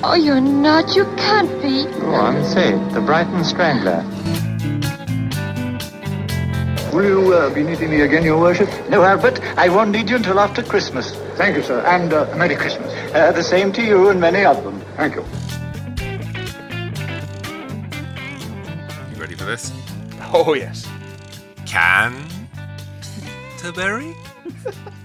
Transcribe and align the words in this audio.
Oh, 0.00 0.14
you're 0.14 0.40
not. 0.40 0.94
You 0.94 1.04
can't 1.16 1.50
be. 1.60 1.86
Oh, 2.02 2.14
I'm 2.14 2.36
it. 2.36 2.92
The 2.92 3.00
Brighton 3.00 3.44
Strangler. 3.44 4.04
Will 6.92 7.04
you 7.04 7.34
uh, 7.34 7.52
be 7.52 7.64
needing 7.64 7.90
me 7.90 8.02
again, 8.02 8.22
Your 8.22 8.40
Worship? 8.40 8.68
No, 8.88 9.02
Albert, 9.02 9.40
I 9.56 9.68
won't 9.68 9.90
need 9.90 10.08
you 10.08 10.16
until 10.16 10.38
after 10.38 10.62
Christmas. 10.62 11.14
Thank 11.36 11.56
you, 11.56 11.62
sir, 11.62 11.80
and 11.80 12.12
uh, 12.12 12.32
Merry 12.36 12.54
Christmas. 12.54 12.92
Uh, 13.12 13.32
the 13.32 13.42
same 13.42 13.72
to 13.72 13.82
you 13.82 14.08
and 14.10 14.20
many 14.20 14.44
of 14.44 14.62
them. 14.62 14.80
Thank 14.96 15.16
you. 15.16 15.24
You 19.12 19.20
ready 19.20 19.34
for 19.34 19.44
this? 19.44 19.72
Oh, 20.32 20.54
yes. 20.54 20.88
Can 21.66 22.28
Canterbury? 23.58 24.14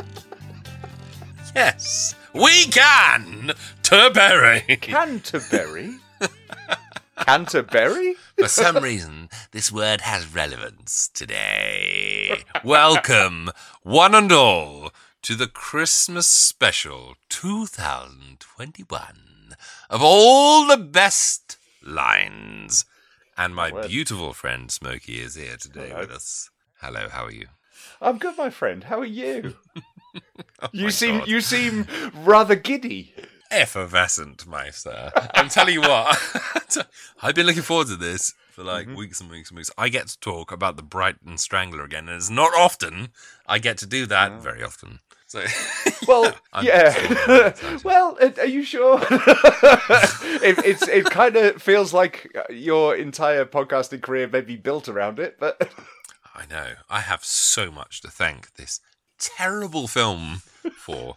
yes, 1.55 2.15
we 2.33 2.65
can! 2.65 3.53
Terbury! 3.93 4.61
Canterbury? 4.81 5.97
Canterbury? 7.19 8.15
For 8.39 8.47
some 8.47 8.77
reason, 8.77 9.29
this 9.51 9.71
word 9.71 10.01
has 10.01 10.33
relevance 10.33 11.11
today. 11.13 12.43
Welcome, 12.63 13.51
one 13.83 14.15
and 14.15 14.31
all, 14.31 14.89
to 15.21 15.35
the 15.35 15.45
Christmas 15.45 16.25
special 16.25 17.13
2021 17.29 18.99
of 19.91 20.01
all 20.01 20.65
the 20.65 20.77
best 20.77 21.59
lines. 21.83 22.85
And 23.37 23.53
my 23.53 23.69
beautiful 23.85 24.33
friend 24.33 24.71
Smokey 24.71 25.21
is 25.21 25.35
here 25.35 25.57
today 25.57 25.89
Hello. 25.89 25.99
with 25.99 26.09
us. 26.09 26.49
Hello, 26.81 27.09
how 27.09 27.25
are 27.25 27.31
you? 27.31 27.45
I'm 28.01 28.17
good, 28.17 28.39
my 28.39 28.49
friend. 28.49 28.85
How 28.85 29.01
are 29.01 29.05
you? 29.05 29.53
Oh, 30.61 30.69
you 30.71 30.91
seem 30.91 31.17
God. 31.19 31.27
you 31.27 31.41
seem 31.41 31.87
rather 32.23 32.55
giddy. 32.55 33.13
Effervescent, 33.53 34.45
my 34.47 34.69
sir. 34.71 35.11
I'm 35.33 35.49
telling 35.49 35.73
you 35.73 35.81
what, 35.81 36.17
I've 37.21 37.35
been 37.35 37.45
looking 37.45 37.61
forward 37.61 37.87
to 37.87 37.95
this 37.95 38.33
for 38.51 38.63
like 38.63 38.87
weeks 38.87 39.21
and 39.21 39.29
weeks 39.29 39.49
and 39.49 39.57
weeks. 39.57 39.71
I 39.77 39.89
get 39.89 40.07
to 40.07 40.19
talk 40.19 40.51
about 40.51 40.75
the 40.75 40.83
Brighton 40.83 41.37
Strangler 41.37 41.83
again, 41.83 42.07
and 42.07 42.17
it's 42.17 42.29
not 42.29 42.53
often 42.55 43.09
I 43.47 43.59
get 43.59 43.77
to 43.79 43.85
do 43.85 44.05
that. 44.07 44.41
Very 44.41 44.63
often. 44.63 44.99
So, 45.27 45.43
Well, 46.07 46.33
yeah. 46.61 47.53
so 47.53 47.77
well, 47.83 48.17
are 48.37 48.45
you 48.45 48.63
sure? 48.63 48.99
it, 49.01 50.63
it's 50.65 50.87
it 50.87 51.05
kind 51.05 51.35
of 51.35 51.61
feels 51.61 51.93
like 51.93 52.35
uh, 52.35 52.51
your 52.53 52.95
entire 52.95 53.45
podcasting 53.45 54.01
career 54.01 54.27
may 54.27 54.41
be 54.41 54.55
built 54.55 54.87
around 54.89 55.19
it, 55.19 55.37
but 55.39 55.71
I 56.35 56.45
know 56.49 56.73
I 56.89 56.99
have 57.01 57.23
so 57.23 57.71
much 57.71 58.01
to 58.01 58.09
thank 58.09 58.55
this 58.55 58.79
terrible 59.19 59.87
film 59.87 60.41
for. 60.75 61.15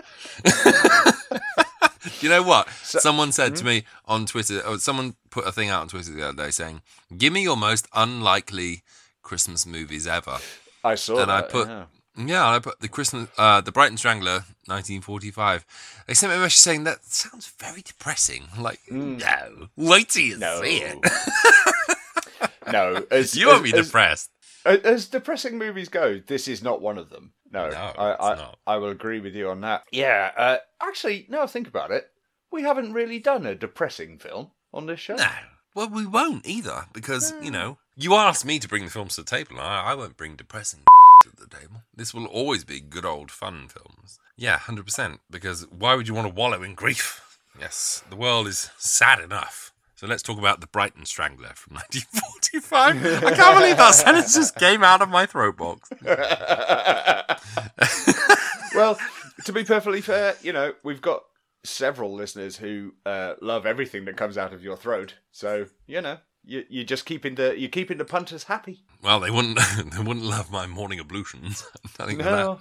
You 2.21 2.29
know 2.29 2.43
what? 2.43 2.69
someone 2.83 3.33
said 3.33 3.57
to 3.57 3.65
me 3.65 3.85
on 4.07 4.27
Twitter, 4.27 4.61
or 4.67 4.79
someone 4.79 5.15
put 5.31 5.47
a 5.47 5.53
thing 5.53 5.69
out 5.71 5.83
on 5.83 5.89
Twitter 5.89 6.13
the 6.13 6.29
other 6.29 6.45
day 6.45 6.51
saying, 6.51 6.83
"Give 7.17 7.33
me 7.33 7.43
your 7.43 7.57
most 7.57 7.87
unlikely 7.95 8.83
Christmas 9.23 9.67
movies 9.67 10.07
ever." 10.07 10.39
I 10.85 10.95
saw 10.95 11.21
and 11.23 11.31
I 11.33 11.43
put 11.43 11.69
yeah. 11.69 11.85
yeah. 12.17 12.49
I 12.49 12.59
put 12.61 12.79
the 12.81 12.89
Christmas 12.89 13.29
uh 13.37 13.61
the 13.61 13.73
Brighton 13.73 13.97
Strangler 13.97 14.45
1945 14.67 15.65
they 16.07 16.15
sent 16.15 16.31
me 16.33 16.37
a 16.39 16.41
message 16.41 16.59
saying 16.59 16.85
that 16.85 17.05
sounds 17.05 17.53
very 17.59 17.83
depressing 17.83 18.45
I'm 18.55 18.63
like 18.63 18.79
no 18.91 19.69
wait 19.77 20.11
till 20.11 20.23
you 20.23 20.37
Mm. 20.37 20.41
No. 20.41 20.63
see 20.63 20.77
it 20.79 20.99
no, 22.73 23.05
as, 23.11 23.35
you 23.37 23.49
won't 23.49 23.65
be 23.65 23.73
as- 23.77 23.87
depressed 23.87 24.31
As, 24.65 24.79
as 24.81 25.07
depressing 25.09 25.59
movies 25.59 25.89
go, 25.89 26.21
this 26.27 26.47
is 26.49 26.63
not 26.63 26.81
one 26.81 26.99
of 26.99 27.11
them. 27.11 27.33
No, 27.57 27.71
No, 27.71 27.77
I, 27.99 28.33
I. 28.33 28.51
I 28.67 28.77
will 28.77 28.91
agree 28.91 29.21
with 29.21 29.35
you 29.35 29.49
on 29.49 29.63
that. 29.63 29.85
Yeah, 29.91 30.31
uh, 30.37 30.59
actually, 30.83 31.27
now 31.29 31.43
I 31.43 31.47
think 31.47 31.67
about 31.69 31.91
it, 31.91 32.11
we 32.53 32.63
haven't 32.63 32.93
really 32.93 33.19
done 33.19 33.47
a 33.47 33.55
depressing 33.55 34.19
film 34.19 34.51
on 34.73 34.87
this 34.87 35.01
show. 35.01 35.17
no 35.17 35.29
well 35.75 35.89
we 35.89 36.07
won't 36.07 36.47
either 36.47 36.87
because 36.93 37.33
you 37.43 37.51
know 37.51 37.79
you 37.95 38.15
asked 38.15 38.45
me 38.45 38.59
to 38.59 38.69
bring 38.69 38.85
the 38.85 38.91
films 38.91 39.15
to 39.15 39.23
the 39.23 39.31
table 39.31 39.53
and 39.53 39.61
I, 39.61 39.91
I 39.91 39.95
won't 39.95 40.17
bring 40.17 40.35
depressing 40.37 40.81
to 41.23 41.31
the 41.37 41.47
table 41.55 41.83
this 41.95 42.13
will 42.15 42.27
always 42.27 42.65
be 42.65 42.81
good 42.81 43.05
old 43.05 43.31
fun 43.31 43.69
films 43.69 44.19
yeah 44.37 44.59
100% 44.59 45.19
because 45.31 45.67
why 45.71 45.95
would 45.95 46.09
you 46.09 46.15
want 46.15 46.29
to 46.29 46.35
wallow 46.35 46.63
in 46.63 46.75
grief 46.75 47.39
yes 47.61 48.03
the 48.11 48.17
world 48.17 48.47
is 48.49 48.71
sad 48.79 49.21
enough 49.21 49.73
so 49.97 50.07
let's 50.07 50.23
talk 50.23 50.39
about 50.39 50.61
the 50.61 50.67
Brighton 50.67 51.07
Strangler 51.07 51.53
from 51.55 51.75
1945. 51.77 53.25
I 53.25 53.35
can't 53.35 53.59
believe 53.59 53.79
that 53.79 53.95
sentence 53.95 54.35
just 54.35 54.55
came 54.57 54.85
out 54.85 55.01
of 55.01 55.09
my 55.09 55.25
throat 55.25 55.57
box. 55.57 55.89
well, 58.75 58.99
to 59.47 59.53
be 59.55 59.65
perfectly 59.65 60.03
fair, 60.03 60.35
you 60.43 60.53
know, 60.53 60.75
we've 60.85 61.01
got 61.01 61.23
several 61.65 62.15
listeners 62.15 62.59
who 62.59 62.93
uh, 63.07 63.37
love 63.41 63.65
everything 63.65 64.05
that 64.05 64.19
comes 64.19 64.37
out 64.37 64.53
of 64.53 64.63
your 64.63 64.77
throat. 64.77 65.15
So, 65.33 65.65
you 65.87 66.03
know, 66.03 66.19
you, 66.45 66.65
you're 66.69 66.85
just 66.85 67.07
keeping 67.07 67.37
the 67.37 67.59
you're 67.59 67.71
keeping 67.71 67.97
the 67.97 68.05
punters 68.05 68.45
happy. 68.45 68.85
Well, 69.03 69.21
they 69.21 69.31
wouldn't 69.31 69.59
they 69.93 70.03
wouldn't 70.03 70.27
love 70.27 70.51
my 70.51 70.67
morning 70.67 71.01
ablutions. 71.01 71.67
Telling 71.97 72.19
that. 72.19 72.25
No. 72.25 72.61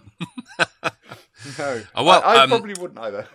no. 1.59 1.83
Oh, 1.95 2.03
well, 2.05 2.21
I, 2.23 2.35
I 2.35 2.43
um, 2.43 2.49
probably 2.49 2.75
wouldn't 2.79 2.99
either. 2.99 3.27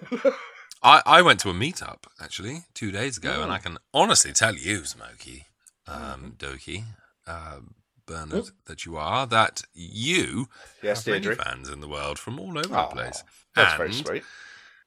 I, 0.82 1.02
I 1.04 1.22
went 1.22 1.40
to 1.40 1.50
a 1.50 1.54
meetup 1.54 2.04
actually 2.20 2.64
two 2.74 2.90
days 2.90 3.18
ago, 3.18 3.36
Oh. 3.38 3.42
and 3.42 3.52
I 3.52 3.58
can 3.58 3.78
honestly 3.92 4.32
tell 4.32 4.54
you, 4.54 4.84
Smokey, 4.84 5.46
um, 5.86 6.34
Doki, 6.38 6.84
uh, 7.26 7.58
Bernard, 8.06 8.46
that 8.66 8.84
you 8.86 8.96
are 8.96 9.26
that 9.26 9.62
you 9.74 10.48
Yes, 10.82 11.04
have 11.04 11.22
many 11.22 11.34
fans 11.36 11.68
in 11.68 11.80
the 11.80 11.88
world 11.88 12.18
from 12.18 12.40
all 12.40 12.58
over 12.58 12.74
Aw, 12.74 12.88
the 12.88 12.94
place. 12.94 13.22
That's 13.54 13.72
and 13.72 13.78
very 13.78 13.92
sweet. 13.92 14.24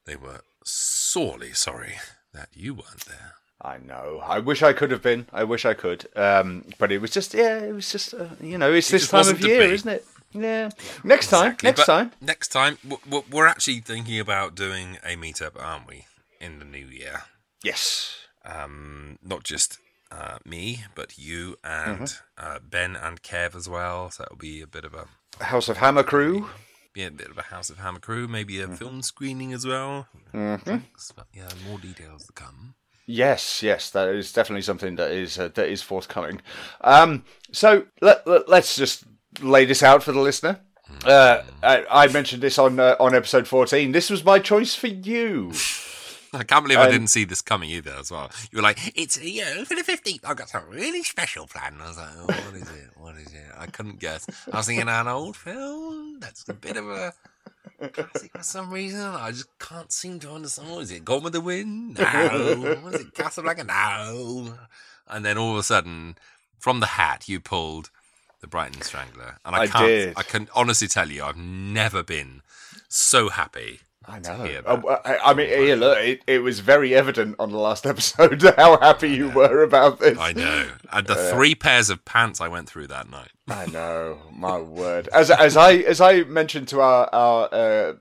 They 0.06 0.16
were 0.16 0.42
sorely 0.66 1.54
sorry 1.54 1.96
that 2.34 2.50
you 2.54 2.74
weren't 2.74 3.06
there. 3.06 3.36
I 3.62 3.78
know. 3.78 4.20
I 4.26 4.40
wish 4.40 4.62
I 4.62 4.74
could 4.74 4.92
have 4.92 5.02
been. 5.02 5.28
I 5.32 5.46
wish 5.46 5.64
I 5.64 5.74
could. 5.74 6.06
Um, 6.18 6.66
but 6.80 6.92
it 6.92 6.98
was 7.00 7.12
just, 7.12 7.34
yeah, 7.34 7.60
it 7.60 7.72
was 7.72 7.90
just, 7.92 8.14
uh, 8.14 8.28
you 8.42 8.58
know, 8.58 8.74
it's 8.74 8.90
It 8.90 8.94
this 8.94 9.08
time 9.08 9.28
of 9.30 9.40
year, 9.42 9.68
be. 9.68 9.74
isn't 9.74 9.90
it? 9.90 10.06
Yeah. 10.34 10.70
Next 11.04 11.28
time. 11.30 11.54
Exactly, 11.54 11.68
Next 11.68 11.80
but 11.82 11.86
time. 11.86 12.12
Next 12.22 12.48
time, 12.50 12.78
we're 13.32 13.48
actually 13.48 13.80
thinking 13.80 14.20
about 14.20 14.56
doing 14.56 14.98
a 15.04 15.16
meetup, 15.16 15.62
aren't 15.62 15.88
we, 15.88 16.06
in 16.42 16.60
the 16.60 16.66
new 16.66 16.86
year? 16.86 17.24
Yes. 17.64 18.16
um, 18.46 19.18
not 19.24 19.44
just 19.44 19.78
uh, 20.12 20.38
me, 20.46 20.84
but 20.96 21.18
you 21.18 21.56
and 21.64 22.00
Mm-hmm. 22.00 22.46
uh, 22.46 22.60
Ben 22.62 22.96
and 22.96 23.22
Kev 23.24 23.56
as 23.56 23.70
well. 23.70 24.12
So 24.12 24.24
it'll 24.26 24.38
be 24.38 24.62
a 24.62 24.68
bit 24.68 24.84
of 24.86 24.94
a 24.94 25.44
House 25.44 25.70
of 25.70 25.78
Hammer 25.78 26.04
Crew. 26.04 26.50
be 26.94 27.04
a 27.04 27.12
bit 27.12 27.30
of 27.30 27.38
a 27.38 27.44
House 27.44 27.70
of 27.72 27.80
Hammer 27.80 28.00
crew, 28.00 28.28
maybe 28.28 28.62
a 28.62 28.68
film 28.68 29.02
screening 29.02 29.52
as 29.54 29.66
well. 29.66 30.08
Mm-hmm. 30.34 30.78
But 31.16 31.28
yeah, 31.34 31.50
more 31.68 31.80
details 31.80 32.26
to 32.28 32.34
come. 32.34 32.76
Yes, 33.08 33.64
yes, 33.64 33.90
that 33.92 34.10
is 34.10 34.32
definitely 34.32 34.62
something 34.62 34.96
that 34.98 35.12
is 35.12 35.40
uh, 35.40 35.50
that 35.56 35.68
is 35.70 35.82
forthcoming. 35.82 36.42
Um, 36.82 37.24
so 37.52 37.86
let, 38.02 38.26
let, 38.28 38.48
us 38.50 38.76
just 38.76 39.06
lay 39.42 39.66
this 39.66 39.84
out 39.84 40.04
for 40.04 40.12
the 40.12 40.20
listener. 40.22 40.60
Uh, 41.06 41.42
I, 41.64 41.86
I 41.90 42.08
mentioned 42.08 42.44
this 42.44 42.60
on 42.60 42.80
uh, 42.80 42.96
on 43.00 43.16
episode 43.16 43.48
fourteen. 43.48 43.92
This 43.94 44.10
was 44.10 44.24
my 44.24 44.40
choice 44.40 44.76
for 44.76 44.88
you. 44.88 45.52
I 46.36 46.44
can't 46.44 46.64
believe 46.66 46.80
I 46.80 46.86
Um, 46.86 46.92
didn't 46.92 47.08
see 47.08 47.26
this 47.26 47.42
coming 47.44 47.70
either 47.70 47.92
as 48.00 48.10
well. 48.12 48.32
You 48.52 48.58
were 48.58 48.64
like, 48.64 48.80
it's, 48.96 49.22
you 49.22 49.46
know, 49.46 49.66
for 49.66 49.76
the 49.76 49.84
15th, 49.84 50.22
I've 50.26 50.36
got 50.36 50.50
some 50.50 50.64
really 50.68 51.04
special 51.04 51.46
plan. 51.46 51.76
I 51.80 51.88
was 51.90 51.98
like, 51.98 52.10
oh, 52.18 52.26
what 52.26 52.56
is 52.56 52.70
it? 52.72 52.90
What 52.96 53.16
is 53.18 53.28
it? 53.28 53.44
I 53.56 53.68
couldn't 53.68 54.00
guess. 54.00 54.26
I 54.52 54.58
was 54.58 54.66
thinking 54.66 54.90
an 54.90 55.08
old 55.08 55.38
film 55.38 56.20
that's 56.20 56.50
a 56.50 56.56
bit 56.56 56.76
of 56.76 56.90
a 56.90 57.14
classic 57.90 58.32
for 58.36 58.42
some 58.42 58.72
reason. 58.72 59.00
I 59.02 59.30
just 59.30 59.46
can't 59.60 59.92
seem 59.92 60.20
to 60.22 60.32
understand. 60.32 60.72
What 60.72 60.80
is 60.82 60.92
it? 60.92 61.06
Gone 61.06 61.22
with 61.22 61.34
the 61.34 61.42
Wind? 61.42 62.00
No. 62.00 62.80
What 62.82 62.96
is 62.96 63.02
it? 63.02 63.14
Casablanca? 63.14 63.66
No. 63.66 64.56
And 65.08 65.24
then 65.24 65.38
all 65.38 65.52
of 65.52 65.58
a 65.60 65.64
sudden, 65.64 66.18
from 66.58 66.80
the 66.80 66.88
hat, 66.88 67.30
you 67.30 67.42
pulled 67.42 67.92
the 68.44 68.48
Brighton 68.48 68.82
Strangler. 68.82 69.38
And 69.46 69.56
I, 69.56 69.62
I 69.62 69.68
can't, 69.68 69.88
did. 69.88 70.14
I 70.18 70.24
can 70.24 70.50
honestly 70.54 70.90
tell 70.90 71.10
you, 71.10 71.24
I've 71.24 71.38
never 71.38 72.04
been 72.04 72.42
so 72.90 73.30
happy. 73.30 73.80
I 74.06 74.20
to 74.20 74.38
know. 74.38 74.62
Oh, 74.66 75.00
I, 75.06 75.18
I 75.18 75.34
mean, 75.34 75.48
here, 75.48 75.78
look, 75.78 75.98
it, 75.98 76.22
it 76.28 76.40
was 76.40 76.60
very 76.60 76.94
evident 76.94 77.38
on 77.40 77.52
the 77.52 77.58
last 77.58 77.86
episode 77.94 78.42
how 78.58 78.78
happy 78.82 79.12
you 79.12 79.30
were 79.30 79.64
about 79.64 80.00
this. 80.00 80.20
I 80.20 80.34
know. 80.34 80.72
And 80.92 81.08
the 81.08 81.14
uh, 81.18 81.34
three 81.34 81.56
pairs 81.56 81.90
of 81.90 82.04
pants 82.04 82.42
I 82.42 82.50
went 82.50 82.68
through 82.68 82.88
that 82.88 83.10
night. 83.10 83.32
I 83.48 83.66
know, 83.66 84.20
my 84.32 84.58
word. 84.60 85.10
As 85.10 85.30
as 85.30 85.58
I 85.58 85.74
as 85.74 86.00
I 86.00 86.24
mentioned 86.24 86.70
to 86.70 86.80
our 86.80 87.10
our 87.12 87.54
uh, 87.54 87.94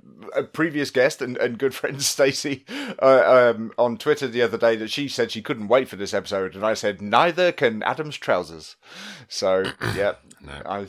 previous 0.53 0.91
guest 0.91 1.21
and, 1.21 1.37
and 1.37 1.59
good 1.59 1.75
friend 1.75 2.01
Stacey 2.01 2.65
uh, 3.03 3.53
um, 3.57 3.73
on 3.77 3.97
Twitter 3.97 4.29
the 4.29 4.43
other 4.43 4.57
day 4.57 4.77
that 4.77 4.91
she 4.91 5.09
said 5.09 5.33
she 5.33 5.43
couldn't 5.43 5.67
wait 5.69 5.89
for 5.89 5.97
this 5.97 6.15
episode, 6.15 6.55
and 6.55 6.65
I 6.65 6.75
said 6.75 7.03
neither 7.03 7.51
can 7.51 7.83
Adam's 7.83 8.17
trousers. 8.17 8.77
So 9.29 9.65
yeah, 9.97 10.15
No. 10.41 10.63
I 10.65 10.87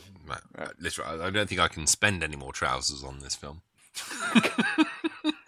Uh, 0.56 0.68
Literally, 0.78 1.20
I 1.20 1.30
don't 1.30 1.48
think 1.48 1.60
I 1.60 1.68
can 1.68 1.86
spend 1.88 2.22
any 2.22 2.36
more 2.36 2.52
trousers 2.52 3.02
on 3.02 3.18
this 3.18 3.34
film. 3.34 3.62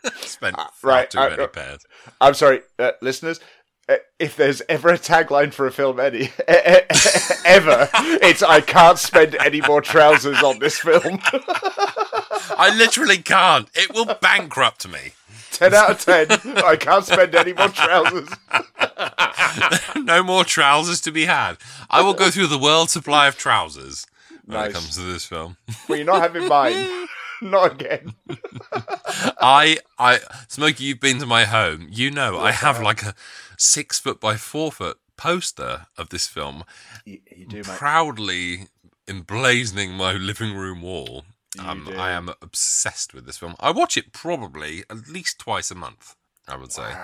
Spent 0.21 0.57
far 0.57 0.71
right, 0.83 1.11
too 1.11 1.19
uh, 1.19 1.31
many 1.31 1.43
uh, 1.43 1.49
pairs. 1.49 1.85
I'm 2.21 2.35
sorry, 2.35 2.61
uh, 2.79 2.93
listeners. 3.01 3.41
Uh, 3.89 3.97
If 4.19 4.37
there's 4.37 4.63
ever 4.69 4.89
a 4.89 4.99
tagline 4.99 5.53
for 5.53 5.67
a 5.67 5.73
film, 5.73 6.01
any 6.01 6.31
ever, 6.49 7.89
it's 8.23 8.43
I 8.43 8.61
can't 8.61 8.99
spend 8.99 9.35
any 9.37 9.61
more 9.61 9.81
trousers 9.81 10.43
on 10.43 10.59
this 10.59 10.79
film. 10.79 11.19
I 12.59 12.73
literally 12.77 13.19
can't. 13.19 13.69
It 13.75 13.93
will 13.95 14.07
bankrupt 14.21 14.89
me. 14.89 15.13
10 15.53 15.73
out 15.75 15.91
of 15.91 16.01
10. 16.01 16.59
I 16.65 16.77
can't 16.77 17.05
spend 17.05 17.35
any 17.35 17.53
more 17.55 17.69
trousers. 17.69 18.29
no 19.97 20.23
more 20.23 20.45
trousers 20.45 21.01
to 21.03 21.11
be 21.11 21.25
had. 21.25 21.55
I 21.89 22.03
will 22.03 22.15
go 22.15 22.31
through 22.31 22.49
the 22.49 22.59
world 22.59 22.91
supply 22.91 23.27
of 23.27 23.37
trousers 23.39 24.07
when 24.45 24.59
Nice. 24.59 24.71
it 24.71 24.75
comes 24.75 24.95
to 24.97 25.01
this 25.03 25.25
film. 25.25 25.57
Well, 25.89 25.97
you're 25.99 26.07
not 26.07 26.21
having 26.21 26.47
mine. 26.49 27.07
not 27.41 27.73
again. 27.73 28.15
I, 29.41 29.79
I, 29.99 30.19
Smokey, 30.49 30.85
you've 30.85 31.01
been 31.01 31.19
to 31.21 31.27
my 31.27 31.45
home. 31.45 31.89
You 31.91 32.11
know, 32.11 32.39
I 32.39 32.53
have 32.53 32.81
like 32.83 33.03
a 33.03 33.15
six 33.57 33.99
foot 33.99 34.21
by 34.21 34.37
four 34.37 34.71
foot 34.73 34.99
poster 35.17 35.87
of 35.97 36.09
this 36.11 36.27
film, 36.27 36.65
You, 37.05 37.21
you 37.35 37.47
do, 37.47 37.63
proudly 37.63 38.69
emblazoning 39.07 39.93
my 39.93 40.13
living 40.13 40.55
room 40.57 40.83
wall. 40.83 41.25
Um. 41.59 41.89
I 41.97 42.11
am 42.11 42.29
obsessed 42.43 43.15
with 43.15 43.25
this 43.25 43.39
film. 43.39 43.55
I 43.61 43.71
watch 43.71 43.97
it 43.97 44.13
probably 44.13 44.85
at 44.91 45.09
least 45.09 45.39
twice 45.39 45.71
a 45.71 45.75
month. 45.75 46.15
I 46.49 46.57
would 46.57 46.71
say. 46.73 46.95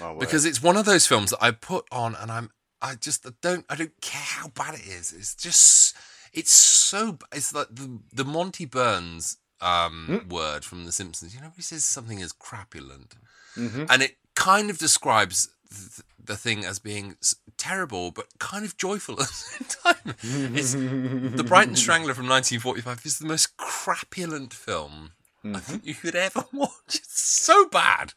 Word. 0.00 0.18
because 0.20 0.44
it's 0.44 0.62
one 0.62 0.76
of 0.76 0.86
those 0.86 1.06
films 1.06 1.30
that 1.30 1.42
I 1.42 1.50
put 1.50 1.84
on 1.90 2.14
and 2.14 2.30
I'm 2.30 2.50
I 2.80 2.94
just 2.94 3.26
don't 3.42 3.66
I 3.68 3.74
don't 3.74 4.00
care 4.00 4.22
how 4.22 4.48
bad 4.48 4.74
it 4.74 4.86
is. 4.86 5.12
It's 5.12 5.34
just 5.34 5.96
it's 6.32 6.52
so 6.52 7.18
it's 7.32 7.52
like 7.52 7.68
the 7.70 7.98
the 8.12 8.24
Monty 8.24 8.64
Burns 8.64 9.38
um 9.60 10.26
word 10.30 10.64
from 10.64 10.84
The 10.86 10.92
Simpsons. 10.92 11.34
You 11.34 11.40
know, 11.40 11.52
he 11.56 11.62
says 11.62 11.84
something 11.84 12.20
is 12.20 12.32
crapulent, 12.32 13.12
and 13.56 14.02
it 14.02 14.16
kind 14.36 14.70
of 14.70 14.78
describes 14.78 15.48
th- 15.70 16.00
the 16.22 16.36
thing 16.36 16.64
as 16.64 16.78
being 16.78 17.16
terrible 17.56 18.10
but 18.10 18.26
kind 18.38 18.64
of 18.64 18.76
joyful 18.76 19.14
at 19.14 19.26
the 19.28 19.32
same 19.34 19.68
time. 19.94 20.14
It's 20.54 20.72
the 20.74 21.44
Brighton 21.46 21.76
Strangler 21.84 22.14
from 22.14 22.28
1945 22.28 23.06
is 23.06 23.18
the 23.18 23.26
most 23.26 23.56
crapulent 23.56 24.52
film. 24.52 25.12
I 25.44 25.60
think 25.60 25.86
you 25.86 25.94
could 25.94 26.14
ever 26.16 26.44
watch. 26.52 26.70
It's 26.88 27.20
so 27.20 27.66
bad. 27.68 28.12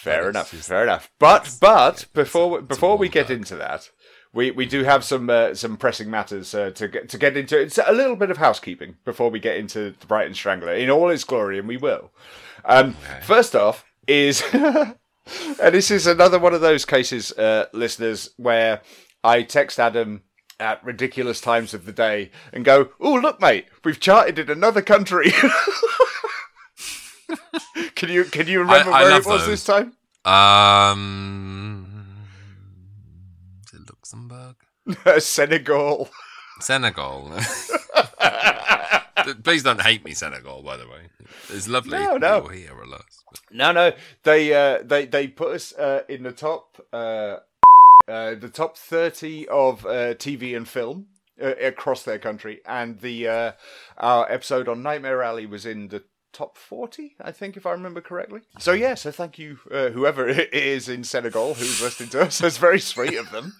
Fair 0.00 0.22
But 0.24 0.28
enough. 0.30 0.50
just- 0.50 0.68
fair 0.68 0.82
enough. 0.82 1.10
But 1.18 1.56
but 1.60 2.06
before 2.12 2.50
we, 2.50 2.56
it's 2.58 2.64
a 2.64 2.66
before 2.66 2.96
we 2.98 3.08
get 3.08 3.28
bug. 3.28 3.36
into 3.38 3.56
that, 3.56 3.90
we, 4.32 4.50
we 4.50 4.66
do 4.66 4.82
have 4.82 5.04
some 5.04 5.30
uh, 5.30 5.54
some 5.54 5.76
pressing 5.76 6.10
matters 6.10 6.54
uh, 6.54 6.70
to 6.72 6.88
get 6.88 7.08
to 7.10 7.18
get 7.18 7.36
into. 7.36 7.58
It's 7.60 7.78
a 7.78 7.92
little 7.92 8.16
bit 8.16 8.30
of 8.30 8.38
housekeeping 8.38 8.96
before 9.04 9.30
we 9.30 9.38
get 9.38 9.56
into 9.56 9.94
the 9.98 10.06
Brighton 10.06 10.34
Strangler 10.34 10.74
in 10.74 10.90
all 10.90 11.08
its 11.10 11.24
glory, 11.24 11.58
and 11.58 11.68
we 11.68 11.76
will. 11.76 12.10
Um, 12.64 12.96
First 13.22 13.54
off, 13.54 13.84
is 14.08 14.42
and 15.60 15.74
this 15.74 15.90
is 15.90 16.06
another 16.06 16.38
one 16.38 16.54
of 16.54 16.60
those 16.60 16.84
cases, 16.84 17.32
uh, 17.32 17.66
listeners, 17.72 18.30
where 18.36 18.82
I 19.22 19.42
text 19.42 19.80
Adam 19.80 20.22
at 20.60 20.84
ridiculous 20.84 21.40
times 21.40 21.74
of 21.74 21.84
the 21.86 21.92
day 21.92 22.30
and 22.52 22.64
go, 22.64 22.90
"Oh, 23.00 23.14
look, 23.14 23.40
mate, 23.40 23.66
we've 23.84 23.98
charted 24.00 24.38
in 24.38 24.50
another 24.50 24.82
country." 24.82 25.32
can 27.94 28.10
you 28.10 28.24
can 28.24 28.46
you 28.46 28.60
remember 28.60 28.92
I 28.92 29.02
where 29.02 29.16
it 29.16 29.26
was 29.26 29.46
those. 29.46 29.48
this 29.48 29.64
time? 29.64 29.96
Um, 30.24 31.86
is 33.66 33.80
it 33.80 33.88
Luxembourg, 33.88 34.56
Senegal. 35.22 36.08
Senegal. 36.60 37.32
Please 39.42 39.62
don't 39.62 39.80
hate 39.82 40.04
me, 40.04 40.12
Senegal. 40.14 40.62
By 40.62 40.76
the 40.76 40.86
way, 40.88 41.08
it's 41.50 41.68
lovely. 41.68 41.98
No, 41.98 42.16
no. 42.16 42.46
Here, 42.48 42.72
alas. 42.78 43.24
But 43.30 43.40
No, 43.50 43.72
no, 43.72 43.92
they 44.22 44.52
uh, 44.54 44.82
they 44.84 45.06
they 45.06 45.28
put 45.28 45.54
us 45.54 45.72
uh, 45.74 46.02
in 46.08 46.22
the 46.22 46.32
top 46.32 46.80
uh, 46.92 47.38
uh, 48.08 48.34
the 48.34 48.50
top 48.52 48.76
thirty 48.76 49.48
of 49.48 49.84
uh, 49.86 50.14
TV 50.14 50.56
and 50.56 50.68
film 50.68 51.06
uh, 51.42 51.54
across 51.56 52.02
their 52.04 52.18
country, 52.18 52.60
and 52.66 53.00
the 53.00 53.26
uh, 53.28 53.52
our 53.98 54.30
episode 54.30 54.68
on 54.68 54.82
Nightmare 54.82 55.22
Alley 55.22 55.46
was 55.46 55.64
in 55.66 55.88
the 55.88 56.02
top 56.32 56.58
forty, 56.58 57.14
I 57.20 57.30
think, 57.32 57.56
if 57.56 57.64
I 57.64 57.70
remember 57.72 58.00
correctly. 58.00 58.40
So 58.58 58.72
yeah, 58.72 58.94
so 58.94 59.10
thank 59.12 59.38
you, 59.38 59.58
uh, 59.70 59.88
whoever 59.90 60.28
it 60.28 60.52
is 60.52 60.88
in 60.88 61.04
Senegal 61.04 61.54
who's 61.54 61.80
listening 61.80 62.10
to 62.10 62.22
us. 62.22 62.38
That's 62.38 62.58
very 62.58 62.80
sweet 62.80 63.14
of 63.16 63.30
them. 63.30 63.54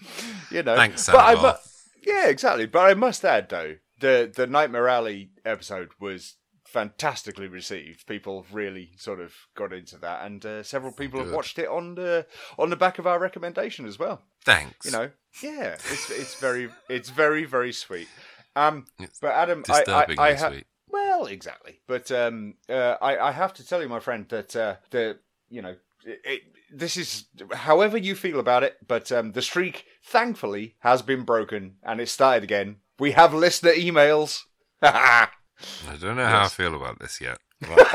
You 0.50 0.62
know, 0.62 0.76
Thanks, 0.76 1.06
But 1.06 1.16
I 1.20 1.34
Senegal. 1.34 1.50
mu- 1.52 2.12
yeah, 2.12 2.28
exactly. 2.28 2.66
But 2.66 2.80
I 2.90 2.94
must 2.94 3.24
add 3.24 3.48
though, 3.48 3.76
the 4.00 4.30
the 4.34 4.46
Nightmare 4.46 4.88
Alley 4.88 5.30
episode 5.44 5.90
was 6.00 6.34
fantastically 6.66 7.46
received. 7.46 8.06
People 8.06 8.44
really 8.50 8.92
sort 8.96 9.20
of 9.20 9.32
got 9.54 9.72
into 9.72 9.96
that, 9.98 10.24
and 10.26 10.44
uh, 10.44 10.62
several 10.62 10.92
people 10.92 11.20
have 11.22 11.32
watched 11.32 11.58
it 11.58 11.68
on 11.68 11.94
the 11.94 12.26
on 12.58 12.70
the 12.70 12.76
back 12.76 12.98
of 12.98 13.06
our 13.06 13.18
recommendation 13.18 13.86
as 13.86 13.98
well. 13.98 14.22
thanks. 14.44 14.86
You 14.86 14.92
know, 14.92 15.10
yeah, 15.42 15.74
it's 15.74 16.10
it's 16.10 16.34
very 16.40 16.68
it's 16.88 17.10
very 17.10 17.44
very 17.44 17.72
sweet. 17.72 18.08
Um, 18.56 18.86
It's 19.00 19.18
but 19.18 19.32
Adam, 19.32 19.64
I 19.68 19.84
I, 19.88 20.14
I 20.18 20.34
ha- 20.34 20.50
sweet. 20.50 20.66
well, 20.88 21.26
exactly. 21.26 21.80
But 21.86 22.10
um, 22.10 22.54
uh, 22.68 22.96
I 23.00 23.18
I 23.18 23.32
have 23.32 23.52
to 23.54 23.66
tell 23.66 23.82
you, 23.82 23.88
my 23.88 24.00
friend, 24.00 24.26
that 24.28 24.54
uh, 24.56 24.76
the 24.90 25.18
you 25.48 25.62
know. 25.62 25.76
It, 26.06 26.20
it, 26.24 26.42
this 26.70 26.98
is 26.98 27.24
however 27.52 27.96
you 27.96 28.14
feel 28.14 28.38
about 28.38 28.62
it, 28.62 28.76
but 28.86 29.10
um, 29.10 29.32
the 29.32 29.40
streak 29.40 29.86
thankfully 30.04 30.74
has 30.80 31.00
been 31.00 31.22
broken 31.22 31.76
and 31.82 31.98
it 31.98 32.10
started 32.10 32.42
again. 32.44 32.76
We 32.98 33.12
have 33.12 33.34
listener 33.34 33.72
emails. 33.72 34.40
I 34.82 35.28
don't 36.00 36.16
know 36.16 36.26
how 36.26 36.44
I 36.44 36.48
feel 36.48 36.74
about 36.74 36.98
this 37.00 37.20
yet. 37.20 37.38
Like, 37.66 37.86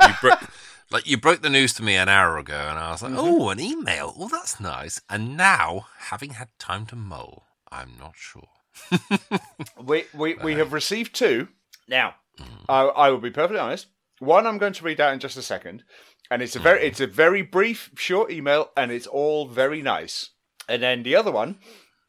you, 0.00 0.08
you 0.08 0.14
broke, 0.22 0.50
like 0.90 1.06
you 1.06 1.16
broke 1.18 1.42
the 1.42 1.50
news 1.50 1.74
to 1.74 1.82
me 1.82 1.94
an 1.96 2.08
hour 2.08 2.38
ago, 2.38 2.56
and 2.70 2.78
I 2.78 2.90
was 2.92 3.02
like, 3.02 3.12
Mm-hmm. 3.12 3.20
"Oh, 3.42 3.48
an 3.50 3.60
email. 3.60 4.14
Oh, 4.18 4.28
that's 4.28 4.58
nice." 4.60 5.00
And 5.10 5.36
now, 5.36 5.86
having 5.98 6.30
had 6.30 6.48
time 6.58 6.86
to 6.86 6.96
mull, 6.96 7.44
I'm 7.70 7.92
not 7.98 8.14
sure. 8.16 8.48
we 9.84 10.04
we, 10.14 10.34
we 10.36 10.54
have 10.54 10.72
received 10.72 11.14
two. 11.14 11.48
Now, 11.88 12.14
Mm. 12.38 12.64
I, 12.70 12.82
I 12.84 13.10
will 13.10 13.18
be 13.18 13.30
perfectly 13.30 13.58
honest. 13.58 13.88
One 14.20 14.46
I'm 14.46 14.56
going 14.56 14.72
to 14.72 14.84
read 14.84 15.00
out 15.00 15.12
in 15.12 15.18
just 15.18 15.36
a 15.36 15.42
second, 15.42 15.82
and 16.30 16.40
it's 16.40 16.56
a 16.56 16.60
very 16.60 16.80
it's 16.86 17.00
a 17.00 17.06
very 17.06 17.42
brief, 17.42 17.90
short 17.96 18.30
email, 18.30 18.70
and 18.76 18.90
it's 18.90 19.06
all 19.06 19.46
very 19.48 19.82
nice. 19.82 20.30
And 20.68 20.82
then 20.82 21.02
the 21.02 21.16
other 21.16 21.32
one, 21.32 21.58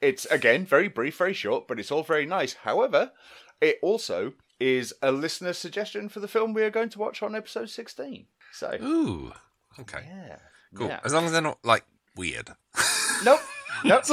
it's 0.02 0.26
again 0.26 0.66
very 0.66 0.88
brief, 0.88 1.18
very 1.18 1.34
short, 1.34 1.68
but 1.68 1.80
it's 1.80 1.92
all 1.92 2.04
very 2.04 2.26
nice. 2.26 2.54
However, 2.54 3.12
it 3.60 3.78
also 3.82 4.34
is 4.60 4.94
a 5.02 5.12
listener 5.12 5.54
suggestion 5.54 6.10
for 6.10 6.20
the 6.20 6.28
film 6.28 6.54
we 6.54 6.64
are 6.64 6.70
going 6.70 6.90
to 6.90 7.00
watch 7.00 7.22
on 7.24 7.36
episode 7.36 7.70
sixteen. 7.70 8.26
So 8.54 8.78
Ooh, 8.82 9.32
okay, 9.80 10.04
yeah, 10.08 10.36
cool. 10.76 10.88
yeah. 10.88 11.00
As 11.06 11.14
long 11.14 11.26
as 11.26 11.32
they're 11.32 11.42
not 11.42 11.60
like 11.64 11.86
weird. 12.16 12.50
Nope, 13.24 13.40
nope. 13.86 14.04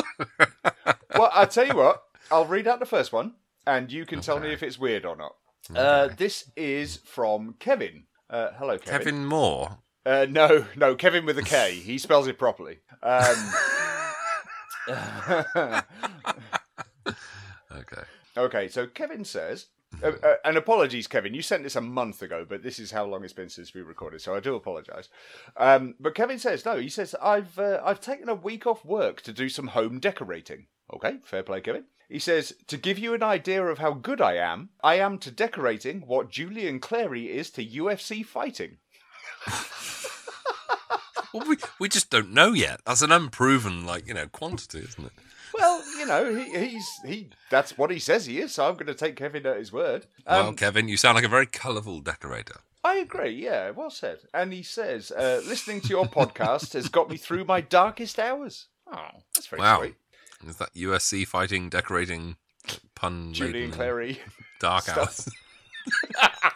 well, 1.15 1.31
I'll 1.33 1.47
tell 1.47 1.67
you 1.67 1.75
what. 1.75 2.03
I'll 2.31 2.45
read 2.45 2.67
out 2.69 2.79
the 2.79 2.85
first 2.85 3.11
one, 3.11 3.37
and 3.67 3.91
you 3.91 4.05
can 4.05 4.21
tell 4.21 4.39
me 4.39 4.53
if 4.53 4.63
it's 4.63 4.79
weird 4.79 5.07
or 5.07 5.17
not. 5.17 5.35
Uh, 5.75 6.09
this 6.15 6.51
is 6.57 6.99
from 6.99 7.55
Kevin. 7.59 8.05
Uh, 8.29 8.51
hello, 8.59 8.77
Kevin. 8.77 8.99
Kevin 8.99 9.25
Moore. 9.25 9.79
Uh, 10.05 10.27
no, 10.29 10.67
no, 10.77 10.95
Kevin 10.95 11.25
with 11.25 11.39
a 11.39 11.43
K. 11.43 11.77
He 11.77 11.97
spells 11.97 12.27
it 12.27 12.39
properly. 12.39 12.81
Um, 13.03 13.35
Okay. 17.71 18.03
okay, 18.37 18.69
so 18.69 18.87
Kevin 18.87 19.25
says, 19.25 19.67
uh, 20.03 20.13
uh, 20.23 20.35
and 20.45 20.57
apologies, 20.57 21.07
Kevin. 21.07 21.35
You 21.35 21.43
sent 21.43 21.63
this 21.63 21.77
a 21.77 21.81
month 21.81 22.23
ago, 22.23 22.45
but 22.49 22.63
this 22.63 22.79
is 22.79 22.91
how 22.91 23.05
long 23.05 23.25
it's 23.25 23.33
been 23.33 23.49
since 23.49 23.75
we 23.75 23.83
recorded, 23.83 24.21
so 24.21 24.35
I 24.35 24.41
do 24.41 24.55
apologise. 24.55 25.09
Um, 25.57 25.95
but 26.01 26.15
Kevin 26.15 26.39
says, 26.39 26.65
no, 26.65 26.77
he 26.77 26.89
says 26.89 27.15
I've 27.23 27.59
uh, 27.59 27.81
I've 27.85 28.01
taken 28.01 28.29
a 28.29 28.35
week 28.35 28.67
off 28.67 28.85
work 28.85 29.23
to 29.23 29.33
do 29.33 29.49
some 29.49 29.69
home 29.69 30.01
decorating. 30.01 30.67
Okay, 30.93 31.19
fair 31.23 31.43
play, 31.43 31.61
Kevin. 31.61 31.85
He 32.09 32.19
says, 32.19 32.55
to 32.69 32.79
give 32.79 32.99
you 32.99 33.13
an 33.13 33.23
idea 33.23 33.63
of 33.63 33.79
how 33.79 33.93
good 33.93 34.23
I 34.23 34.37
am, 34.37 34.71
I 34.83 34.95
am 34.95 35.19
to 35.19 35.31
decorating 35.31 36.01
what 36.07 36.31
Julian 36.31 36.81
Clary 36.81 37.31
is 37.31 37.51
to 37.51 37.65
UFC 37.65 38.25
fighting. 38.25 38.79
Well, 41.33 41.47
we 41.49 41.57
we 41.79 41.89
just 41.89 42.11
don't 42.11 42.33
know 42.33 42.53
yet. 42.53 42.81
That's 42.87 43.03
an 43.03 43.13
unproven, 43.13 43.85
like 43.87 44.07
you 44.07 44.15
know, 44.15 44.27
quantity, 44.29 44.79
isn't 44.79 45.05
it? 45.07 45.13
Well, 45.55 45.83
you 45.99 46.07
know, 46.07 46.35
he, 46.35 46.67
he's 46.69 46.89
he. 47.05 47.29
That's 47.51 47.77
what 47.77 47.91
he 47.91 47.99
says 47.99 48.27
he 48.27 48.39
is. 48.41 48.53
So 48.53 48.67
I'm 48.69 48.75
going 48.75 48.87
to 48.87 48.95
take 48.95 49.17
Kevin 49.17 49.47
at 49.47 49.57
his 49.57 49.73
word. 49.73 50.07
Um, 50.27 50.45
well, 50.45 50.53
Kevin, 50.55 50.89
you 50.89 50.97
sound 50.97 51.17
like 51.17 51.25
a 51.25 51.29
very 51.29 51.47
colourful 51.47 52.01
decorator. 52.01 52.61
I 52.85 52.97
agree. 52.97 53.31
Yeah, 53.31 53.71
well 53.71 53.91
said. 53.91 54.19
And 54.33 54.53
he 54.53 54.63
says, 54.63 55.11
uh, 55.11 55.43
listening 55.47 55.81
to 55.83 55.89
your 55.89 56.07
podcast 56.07 56.75
has 56.75 56.89
got 56.89 57.11
me 57.11 57.17
through 57.17 57.45
my 57.45 57.61
darkest 57.61 58.19
hours. 58.19 58.67
Oh, 58.91 59.09
that's 59.35 59.49
very 59.49 59.61
Wow. 59.61 59.79
sweet. 59.81 59.95
Is 60.47 60.57
that 60.57 60.73
UFC 60.75 61.27
fighting, 61.27 61.69
decorating, 61.69 62.37
pun 62.95 63.33
Julian 63.33 63.73
Clary. 63.73 64.21
dark 64.61 64.89
hours? 64.89 65.29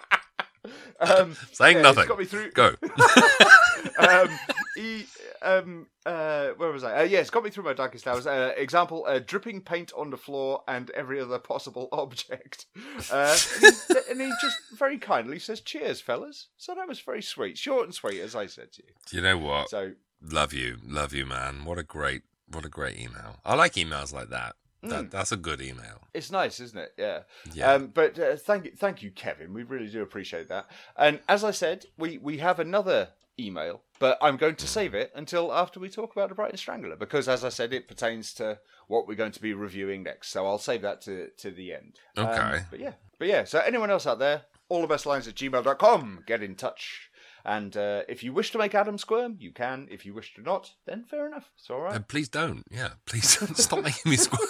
Um, 1.00 1.36
Saying 1.52 1.78
yeah, 1.78 1.82
nothing. 1.82 2.06
Got 2.06 2.18
me 2.20 2.24
through. 2.24 2.52
Go. 2.52 2.68
um, 3.98 4.28
he, 4.74 5.06
um, 5.42 5.86
uh, 6.06 6.48
where 6.56 6.70
was 6.70 6.84
I? 6.84 7.00
Uh, 7.00 7.02
yeah, 7.02 7.22
got 7.24 7.44
me 7.44 7.50
through 7.50 7.64
my 7.64 7.72
darkest 7.72 8.06
hours. 8.06 8.26
Uh, 8.26 8.52
example: 8.56 9.04
uh, 9.06 9.18
dripping 9.18 9.60
paint 9.60 9.92
on 9.96 10.10
the 10.10 10.16
floor 10.16 10.62
and 10.68 10.90
every 10.90 11.20
other 11.20 11.38
possible 11.38 11.88
object. 11.92 12.66
Uh, 13.10 13.36
and, 13.62 13.74
he, 13.88 14.10
and 14.10 14.20
he 14.20 14.32
just 14.40 14.56
very 14.78 14.98
kindly 14.98 15.38
says, 15.38 15.60
"Cheers, 15.60 16.00
fellas." 16.00 16.48
So 16.56 16.74
that 16.74 16.88
was 16.88 17.00
very 17.00 17.22
sweet, 17.22 17.58
short 17.58 17.84
and 17.84 17.94
sweet, 17.94 18.20
as 18.20 18.34
I 18.34 18.46
said 18.46 18.72
to 18.72 18.82
you. 18.82 18.92
Do 19.06 19.16
you 19.16 19.22
know 19.22 19.38
what? 19.38 19.70
So 19.70 19.92
Love 20.24 20.52
you, 20.52 20.78
love 20.86 21.12
you, 21.12 21.26
man. 21.26 21.64
What 21.64 21.78
a 21.78 21.82
great, 21.82 22.22
what 22.46 22.64
a 22.64 22.68
great 22.68 22.96
email. 22.96 23.40
I 23.44 23.56
like 23.56 23.72
emails 23.72 24.12
like 24.12 24.28
that. 24.30 24.54
That 24.84 25.10
that's 25.12 25.30
a 25.30 25.36
good 25.36 25.60
email. 25.60 26.08
it's 26.12 26.30
nice, 26.32 26.58
isn't 26.58 26.78
it? 26.78 26.92
Yeah. 26.98 27.20
Yeah. 27.52 27.72
Um, 27.72 27.86
but 27.94 28.18
uh, 28.18 28.34
thank 28.36 28.64
you, 28.64 28.72
thank 28.76 29.00
you, 29.02 29.12
Kevin. 29.12 29.52
We 29.54 29.62
really 29.62 29.88
do 29.88 30.02
appreciate 30.02 30.48
that. 30.48 30.66
And 30.96 31.20
as 31.28 31.44
I 31.44 31.52
said, 31.52 31.86
we 31.98 32.18
we 32.18 32.38
have 32.38 32.58
another 32.58 33.10
email, 33.38 33.82
but 34.02 34.18
I'm 34.20 34.36
going 34.36 34.56
to 34.56 34.66
save 34.66 34.94
it 34.94 35.12
until 35.14 35.52
after 35.52 35.78
we 35.78 35.88
talk 35.88 36.10
about 36.10 36.28
the 36.28 36.34
Brighton 36.34 36.56
Strangler 36.56 36.96
because, 36.96 37.28
as 37.28 37.44
I 37.44 37.50
said, 37.50 37.72
it 37.72 37.86
pertains 37.86 38.34
to 38.34 38.58
what 38.88 39.06
we're 39.06 39.14
going 39.14 39.30
to 39.30 39.40
be 39.40 39.54
reviewing 39.54 40.02
next. 40.02 40.30
So 40.30 40.44
I'll 40.44 40.58
save 40.58 40.82
that 40.82 41.00
to, 41.02 41.28
to 41.38 41.52
the 41.52 41.72
end. 41.72 42.00
Um, 42.16 42.26
Okay. 42.26 42.62
but 42.68 42.80
yeah, 42.80 42.94
but 43.20 43.28
yeah. 43.28 43.44
So 43.44 43.60
anyone 43.60 43.92
else 43.92 44.04
out 44.04 44.18
there, 44.18 44.42
all 44.68 44.80
the 44.80 44.88
best 44.88 45.06
lines 45.06 45.28
at 45.28 45.36
gmail.com, 45.36 46.24
get 46.26 46.42
in 46.42 46.56
touch. 46.56 47.10
And 47.44 47.76
uh, 47.76 48.02
if 48.08 48.24
you 48.24 48.32
wish 48.32 48.50
to 48.50 48.58
make 48.58 48.74
Adam 48.74 48.98
squirm, 48.98 49.36
you 49.38 49.52
can. 49.52 49.86
If 49.88 50.04
you 50.04 50.14
wish 50.14 50.34
to 50.34 50.42
not, 50.42 50.72
then 50.84 51.04
fair 51.04 51.28
enough. 51.28 51.52
It's 51.56 51.70
all 51.70 51.80
right. 51.82 51.94
Uh, 51.94 52.00
please 52.00 52.28
don't. 52.28 52.64
Yeah, 52.72 52.90
please 53.06 53.36
don't 53.36 53.56
stop 53.66 53.84
making 53.84 54.10
me 54.10 54.16
squirm. 54.16 54.48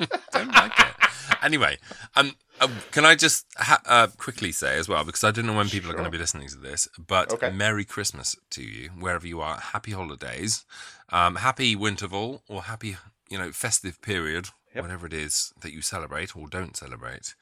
don't 0.32 0.48
like 0.52 0.72
it. 0.80 0.93
Anyway, 1.44 1.76
um, 2.16 2.32
um, 2.60 2.72
can 2.90 3.04
I 3.04 3.14
just 3.14 3.44
ha- 3.58 3.82
uh, 3.86 4.06
quickly 4.16 4.50
say 4.50 4.78
as 4.78 4.88
well, 4.88 5.04
because 5.04 5.22
I 5.24 5.30
don't 5.30 5.46
know 5.46 5.52
when 5.54 5.68
people 5.68 5.90
are 5.90 5.94
going 5.94 6.04
to 6.06 6.10
be 6.10 6.18
listening 6.18 6.48
to 6.48 6.56
this, 6.56 6.88
but 6.98 7.32
Okay. 7.32 7.50
Merry 7.50 7.84
Christmas 7.84 8.34
to 8.50 8.62
you, 8.62 8.88
wherever 8.98 9.26
you 9.26 9.40
are. 9.40 9.58
Happy 9.58 9.92
holidays, 9.92 10.64
um, 11.10 11.36
happy 11.36 11.76
Winterval, 11.76 12.40
or 12.48 12.62
happy, 12.62 12.96
you 13.28 13.38
know, 13.38 13.52
festive 13.52 14.00
period, 14.00 14.48
whatever 14.74 15.06
it 15.06 15.12
is 15.12 15.52
that 15.60 15.72
you 15.72 15.82
celebrate 15.82 16.34
or 16.34 16.48
don't 16.48 16.76
celebrate. 16.76 17.34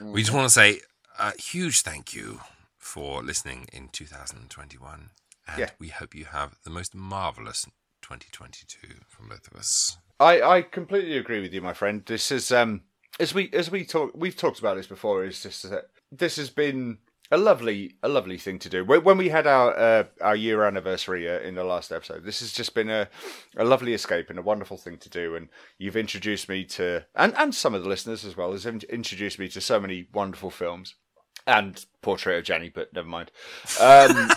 We 0.00 0.22
just 0.22 0.32
want 0.32 0.46
to 0.46 0.54
say 0.54 0.80
a 1.18 1.36
huge 1.36 1.80
thank 1.82 2.14
you 2.14 2.40
for 2.78 3.22
listening 3.24 3.66
in 3.72 3.88
2021, 3.88 5.10
and 5.48 5.58
Yeah. 5.58 5.70
we 5.80 5.88
hope 5.88 6.14
you 6.14 6.26
have 6.26 6.56
the 6.62 6.70
most 6.70 6.94
marvelous 6.94 7.66
2022 8.02 9.00
from 9.08 9.28
both 9.28 9.46
of 9.50 9.58
us. 9.58 9.98
I, 10.20 10.40
I 10.42 10.62
completely 10.62 11.16
agree 11.16 11.40
with 11.40 11.52
you, 11.52 11.60
my 11.60 11.74
friend. 11.74 12.02
This 12.06 12.30
is 12.32 12.50
um 12.52 12.82
as 13.18 13.34
we 13.34 13.50
as 13.52 13.70
we 13.70 13.84
talk 13.84 14.12
we've 14.14 14.36
talked 14.36 14.58
about 14.58 14.76
this 14.76 14.86
before. 14.86 15.24
Is 15.24 15.42
just 15.42 15.68
that 15.70 15.90
this 16.10 16.36
has 16.36 16.50
been 16.50 16.98
a 17.30 17.36
lovely 17.36 17.96
a 18.02 18.08
lovely 18.08 18.38
thing 18.38 18.58
to 18.60 18.68
do. 18.68 18.84
When 18.84 19.18
we 19.18 19.28
had 19.28 19.46
our 19.46 19.78
uh, 19.78 20.04
our 20.20 20.36
year 20.36 20.64
anniversary 20.64 21.28
uh, 21.28 21.40
in 21.40 21.54
the 21.54 21.64
last 21.64 21.92
episode, 21.92 22.24
this 22.24 22.40
has 22.40 22.52
just 22.52 22.74
been 22.74 22.90
a 22.90 23.08
a 23.56 23.64
lovely 23.64 23.92
escape 23.94 24.30
and 24.30 24.38
a 24.38 24.42
wonderful 24.42 24.76
thing 24.76 24.98
to 24.98 25.10
do. 25.10 25.34
And 25.34 25.48
you've 25.78 25.96
introduced 25.96 26.48
me 26.48 26.64
to 26.64 27.04
and 27.14 27.34
and 27.36 27.54
some 27.54 27.74
of 27.74 27.82
the 27.82 27.88
listeners 27.88 28.24
as 28.24 28.36
well 28.36 28.52
has 28.52 28.66
introduced 28.66 29.38
me 29.38 29.48
to 29.48 29.60
so 29.60 29.80
many 29.80 30.08
wonderful 30.12 30.50
films 30.50 30.94
and 31.46 31.84
Portrait 32.02 32.38
of 32.38 32.44
Jennie, 32.44 32.68
but 32.68 32.92
never 32.92 33.08
mind. 33.08 33.30
Um, 33.80 34.30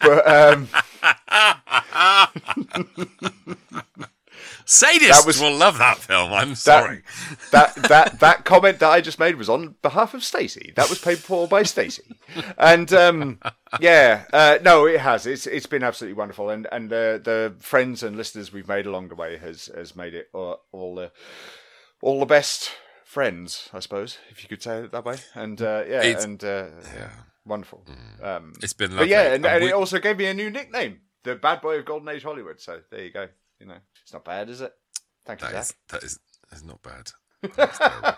but 0.00 0.26
um, 0.26 0.68
Sadists 4.66 5.08
That 5.10 5.24
was- 5.26 5.40
will 5.40 5.54
love 5.56 5.78
that 5.78 5.98
film. 5.98 6.32
I'm 6.32 6.50
that, 6.50 6.56
sorry. 6.56 7.02
that 7.52 7.74
that 7.76 8.18
that 8.20 8.44
comment 8.44 8.80
that 8.80 8.90
I 8.90 9.00
just 9.00 9.18
made 9.20 9.36
was 9.36 9.48
on 9.48 9.76
behalf 9.80 10.12
of 10.12 10.24
Stacey. 10.24 10.72
That 10.74 10.90
was 10.90 10.98
paid 10.98 11.18
for 11.18 11.46
by 11.46 11.62
Stacey, 11.62 12.16
and 12.58 12.92
um, 12.92 13.38
yeah, 13.80 14.24
uh, 14.32 14.58
no, 14.62 14.86
it 14.86 15.00
has. 15.00 15.24
It's 15.26 15.46
it's 15.46 15.66
been 15.66 15.84
absolutely 15.84 16.18
wonderful, 16.18 16.50
and 16.50 16.66
and 16.72 16.92
uh, 16.92 17.18
the 17.18 17.54
friends 17.60 18.02
and 18.02 18.16
listeners 18.16 18.52
we've 18.52 18.66
made 18.68 18.86
along 18.86 19.08
the 19.08 19.14
way 19.14 19.36
has 19.38 19.66
has 19.74 19.94
made 19.94 20.14
it 20.14 20.28
all, 20.34 20.60
all 20.72 20.96
the 20.96 21.12
all 22.02 22.18
the 22.18 22.26
best 22.26 22.72
friends, 23.04 23.68
I 23.72 23.78
suppose, 23.78 24.18
if 24.30 24.42
you 24.42 24.48
could 24.48 24.62
say 24.62 24.78
it 24.80 24.90
that 24.92 25.04
way. 25.04 25.16
And 25.34 25.62
uh, 25.62 25.84
yeah, 25.88 26.02
It's- 26.02 26.24
and 26.24 26.42
uh, 26.42 26.66
yeah. 26.94 27.10
wonderful. 27.44 27.84
Um, 28.20 28.52
It's 28.62 28.72
been 28.72 28.88
but 28.90 28.96
lovely. 28.96 29.10
yeah, 29.12 29.32
and, 29.32 29.46
and 29.46 29.62
we- 29.62 29.70
it 29.70 29.74
also 29.74 30.00
gave 30.00 30.18
me 30.18 30.26
a 30.26 30.34
new 30.34 30.50
nickname, 30.50 31.02
the 31.22 31.36
Bad 31.36 31.60
Boy 31.60 31.78
of 31.78 31.84
Golden 31.84 32.08
Age 32.08 32.24
Hollywood. 32.24 32.60
So 32.60 32.80
there 32.90 33.04
you 33.04 33.12
go. 33.12 33.28
You 33.60 33.66
know, 33.68 33.78
it's 34.06 34.12
not 34.12 34.24
bad, 34.24 34.48
is 34.48 34.60
it? 34.60 34.72
Thank 35.24 35.42
you, 35.42 35.48
that 35.48 35.58
is, 35.58 35.74
that 35.88 36.02
is, 36.04 36.20
that's 36.48 36.62
not 36.64 36.80
bad. 36.80 37.10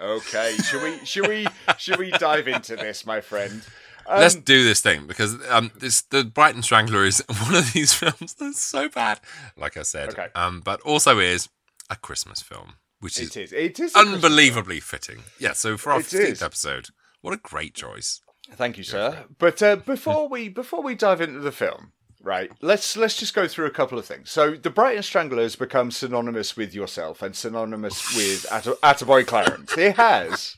Okay, 0.00 0.56
should 0.62 0.82
we 0.82 1.04
should 1.04 1.26
we 1.26 1.46
should 1.76 1.98
we 1.98 2.12
dive 2.12 2.46
into 2.46 2.76
this, 2.76 3.04
my 3.04 3.20
friend? 3.20 3.62
Um, 4.06 4.20
Let's 4.20 4.36
do 4.36 4.62
this 4.62 4.80
thing 4.80 5.08
because 5.08 5.36
um, 5.50 5.72
this 5.76 6.02
the 6.02 6.22
Brighton 6.24 6.62
Strangler 6.62 7.04
is 7.04 7.18
one 7.42 7.56
of 7.56 7.72
these 7.72 7.92
films 7.92 8.34
that's 8.34 8.62
so 8.62 8.88
bad. 8.88 9.18
Like 9.56 9.76
I 9.76 9.82
said, 9.82 10.10
Okay. 10.10 10.28
um, 10.36 10.60
but 10.60 10.80
also 10.82 11.18
is 11.18 11.48
a 11.90 11.96
Christmas 11.96 12.40
film, 12.40 12.74
which 13.00 13.18
is 13.18 13.34
it 13.36 13.42
is. 13.42 13.52
It 13.52 13.80
is 13.80 13.94
unbelievably 13.96 14.80
fitting. 14.80 15.24
Yeah. 15.40 15.52
So 15.52 15.76
for 15.76 15.92
our 15.92 16.00
fifteenth 16.00 16.42
episode, 16.42 16.90
what 17.20 17.34
a 17.34 17.38
great 17.38 17.74
choice. 17.74 18.20
Thank 18.52 18.78
you, 18.78 18.84
sir. 18.84 19.24
But 19.36 19.60
uh, 19.64 19.76
before 19.76 20.28
we 20.30 20.48
before 20.48 20.80
we 20.82 20.94
dive 20.94 21.20
into 21.20 21.40
the 21.40 21.52
film, 21.52 21.92
right? 22.28 22.52
Let's 22.60 22.96
let's 22.96 23.16
just 23.16 23.34
go 23.34 23.48
through 23.48 23.66
a 23.66 23.70
couple 23.70 23.98
of 23.98 24.04
things. 24.04 24.30
So 24.30 24.52
the 24.52 24.70
Brighton 24.70 25.02
Strangler 25.02 25.42
has 25.42 25.56
become 25.56 25.90
synonymous 25.90 26.56
with 26.56 26.74
yourself 26.74 27.22
and 27.22 27.34
synonymous 27.34 28.14
with 28.14 28.46
Atta- 28.52 28.78
Attaboy 28.82 29.26
Clarence. 29.26 29.76
It 29.76 29.96
has. 29.96 30.54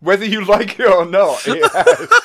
Whether 0.00 0.24
you 0.24 0.42
like 0.44 0.80
it 0.80 0.88
or 0.88 1.04
not, 1.04 1.42
it 1.46 1.70
has. 1.72 2.08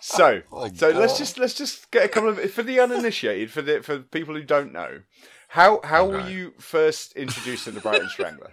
So, 0.00 0.42
so 0.74 0.90
let's 0.90 1.18
just 1.18 1.36
let's 1.38 1.54
just 1.54 1.90
get 1.90 2.04
a 2.04 2.08
couple 2.08 2.30
of 2.30 2.50
for 2.50 2.62
the 2.62 2.80
uninitiated, 2.80 3.50
for 3.50 3.60
the 3.60 3.82
for 3.82 3.98
people 3.98 4.34
who 4.34 4.42
don't 4.42 4.72
know, 4.72 5.00
how 5.48 5.80
how 5.84 6.06
were 6.06 6.26
you 6.26 6.54
first 6.58 7.12
introduced 7.16 7.64
to 7.64 7.70
the 7.70 7.80
Brighton 7.80 8.08
Strangler? 8.08 8.52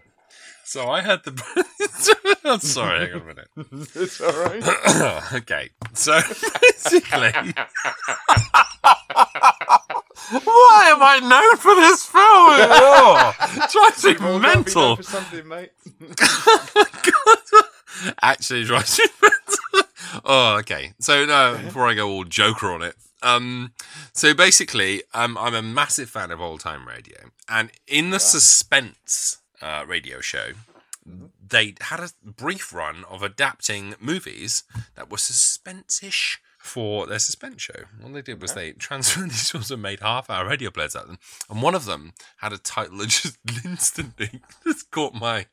So 0.74 0.90
I 0.90 1.02
had 1.02 1.22
the. 1.24 1.34
I'm 2.46 2.60
sorry, 2.60 3.02
hang 3.02 3.14
on 3.14 3.22
a 3.22 3.26
minute. 3.26 3.48
It's 3.96 4.20
all 4.20 4.32
right. 4.32 5.34
okay, 5.36 5.70
so 5.94 6.14
basically, 6.62 7.32
why 10.32 10.90
am 10.90 11.04
I 11.04 11.20
known 11.22 11.58
for 11.58 11.76
this 11.76 12.04
film? 12.08 12.24
Oh, 12.26 13.34
drives 13.72 14.04
me 14.04 14.16
Well, 14.20 14.40
gotta 14.40 14.40
be 14.40 14.48
mental. 14.48 14.82
known 14.82 14.96
for 14.96 15.04
something, 15.04 15.48
mate. 15.48 15.74
Actually, 18.24 18.62
it 18.62 18.66
drives 18.66 18.98
me 18.98 19.06
mental. 19.22 19.90
oh, 20.26 20.58
okay. 20.62 20.94
So 21.00 21.24
no, 21.28 21.60
before 21.64 21.88
I 21.88 21.94
go 21.94 22.10
all 22.10 22.24
Joker 22.24 22.72
on 22.72 22.82
it. 22.82 22.96
Um, 23.22 23.74
so 24.14 24.34
basically, 24.34 25.04
um, 25.14 25.38
I'm 25.38 25.54
a 25.54 25.62
massive 25.62 26.10
fan 26.10 26.32
of 26.32 26.42
old 26.42 26.62
time 26.62 26.88
radio, 26.88 27.30
and 27.48 27.70
in 27.88 28.10
the 28.10 28.20
suspense 28.20 29.38
uh, 29.64 29.86
radio 29.88 30.20
show, 30.22 30.52
they 31.46 31.76
had 31.82 32.00
a 32.00 32.10
brief 32.24 32.74
run 32.74 33.04
of 33.10 33.24
adapting 33.24 33.96
movies 34.00 34.64
that 34.96 35.10
were 35.10 35.18
suspense-ish 35.18 36.40
for 36.58 37.08
their 37.08 37.20
suspense 37.20 37.62
show. 37.62 37.84
What 38.00 38.14
they 38.14 38.22
did 38.22 38.42
was 38.42 38.54
they 38.54 38.72
transferred 38.88 39.30
these 39.30 39.52
films 39.52 39.72
and 39.72 39.82
made 39.82 40.00
half-hour 40.00 40.48
radio 40.48 40.70
plays 40.70 40.96
at 40.96 41.08
them, 41.08 41.20
and 41.50 41.62
one 41.62 41.76
of 41.76 41.86
them 41.86 42.14
had 42.38 42.54
a 42.54 42.58
title 42.58 43.00
that 43.00 43.10
just 43.10 43.38
instantly 43.66 44.42
just 44.64 44.92
caught 44.92 45.14
my 45.14 45.48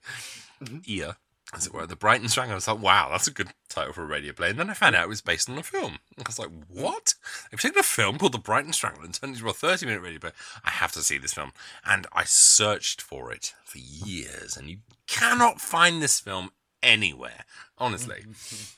ear. 0.87 1.17
As 1.53 1.67
it 1.67 1.75
were, 1.75 1.87
the 1.87 1.97
Brighton 1.97 2.29
Strangler. 2.29 2.53
I 2.53 2.57
was 2.57 2.69
like, 2.69 2.81
wow, 2.81 3.09
that's 3.11 3.27
a 3.27 3.33
good 3.33 3.49
title 3.69 3.93
for 3.93 4.05
a 4.05 4.07
radio 4.07 4.33
play. 4.33 4.51
And 4.51 4.59
then 4.59 4.71
I 4.71 4.75
found 4.75 4.95
out 4.95 5.05
it 5.05 5.09
was 5.09 5.21
based 5.21 5.51
on 5.51 5.59
a 5.59 5.65
film. 5.65 5.99
I 6.17 6.23
was 6.25 6.39
like, 6.39 6.51
what? 6.69 7.15
They've 7.51 7.61
taken 7.61 7.81
a 7.81 7.83
film 7.83 8.19
called 8.19 8.33
The 8.33 8.39
Brighton 8.39 8.73
Strangler 8.73 9.05
and 9.05 9.13
turned 9.13 9.35
it 9.35 9.39
into 9.39 9.51
a 9.51 9.53
30 9.53 9.87
minute 9.87 10.01
radio 10.01 10.21
play. 10.21 10.31
I 10.65 10.71
have 10.71 10.93
to 10.93 11.01
see 11.01 11.19
this 11.19 11.35
film. 11.35 11.53
And 11.85 12.07
I 12.13 12.23
searched 12.23 13.03
for 13.03 13.33
it 13.33 13.55
for 13.65 13.79
years, 13.79 14.57
and 14.57 14.71
you 14.71 14.79
cannot 15.09 15.61
find 15.61 16.01
this 16.01 16.21
film 16.21 16.51
anywhere, 16.83 17.45
honestly. 17.79 18.25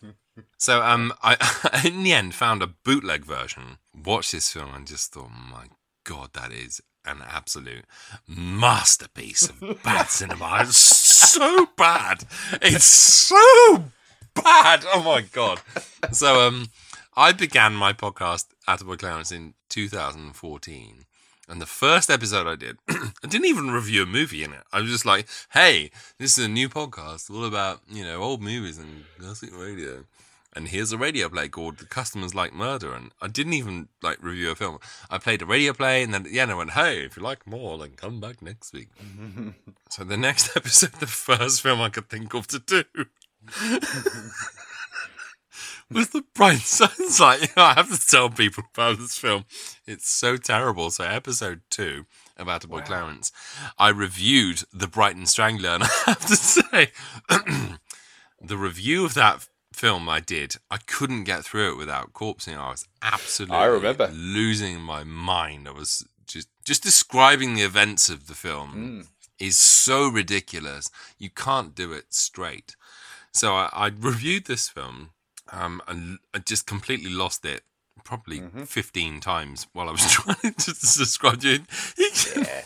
so, 0.58 0.82
um, 0.82 1.12
I 1.22 1.82
in 1.84 2.02
the 2.02 2.12
end 2.12 2.34
found 2.34 2.62
a 2.62 2.66
bootleg 2.66 3.24
version, 3.24 3.78
watched 3.94 4.32
this 4.32 4.50
film, 4.50 4.72
and 4.74 4.86
just 4.86 5.12
thought, 5.12 5.30
my 5.30 5.66
God, 6.04 6.30
that 6.34 6.52
is 6.52 6.80
an 7.04 7.18
absolute 7.26 7.84
masterpiece 8.28 9.48
of 9.48 9.82
bad 9.82 10.08
cinema. 10.08 10.58
It's 10.60 10.76
so 11.28 11.66
bad. 11.76 12.24
It's 12.60 12.84
so 12.84 13.84
bad. 14.34 14.84
Oh 14.92 15.02
my 15.04 15.22
god. 15.32 15.60
So 16.12 16.46
um 16.46 16.68
I 17.16 17.32
began 17.32 17.74
my 17.74 17.92
podcast 17.92 18.46
Attaboy 18.66 18.98
Clarence 18.98 19.32
in 19.32 19.54
2014. 19.68 21.04
And 21.48 21.60
the 21.60 21.66
first 21.66 22.08
episode 22.08 22.46
I 22.46 22.56
did, 22.56 22.78
I 22.88 23.26
didn't 23.28 23.46
even 23.46 23.70
review 23.70 24.04
a 24.04 24.06
movie 24.06 24.42
in 24.44 24.52
it. 24.52 24.62
I 24.72 24.80
was 24.80 24.90
just 24.90 25.04
like, 25.04 25.26
hey, 25.52 25.90
this 26.18 26.38
is 26.38 26.44
a 26.46 26.48
new 26.48 26.68
podcast 26.68 27.30
all 27.30 27.44
about, 27.44 27.80
you 27.90 28.04
know, 28.04 28.22
old 28.22 28.40
movies 28.40 28.78
and 28.78 29.04
classic 29.18 29.50
radio. 29.54 30.04
And 30.54 30.68
here's 30.68 30.92
a 30.92 30.98
radio 30.98 31.28
play 31.30 31.48
called 31.48 31.78
The 31.78 31.86
Customers 31.86 32.34
Like 32.34 32.52
Murder. 32.52 32.92
And 32.92 33.12
I 33.22 33.28
didn't 33.28 33.54
even 33.54 33.88
like 34.02 34.22
review 34.22 34.50
a 34.50 34.54
film. 34.54 34.78
I 35.08 35.18
played 35.18 35.40
a 35.40 35.46
radio 35.46 35.72
play 35.72 36.02
and 36.02 36.12
then 36.12 36.26
at 36.26 36.30
the 36.30 36.40
end 36.40 36.50
I 36.50 36.54
went, 36.54 36.72
hey, 36.72 37.04
if 37.04 37.16
you 37.16 37.22
like 37.22 37.46
more, 37.46 37.78
then 37.78 37.92
come 37.92 38.20
back 38.20 38.42
next 38.42 38.74
week. 38.74 38.88
so 39.90 40.04
the 40.04 40.16
next 40.16 40.56
episode, 40.56 40.92
the 41.00 41.06
first 41.06 41.62
film 41.62 41.80
I 41.80 41.88
could 41.88 42.08
think 42.08 42.34
of 42.34 42.46
to 42.48 42.58
do 42.58 42.84
was 45.90 46.10
the 46.10 46.24
Bright 46.34 46.60
Signs. 46.60 47.20
Like, 47.20 47.40
you 47.40 47.48
know, 47.56 47.62
I 47.64 47.74
have 47.74 47.90
to 47.90 48.06
tell 48.06 48.30
people 48.30 48.64
about 48.74 48.98
this 48.98 49.16
film. 49.18 49.44
It's 49.86 50.08
so 50.08 50.36
terrible. 50.36 50.90
So, 50.90 51.04
episode 51.04 51.62
two 51.70 52.06
about 52.36 52.64
of 52.64 52.70
Attaboy 52.70 52.84
Clarence, 52.84 53.32
I 53.78 53.88
reviewed 53.90 54.62
The 54.72 54.86
Brighton 54.86 55.26
Strangler, 55.26 55.70
and 55.70 55.82
I 55.84 55.88
have 56.06 56.26
to 56.26 56.36
say, 56.36 56.92
the 58.40 58.56
review 58.56 59.04
of 59.04 59.14
that 59.14 59.48
film 59.72 60.08
I 60.08 60.20
did, 60.20 60.56
I 60.70 60.78
couldn't 60.78 61.24
get 61.24 61.44
through 61.44 61.72
it 61.72 61.76
without 61.78 62.12
corpsing. 62.12 62.56
I 62.56 62.70
was 62.70 62.86
absolutely 63.02 63.56
I 63.56 63.64
remember. 63.66 64.08
losing 64.12 64.80
my 64.80 65.04
mind. 65.04 65.68
I 65.68 65.72
was 65.72 66.06
just 66.26 66.48
just 66.64 66.82
describing 66.82 67.54
the 67.54 67.62
events 67.62 68.08
of 68.08 68.26
the 68.28 68.34
film 68.34 69.06
is 69.38 69.58
so 69.58 70.08
ridiculous. 70.08 70.90
You 71.18 71.30
can't 71.30 71.74
do 71.74 71.92
it 71.92 72.06
straight. 72.14 72.76
So 73.32 73.54
I, 73.54 73.68
I 73.72 73.86
reviewed 73.98 74.44
this 74.46 74.68
film 74.68 75.10
um, 75.50 75.82
and 75.88 76.18
I 76.32 76.38
just 76.38 76.66
completely 76.66 77.10
lost 77.10 77.44
it. 77.44 77.62
Probably 78.04 78.40
Mm-hmm. 78.40 78.64
15 78.64 79.20
times 79.20 79.66
while 79.72 79.88
I 79.88 79.92
was 79.92 80.10
trying 80.10 80.54
to 80.54 80.72
describe 80.72 81.40
it. 81.44 81.62
Yeah. 82.36 82.62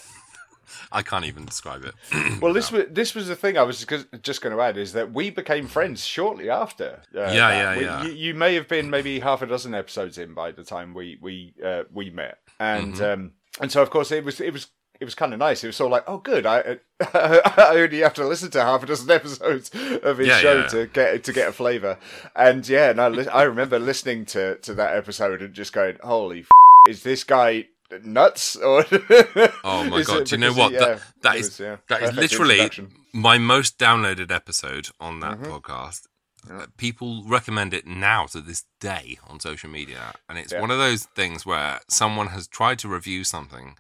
I 0.99 1.03
can't 1.03 1.25
even 1.27 1.45
describe 1.45 1.85
it. 1.85 1.95
Well, 2.43 2.53
this 2.53 2.73
was 2.73 2.85
this 2.91 3.15
was 3.15 3.29
the 3.29 3.37
thing 3.37 3.57
I 3.59 3.63
was 3.63 3.85
just, 3.85 4.07
just 4.23 4.41
going 4.43 4.55
to 4.57 4.63
add 4.63 4.77
is 4.77 4.93
that 4.95 5.13
we 5.13 5.31
became 5.31 5.67
friends 5.69 6.05
shortly 6.05 6.49
after. 6.51 7.03
Uh, 7.15 7.21
Yeah, 7.21 7.31
yeah, 7.33 7.77
We- 7.77 7.85
yeah. 7.85 8.03
You, 8.05 8.13
you 8.13 8.35
may 8.35 8.55
have 8.55 8.69
been 8.69 8.91
maybe 8.91 9.21
half 9.21 9.43
a 9.43 9.47
dozen 9.47 9.75
episodes 9.75 10.17
in 10.19 10.35
by 10.35 10.53
the 10.53 10.65
time 10.65 10.95
we 10.95 11.19
we 11.21 11.53
uh, 11.65 11.83
we 11.93 12.11
met, 12.11 12.39
and 12.59 12.95
Mm-hmm. 12.95 13.05
um, 13.23 13.33
and 13.61 13.71
so 13.73 13.83
of 13.83 13.91
course 13.91 14.11
it 14.13 14.25
was 14.25 14.41
it 14.41 14.53
was. 14.53 14.67
It 14.99 15.05
was 15.05 15.15
kind 15.15 15.35
of 15.35 15.39
nice. 15.39 15.63
It 15.63 15.67
was 15.67 15.77
sort 15.77 15.89
of 15.89 15.93
like, 15.93 16.05
oh, 16.07 16.17
good. 16.17 16.47
I 16.47 16.79
I 17.15 17.73
only 17.85 17.99
have 18.01 18.15
to 18.15 18.27
listen 18.27 18.51
to 18.53 18.63
half 18.63 18.83
a 18.83 18.87
dozen 18.87 19.11
episodes 19.11 19.71
of 20.03 20.17
his 20.17 20.29
Yeah, 20.29 20.39
show 20.39 20.57
yeah. 20.61 20.67
to 20.69 20.87
get 20.87 21.23
to 21.25 21.33
get 21.35 21.49
a 21.49 21.53
flavour. 21.53 21.99
And 22.35 22.67
yeah, 22.67 22.93
no, 22.93 23.11
li- 23.11 23.29
I 23.29 23.43
remember 23.43 23.79
listening 23.79 24.25
to 24.33 24.57
to 24.57 24.73
that 24.75 24.97
episode 24.97 25.43
and 25.43 25.53
just 25.53 25.75
going, 25.75 25.99
holy, 26.03 26.41
f- 26.41 26.47
is 26.89 27.03
this 27.03 27.25
guy 27.25 27.67
nuts? 28.05 28.57
Or 28.57 28.85
Oh 29.65 29.85
my 29.89 30.03
god! 30.03 30.23
it 30.23 30.27
Do 30.27 30.35
you 30.37 30.41
know 30.41 30.53
what? 30.53 30.73
yeah, 30.73 30.99
that 31.23 31.37
is 31.37 31.47
was, 31.47 31.61
yeah, 31.61 31.77
that 31.89 32.03
is 32.03 32.15
literally 32.15 32.71
my 33.13 33.39
most 33.39 33.79
downloaded 33.79 34.31
episode 34.31 34.89
on 35.01 35.21
that 35.21 35.39
Mm-hmm. 35.39 35.51
podcast. 35.53 36.07
Uh, 36.49 36.67
People 36.77 37.25
recommend 37.27 37.75
it 37.75 37.87
now 37.87 38.27
to 38.27 38.41
this 38.41 38.65
day 38.81 39.19
on 39.29 39.41
social 39.41 39.69
media, 39.71 40.15
and 40.29 40.39
it's 40.39 40.53
Yeah. 40.53 40.61
one 40.61 40.71
of 40.71 40.79
those 40.79 41.05
things 41.05 41.45
where 41.45 41.81
someone 41.89 42.29
has 42.29 42.47
tried 42.47 42.79
to 42.81 42.89
review 42.89 43.25
something, 43.25 43.77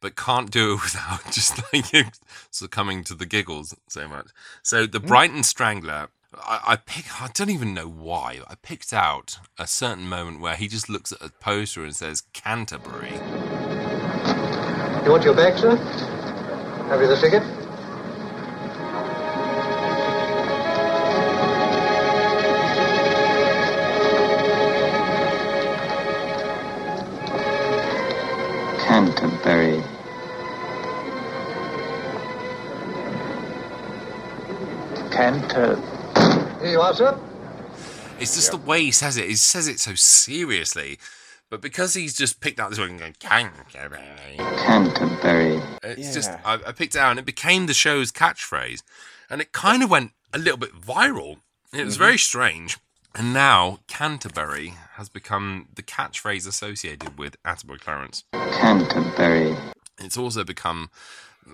but 0.00 0.14
can't 0.14 0.50
do 0.50 0.74
it 0.74 0.82
without 0.84 1.24
just 1.32 1.60
like 1.72 2.06
succumbing 2.50 3.02
to 3.04 3.14
the 3.14 3.26
giggles 3.26 3.74
so 3.88 4.06
much. 4.06 4.28
So 4.62 4.86
the 4.86 5.00
Brighton 5.00 5.42
Strangler. 5.42 6.08
I, 6.42 6.60
I 6.68 6.76
pick. 6.76 7.22
I 7.22 7.28
don't 7.34 7.50
even 7.50 7.74
know 7.74 7.88
why. 7.88 8.40
I 8.48 8.54
picked 8.56 8.92
out 8.92 9.38
a 9.58 9.66
certain 9.66 10.08
moment 10.08 10.40
where 10.40 10.56
he 10.56 10.68
just 10.68 10.88
looks 10.88 11.12
at 11.12 11.22
a 11.22 11.30
poster 11.40 11.84
and 11.84 11.94
says 11.94 12.22
Canterbury, 12.32 13.12
You 15.04 15.10
want 15.10 15.24
your 15.24 15.34
bag, 15.34 15.58
sir? 15.58 15.76
Have 16.88 17.00
you 17.00 17.08
the 17.08 17.16
ticket? 17.16 17.42
Canterbury. 28.86 29.82
Canter. 35.10 35.80
Here 36.64 36.72
you 36.72 36.80
are, 36.80 36.94
sir. 36.94 37.20
It's 38.18 38.34
just 38.34 38.50
the 38.50 38.56
way 38.56 38.84
he 38.84 38.90
says 38.90 39.18
it. 39.18 39.28
He 39.28 39.34
says 39.34 39.68
it 39.68 39.80
so 39.80 39.94
seriously. 39.94 40.98
But 41.50 41.60
because 41.60 41.92
he's 41.92 42.14
just 42.14 42.40
picked 42.40 42.58
out 42.58 42.70
this 42.70 42.78
word 42.78 42.88
and 42.88 42.98
going, 42.98 43.14
Canterbury, 43.18 44.00
Canterbury. 44.38 45.60
it's 45.82 46.14
just, 46.14 46.30
I, 46.42 46.54
I 46.66 46.72
picked 46.72 46.94
it 46.94 47.00
out 47.00 47.10
and 47.10 47.18
it 47.18 47.26
became 47.26 47.66
the 47.66 47.74
show's 47.74 48.10
catchphrase. 48.10 48.82
And 49.28 49.42
it 49.42 49.52
kind 49.52 49.82
of 49.82 49.90
went 49.90 50.12
a 50.32 50.38
little 50.38 50.56
bit 50.56 50.72
viral. 50.72 51.36
It 51.70 51.84
was 51.84 51.96
mm-hmm. 51.96 52.02
very 52.02 52.16
strange. 52.18 52.78
And 53.14 53.34
now 53.34 53.80
Canterbury 53.86 54.72
has 54.92 55.10
become 55.10 55.68
the 55.74 55.82
catchphrase 55.82 56.48
associated 56.48 57.18
with 57.18 57.36
Attaboy 57.42 57.78
Clarence. 57.78 58.24
Canterbury. 58.32 59.54
It's 59.98 60.16
also 60.16 60.44
become 60.44 60.88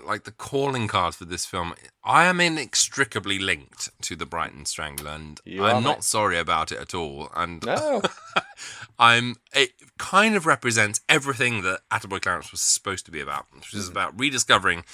like 0.07 0.25
the 0.25 0.31
calling 0.31 0.89
card 0.89 1.15
for 1.15 1.25
this 1.25 1.47
film. 1.47 1.75
I 2.05 2.25
am 2.25 2.41
inextricably 2.41 3.39
linked 3.39 3.91
to 4.03 4.17
the 4.17 4.27
Brighton 4.27 4.65
Strangler, 4.65 5.11
and 5.11 5.41
You 5.45 5.65
I'm 5.65 5.83
not 5.83 5.99
mate. 5.99 6.05
sorry 6.05 6.39
about 6.39 6.73
it 6.73 6.79
at 6.79 6.95
all. 6.95 7.31
And 7.35 7.65
No. 7.65 8.03
I'm 8.99 9.37
it 9.55 9.73
kind 9.99 10.35
of 10.35 10.47
represents 10.47 11.01
everything 11.09 11.63
that 11.63 11.81
Attaboy 11.91 12.23
Clarence 12.23 12.51
was 12.53 12.61
supposed 12.61 13.05
to 13.07 13.11
be 13.11 13.21
about, 13.21 13.47
which 13.55 13.75
is 13.75 13.89
mm. 13.89 13.93
about 13.93 14.19
rediscovering 14.19 14.85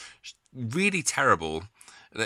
really 0.54 1.02
terrible, 1.02 1.64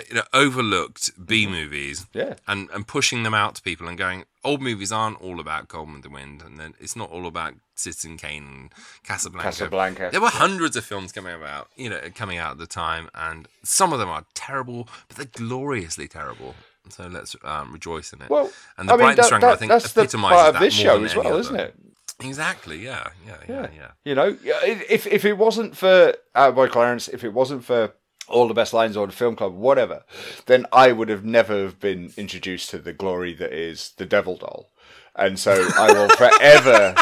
you 0.09 0.15
know, 0.15 0.23
overlooked 0.33 1.11
B 1.25 1.47
movies, 1.47 2.01
Mm-hmm. 2.13 2.17
Yeah. 2.17 2.33
and 2.47 2.69
and 2.73 2.87
pushing 2.87 3.23
them 3.23 3.33
out 3.33 3.55
to 3.55 3.61
people 3.61 3.87
and 3.87 3.97
going, 3.97 4.25
old 4.43 4.61
movies 4.61 4.91
aren't 4.91 5.21
all 5.21 5.39
about 5.39 5.67
with 5.93 6.03
the 6.03 6.09
Wind, 6.09 6.41
and 6.41 6.57
then 6.59 6.73
it's 6.79 6.95
not 6.95 7.09
all 7.11 7.25
about 7.27 7.53
Citizen 7.75 8.17
Kane 8.17 8.43
and 8.43 8.73
Casablanca. 9.03 9.49
Casablanca. 9.49 10.09
There 10.11 10.21
were 10.21 10.29
hundreds 10.29 10.75
of 10.75 10.85
films 10.85 11.11
coming 11.11 11.33
about, 11.33 11.67
you 11.75 11.89
know, 11.89 11.99
coming 12.15 12.37
out 12.37 12.51
at 12.51 12.57
the 12.57 12.67
time, 12.67 13.09
and 13.15 13.47
some 13.63 13.91
of 13.93 13.99
them 13.99 14.09
are 14.09 14.25
terrible, 14.33 14.87
but 15.07 15.17
they're 15.17 15.25
gloriously 15.47 16.07
terrible. 16.07 16.55
So 16.89 17.07
let's 17.07 17.35
um, 17.43 17.71
rejoice 17.71 18.11
in 18.13 18.21
it. 18.21 18.29
Well, 18.29 18.51
and 18.77 18.89
the 18.89 18.93
I 18.93 18.97
mean, 18.97 19.15
Brighton 19.15 19.41
that, 19.41 19.53
I 19.53 19.55
think, 19.55 19.69
that's 19.69 19.93
the 19.93 20.01
epitomises 20.01 20.35
part 20.35 20.47
of 20.47 20.53
that 20.55 20.59
this 20.61 20.73
show 20.73 21.03
as 21.03 21.15
well, 21.15 21.27
other. 21.27 21.39
isn't 21.39 21.55
it? 21.59 21.75
Exactly. 22.19 22.83
Yeah. 22.83 23.07
Yeah. 23.25 23.37
Yeah. 23.47 23.67
Yeah. 23.75 23.91
You 24.05 24.15
know, 24.15 24.37
if 24.43 25.07
if 25.07 25.25
it 25.25 25.33
wasn't 25.37 25.75
for 25.77 26.13
Attaboy 26.35 26.69
Clarence, 26.69 27.07
if 27.07 27.23
it 27.23 27.33
wasn't 27.33 27.63
for 27.65 27.93
all 28.31 28.47
the 28.47 28.53
best 28.53 28.73
lines 28.73 28.95
the 29.07 29.13
film 29.13 29.35
club, 29.35 29.53
whatever, 29.53 30.03
then 30.45 30.65
I 30.71 30.91
would 30.91 31.09
have 31.09 31.23
never 31.23 31.63
have 31.63 31.79
been 31.79 32.13
introduced 32.17 32.69
to 32.71 32.79
the 32.79 32.93
glory 32.93 33.33
that 33.35 33.53
is 33.53 33.93
the 33.97 34.05
Devil 34.05 34.37
Doll, 34.37 34.69
and 35.15 35.39
so 35.39 35.67
I 35.77 35.93
will 35.93 36.09
forever 36.17 36.95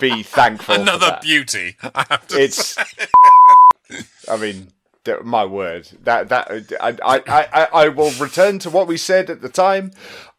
be 0.00 0.22
thankful. 0.22 0.76
for 0.76 0.80
Another 0.80 1.18
beauty. 1.22 1.76
I 1.82 2.06
have 2.10 2.26
to 2.28 2.40
It's. 2.40 2.76
I 4.28 4.36
mean, 4.36 4.72
my 5.22 5.44
word. 5.44 5.88
That 6.02 6.28
that 6.30 6.50
I, 6.80 6.96
I 7.04 7.22
I 7.26 7.68
I 7.72 7.88
will 7.88 8.10
return 8.12 8.58
to 8.60 8.70
what 8.70 8.86
we 8.86 8.96
said 8.96 9.30
at 9.30 9.42
the 9.42 9.48
time. 9.48 9.92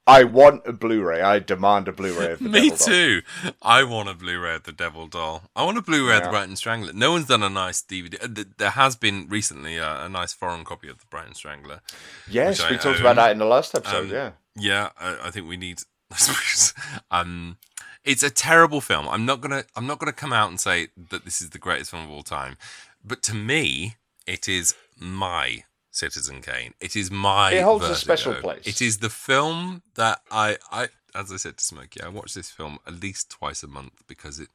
I 0.08 0.24
want 0.24 0.62
a 0.68 0.72
Blu-ray. 0.74 1.22
I 1.22 1.40
demand 1.40 1.88
a 1.88 1.92
Blu-ray 1.92 2.34
of 2.34 2.40
the 2.40 2.50
Me 2.50 2.70
Devil 2.70 2.78
Doll. 2.78 2.88
too. 2.88 3.22
I 3.62 3.84
want 3.84 4.10
a 4.10 4.14
Blu-ray 4.14 4.56
of 4.56 4.64
the 4.64 4.72
Devil 4.72 5.08
Doll. 5.08 5.44
I 5.56 5.64
want 5.64 5.78
a 5.78 5.82
Blu-ray 5.82 6.16
of 6.18 6.22
the 6.22 6.28
Yeah. 6.28 6.32
Brighton 6.32 6.56
Strangler. 6.56 6.94
No 6.94 7.12
one's 7.12 7.26
done 7.28 7.42
a 7.42 7.50
nice 7.50 7.82
DVD. 7.82 8.24
uh, 8.24 8.44
There 8.58 8.70
has 8.70 8.96
been 8.96 9.28
recently 9.30 9.78
a, 9.78 10.06
a 10.06 10.10
nice 10.10 10.32
foreign 10.34 10.64
copy 10.64 10.90
of 10.90 11.00
the 11.00 11.06
Brighton 11.10 11.34
Strangler. 11.34 11.82
Yes, 12.30 12.60
we 12.60 12.76
I 12.76 12.78
talked 12.78 12.86
own. 12.86 13.02
about 13.02 13.16
that 13.16 13.32
in 13.32 13.40
the 13.40 13.46
last 13.46 13.74
episode. 13.74 14.06
Um, 14.06 14.12
yeah. 14.12 14.32
Yeah, 14.56 14.90
I, 15.00 15.18
I 15.26 15.32
think 15.32 15.48
we 15.48 15.58
need. 15.58 15.80
I 16.12 16.18
suppose, 16.18 16.74
um, 17.10 17.58
it's 18.04 18.22
a 18.22 18.30
terrible 18.30 18.80
film. 18.82 19.10
I'm 19.10 19.26
not 19.26 19.42
gonna. 19.42 19.64
I'm 19.76 19.88
not 19.88 19.98
gonna 20.00 20.14
come 20.14 20.32
out 20.32 20.50
and 20.50 20.60
say 20.60 20.90
that 21.10 21.26
this 21.26 21.42
is 21.42 21.50
the 21.50 21.58
greatest 21.58 21.90
film 21.92 22.04
of 22.04 22.12
all 22.12 22.22
time, 22.24 22.58
but 23.04 23.24
to 23.24 23.34
me, 23.34 23.96
it 24.28 24.48
is 24.48 24.76
my 25.00 25.64
Citizen 25.96 26.42
Kane. 26.42 26.74
It 26.82 26.96
is 26.96 27.10
my. 27.10 27.52
It 27.54 27.64
holds 27.64 27.86
a 27.86 27.96
special 27.96 28.34
place. 28.36 28.68
It 28.68 28.82
is 28.82 28.98
the 29.00 29.10
film 29.10 29.82
that 29.96 30.20
I. 30.30 30.58
I 30.72 30.90
as 31.14 31.32
I 31.32 31.38
said 31.38 31.58
to 31.58 31.64
Smokey, 31.64 32.02
I 32.02 32.10
watch 32.10 32.34
this 32.34 32.50
film 32.52 32.78
at 32.86 33.02
least 33.02 33.30
twice 33.30 33.64
a 33.64 33.68
month 33.68 33.94
because 34.08 34.40
it. 34.40 34.50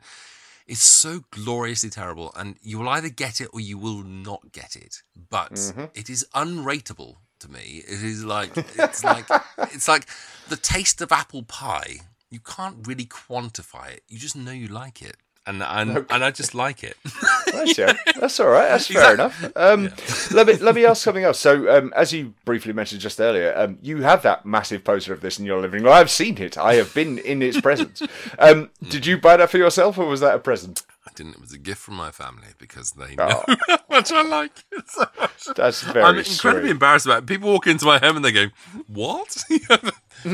It's 0.67 0.83
so 0.85 1.25
gloriously 1.33 1.91
terrible, 1.91 2.33
and 2.37 2.57
you 2.63 2.79
will 2.79 2.89
either 2.91 3.09
get 3.09 3.41
it 3.41 3.49
or 3.53 3.61
you 3.61 3.77
will 3.79 4.03
not 4.05 4.53
get 4.53 4.77
it. 4.77 5.03
But 5.31 5.53
Mm-hmm. 5.55 5.85
it 5.95 6.09
is 6.11 6.25
unrateable 6.35 7.17
to 7.41 7.51
me. 7.51 7.83
It 7.89 8.03
is 8.05 8.25
like 8.25 8.53
it's 8.57 9.03
like 9.03 9.25
it's 9.75 9.89
like 9.89 10.07
the 10.49 10.57
taste 10.57 11.01
of 11.01 11.11
apple 11.11 11.43
pie. 11.43 12.01
You 12.31 12.39
can't 12.41 12.87
really 12.87 13.07
quantify 13.07 13.91
it. 13.95 14.03
You 14.09 14.19
just 14.19 14.37
know 14.37 14.53
you 14.53 14.69
like 14.69 15.03
it, 15.03 15.17
and 15.47 15.63
and, 15.63 16.07
and 16.11 16.25
I 16.25 16.31
just 16.31 16.55
like 16.55 16.85
it. 16.85 16.97
Right, 17.53 17.77
yeah. 17.77 17.93
That's 18.21 18.39
all 18.39 18.47
right. 18.49 18.69
That's 18.69 18.87
fair 18.87 19.13
enough. 19.15 19.45
Um, 19.57 19.91
Let 20.31 20.47
me 20.47 20.55
let 20.59 20.73
me 20.77 20.85
ask 20.87 21.03
something 21.03 21.25
else. 21.25 21.41
So, 21.41 21.69
um, 21.77 21.93
as 21.97 22.13
you 22.13 22.33
briefly 22.45 22.73
mentioned 22.73 23.01
just 23.01 23.21
earlier, 23.21 23.53
um, 23.57 23.77
you 23.83 24.03
have 24.03 24.23
that 24.23 24.47
massive 24.47 24.85
poster 24.85 25.13
of 25.13 25.21
this 25.21 25.39
in 25.41 25.45
your 25.45 25.61
living 25.61 25.83
room. 25.83 25.93
I've 25.93 26.13
seen 26.13 26.39
it. 26.39 26.57
I 26.57 26.75
have 26.75 26.95
been 26.95 27.19
in 27.19 27.43
its 27.43 27.61
presence. 27.61 28.03
Um, 28.39 28.71
did 28.89 29.05
you 29.05 29.19
buy 29.19 29.37
that 29.37 29.51
for 29.51 29.59
yourself, 29.59 29.99
or 29.99 30.07
was 30.07 30.21
that 30.21 30.35
a 30.37 30.39
present? 30.39 30.83
It 31.29 31.41
was 31.41 31.53
a 31.53 31.59
gift 31.59 31.81
from 31.83 31.95
my 31.95 32.11
family 32.11 32.49
because 32.59 32.93
they 32.93 33.15
know 33.15 33.45
Oh. 33.47 33.57
how 33.69 33.79
much 33.91 34.11
I 34.13 34.23
like 34.23 34.65
it. 34.73 34.89
So 34.89 35.05
much. 35.21 35.45
That's 35.57 35.83
very 35.83 36.03
I'm 36.03 36.17
incredibly 36.19 36.63
sweet. 36.65 36.71
embarrassed 36.71 37.07
about 37.07 37.19
it. 37.25 37.27
People 37.27 37.51
walk 37.51 37.67
into 37.67 37.85
my 37.85 37.99
home 37.99 38.17
and 38.17 38.25
they 38.25 38.33
go, 38.33 38.47
"What? 38.87 39.37
You 39.51 39.61
have 39.69 39.85
a 39.85 39.93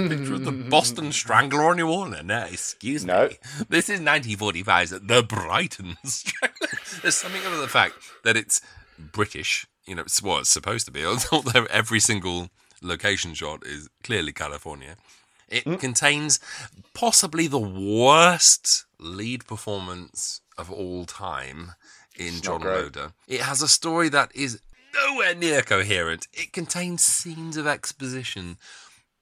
Picture 0.09 0.35
of 0.35 0.44
the 0.44 0.51
Boston 0.70 1.12
Strangler 1.12 1.64
on 1.64 1.79
your 1.79 1.87
wall? 1.87 2.07
No, 2.07 2.38
excuse 2.51 3.05
No. 3.05 3.29
me. 3.29 3.37
This 3.68 3.88
is 3.88 4.01
1945's 4.01 4.90
The 4.90 5.22
Brighton 5.22 5.96
Strangler. 6.05 6.68
There's 7.03 7.14
something 7.14 7.40
about 7.42 7.61
the 7.61 7.68
fact 7.68 7.94
that 8.25 8.37
it's 8.37 8.61
British. 8.99 9.66
You 9.87 9.94
know, 9.94 10.03
it's 10.03 10.20
what 10.22 10.40
it's 10.40 10.51
supposed 10.51 10.87
to 10.87 10.92
be. 10.92 11.05
Although 11.05 11.66
every 11.70 12.01
single 12.01 12.49
location 12.83 13.35
shot 13.35 13.64
is 13.64 13.88
clearly 14.03 14.33
California. 14.33 14.96
It 15.49 15.62
Hmm. 15.62 15.77
contains 15.77 16.40
possibly 16.92 17.46
the 17.46 17.59
worst 17.61 18.85
lead 18.99 19.46
performance 19.46 20.40
of 20.59 20.71
all 20.71 21.05
time 21.05 21.73
in 22.19 22.40
John 22.40 22.61
great. 22.61 22.83
Loder. 22.85 23.12
It 23.29 23.40
has 23.40 23.62
a 23.62 23.69
story 23.69 24.09
that 24.11 24.31
is 24.35 24.61
nowhere 24.95 25.35
near 25.35 25.62
coherent. 25.62 26.29
It 26.33 26.53
contains 26.53 27.03
scenes 27.03 27.57
of 27.57 27.66
exposition 27.66 28.57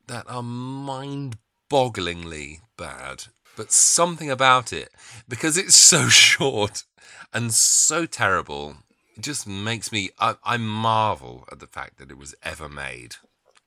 that 0.06 0.24
are 0.28 0.42
mind 0.42 1.38
bogglingly 1.70 2.60
bad. 2.76 3.24
But 3.56 3.72
something 3.72 4.30
about 4.30 4.72
it, 4.72 4.90
because 5.28 5.56
it's 5.56 5.76
so 5.76 6.08
short 6.08 6.84
and 7.32 7.52
so 7.54 8.04
terrible, 8.06 8.76
it 9.16 9.22
just 9.22 9.46
makes 9.46 9.92
me. 9.92 10.10
I, 10.18 10.34
I 10.44 10.56
marvel 10.56 11.44
at 11.50 11.60
the 11.60 11.66
fact 11.68 11.98
that 11.98 12.10
it 12.10 12.18
was 12.18 12.34
ever 12.42 12.68
made. 12.68 13.16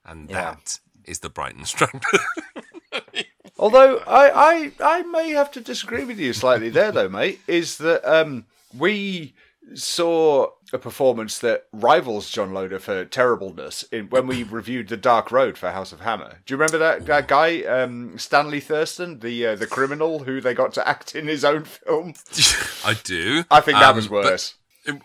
And 0.05 0.29
Yeah. 0.29 0.35
that 0.55 0.79
is 1.05 1.19
the 1.19 1.29
Brighton 1.29 1.65
Strangler. 1.65 2.01
Although 3.59 3.97
I, 4.07 4.29
I, 4.29 4.71
I 4.83 5.01
may 5.03 5.29
have 5.31 5.51
to 5.51 5.61
disagree 5.61 6.03
with 6.05 6.19
you 6.19 6.33
slightly 6.33 6.69
there, 6.69 6.91
though, 6.91 7.09
mate. 7.09 7.39
Is 7.47 7.77
that 7.79 8.03
um, 8.05 8.45
we 8.77 9.33
saw 9.73 10.47
a 10.71 10.77
performance 10.77 11.39
that 11.39 11.65
rivals 11.73 12.29
John 12.29 12.53
Loder 12.53 12.79
for 12.79 13.03
terribleness 13.05 13.83
in 13.83 14.09
when 14.09 14.27
we 14.27 14.43
reviewed 14.43 14.87
The 14.89 14.95
Dark 14.97 15.31
Road 15.31 15.57
for 15.57 15.71
House 15.71 15.91
of 15.91 16.01
Hammer. 16.01 16.37
Do 16.45 16.53
you 16.53 16.57
remember 16.57 16.77
that, 16.77 17.05
that 17.05 17.27
guy, 17.27 17.61
um, 17.63 18.17
Stanley 18.17 18.59
Thurston, 18.59 19.19
the 19.19 19.45
uh, 19.47 19.55
the 19.55 19.67
criminal 19.67 20.19
who 20.23 20.39
they 20.39 20.53
got 20.53 20.73
to 20.75 20.87
act 20.87 21.15
in 21.15 21.27
his 21.27 21.43
own 21.43 21.63
film? 21.65 22.13
I 22.85 22.95
do. 23.03 23.43
I 23.51 23.59
think 23.61 23.77
that 23.79 23.89
Um, 23.89 23.95
was 23.97 24.07
but- 24.07 24.23
worse. 24.25 24.55
it- 24.85 25.01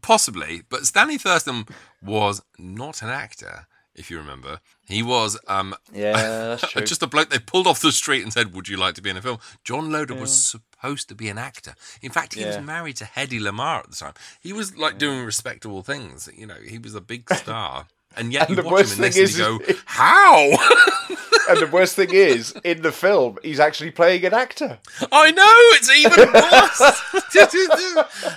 possibly, 0.00 0.62
but 0.68 0.86
Stanley 0.86 1.18
Thurston 1.18 1.66
was 2.02 2.42
not 2.58 3.02
an 3.02 3.08
actor. 3.10 3.66
If 3.96 4.10
you 4.10 4.18
remember, 4.18 4.60
he 4.88 5.02
was 5.02 5.38
um, 5.46 5.74
yeah, 5.92 6.12
that's 6.74 6.88
just 6.88 7.02
a 7.02 7.06
bloke 7.06 7.30
they 7.30 7.38
pulled 7.38 7.66
off 7.66 7.80
the 7.80 7.92
street 7.92 8.22
and 8.22 8.32
said, 8.32 8.54
"Would 8.54 8.68
you 8.68 8.76
like 8.76 8.94
to 8.96 9.02
be 9.02 9.10
in 9.10 9.16
a 9.16 9.22
film?" 9.22 9.38
John 9.62 9.92
Loder 9.92 10.14
was 10.14 10.32
supposed 10.32 11.08
to 11.08 11.14
be 11.14 11.28
an 11.28 11.38
actor. 11.38 11.74
In 12.02 12.10
fact, 12.10 12.34
he 12.34 12.40
Yeah. 12.40 12.48
was 12.48 12.58
married 12.58 12.96
to 12.96 13.04
Hedy 13.04 13.40
Lamarr 13.40 13.80
at 13.84 13.90
the 13.90 13.96
time. 13.96 14.14
He 14.40 14.52
was 14.52 14.76
like 14.76 14.98
doing 14.98 15.24
respectable 15.24 15.82
things. 15.82 16.28
You 16.36 16.46
know, 16.46 16.56
he 16.66 16.78
was 16.78 16.94
a 16.94 17.00
big 17.00 17.32
star, 17.34 17.86
and 18.16 18.32
yet 18.32 18.48
And 18.48 18.56
you 18.56 18.62
the 18.62 18.68
watch 18.68 18.72
worst 18.72 18.92
thing 18.94 19.02
next 19.02 19.14
thing 19.16 19.22
you 19.22 19.28
is- 19.60 19.68
go, 19.68 19.74
"How?" 19.86 20.50
and 21.48 21.58
the 21.58 21.68
worst 21.72 21.96
thing 21.96 22.10
is, 22.12 22.54
in 22.64 22.82
the 22.82 22.92
film, 22.92 23.38
he's 23.42 23.60
actually 23.60 23.90
playing 23.90 24.24
an 24.24 24.34
actor. 24.34 24.78
I 25.12 25.30
know 25.30 25.44
it's 25.76 25.90
even 25.90 26.32
worse. 26.32 26.80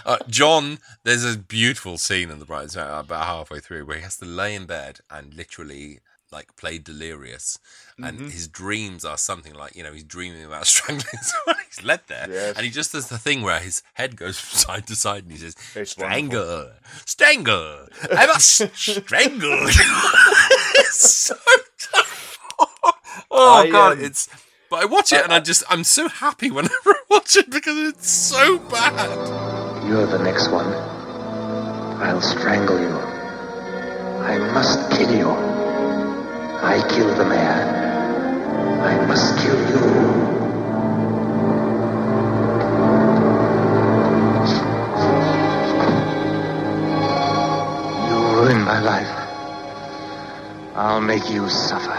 uh, 0.05 0.17
John, 0.27 0.79
there's 1.03 1.25
a 1.25 1.37
beautiful 1.37 1.97
scene 1.97 2.29
in 2.29 2.39
The 2.39 2.45
Bright 2.45 2.71
Side 2.71 3.05
about 3.05 3.25
halfway 3.25 3.59
through 3.59 3.85
where 3.85 3.97
he 3.97 4.03
has 4.03 4.17
to 4.17 4.25
lay 4.25 4.55
in 4.55 4.65
bed 4.65 4.99
and 5.09 5.33
literally 5.33 5.99
like 6.31 6.55
play 6.57 6.77
delirious, 6.77 7.57
and 7.97 8.17
Mm-hmm. 8.19 8.29
his 8.29 8.47
dreams 8.47 9.03
are 9.05 9.17
something 9.17 9.53
like 9.53 9.75
you 9.75 9.83
know 9.83 9.91
he's 9.93 10.03
dreaming 10.03 10.43
about 10.43 10.67
strangling 10.75 11.05
someone. 11.21 11.55
He's 11.69 11.83
led 11.83 12.01
there, 12.07 12.27
Yes. 12.29 12.55
and 12.55 12.63
he 12.65 12.71
just 12.71 12.91
does 12.91 13.07
the 13.09 13.17
thing 13.17 13.41
where 13.41 13.59
his 13.59 13.81
head 13.93 14.15
goes 14.15 14.39
from 14.43 14.57
side 14.57 14.87
to 14.87 14.95
side, 14.95 15.23
and 15.23 15.31
he 15.31 15.37
says, 15.37 15.55
It's 15.75 15.91
"Strangle, 15.91 16.71
strangle, 17.05 17.87
I 18.11 18.25
must 18.25 18.61
strangle." 18.75 19.67
it's 19.67 21.09
so 21.09 21.35
tough. 21.79 22.39
Oh 23.29 23.53
I, 23.65 23.69
god, 23.69 23.97
um, 23.99 24.03
it's. 24.03 24.29
But 24.69 24.81
I 24.81 24.85
watch 24.85 25.13
it 25.13 25.23
and 25.23 25.31
I 25.31 25.39
just 25.39 25.63
I'm 25.69 25.83
so 25.85 26.07
happy 26.09 26.51
whenever 26.51 26.73
I 26.89 26.95
watch 27.09 27.35
it 27.37 27.49
because 27.49 27.77
it's 27.89 28.09
so 28.09 28.57
bad. 28.59 29.87
You're 29.87 30.05
the 30.07 30.19
next 30.19 30.49
one. 30.49 30.67
I'll 32.03 32.21
strangle 32.21 32.77
you. 32.79 32.89
I 32.89 34.37
must 34.53 34.91
kill 34.91 35.15
you. 35.15 35.29
I 35.29 36.85
kill 36.89 37.13
the 37.15 37.23
man. 37.25 37.86
I 38.81 39.05
must 39.05 39.37
kill 39.39 39.59
you. 39.69 39.81
You 48.07 48.17
ruined 48.35 48.63
my 48.65 48.79
life. 48.79 49.13
I'll 50.75 51.01
make 51.01 51.29
you 51.29 51.49
suffer. 51.49 51.97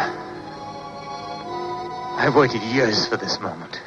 I've 2.19 2.35
waited 2.35 2.63
years 2.63 3.07
for 3.07 3.17
this 3.17 3.41
moment. 3.41 3.81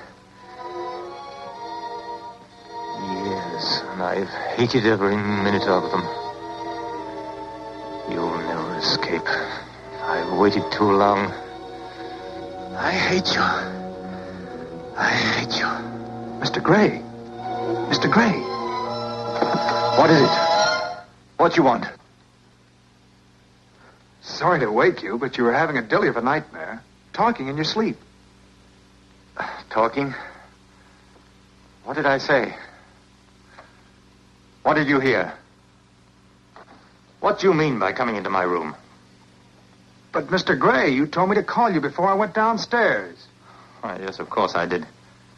Years, 3.26 3.82
and 3.92 4.02
I've 4.02 4.30
hated 4.58 4.86
every 4.86 5.16
minute 5.16 5.68
of 5.68 5.92
them. 5.92 6.04
You'll 8.12 8.38
never 8.38 8.78
escape. 8.78 9.28
I've 10.02 10.38
waited 10.38 10.70
too 10.72 10.92
long. 10.92 11.34
I 12.76 12.92
hate 12.92 13.34
you. 13.36 13.42
I 14.98 15.10
hate 15.10 15.60
you. 15.60 15.66
Mr. 16.40 16.64
Gray. 16.64 17.02
Mr. 17.90 18.12
Gray. 18.12 18.40
What 19.98 20.10
is 20.10 20.22
it? 20.22 20.98
What 21.38 21.58
you 21.58 21.64
want? 21.64 21.86
Sorry 24.22 24.60
to 24.60 24.72
wake 24.72 25.04
you, 25.04 25.18
but 25.18 25.38
you 25.38 25.44
were 25.44 25.54
having 25.54 25.78
a 25.78 25.82
dilly 25.82 26.08
of 26.08 26.18
a 26.18 26.22
nightmare. 26.22 26.82
Talking 27.14 27.48
in 27.48 27.56
your 27.56 27.66
sleep. 27.66 27.98
Talking? 29.70 30.14
What 31.84 31.96
did 31.96 32.06
I 32.06 32.20
say? 32.20 32.56
What 34.64 34.76
did 34.76 34.88
you 34.88 35.00
hear? 35.00 35.34
What 37.20 37.40
do 37.40 37.48
you 37.48 37.54
mean 37.54 37.80
by 37.80 37.94
coming 37.94 38.16
into 38.16 38.30
my 38.30 38.44
room? 38.44 38.76
But, 40.12 40.28
Mr. 40.28 40.58
Gray, 40.58 40.90
you 40.90 41.08
told 41.08 41.30
me 41.30 41.36
to 41.36 41.44
call 41.44 41.72
you 41.72 41.80
before 41.80 42.08
I 42.08 42.16
went 42.16 42.34
downstairs. 42.34 43.18
Why, 43.82 43.98
yes, 44.00 44.20
of 44.20 44.30
course 44.30 44.56
I 44.56 44.66
did. 44.66 44.86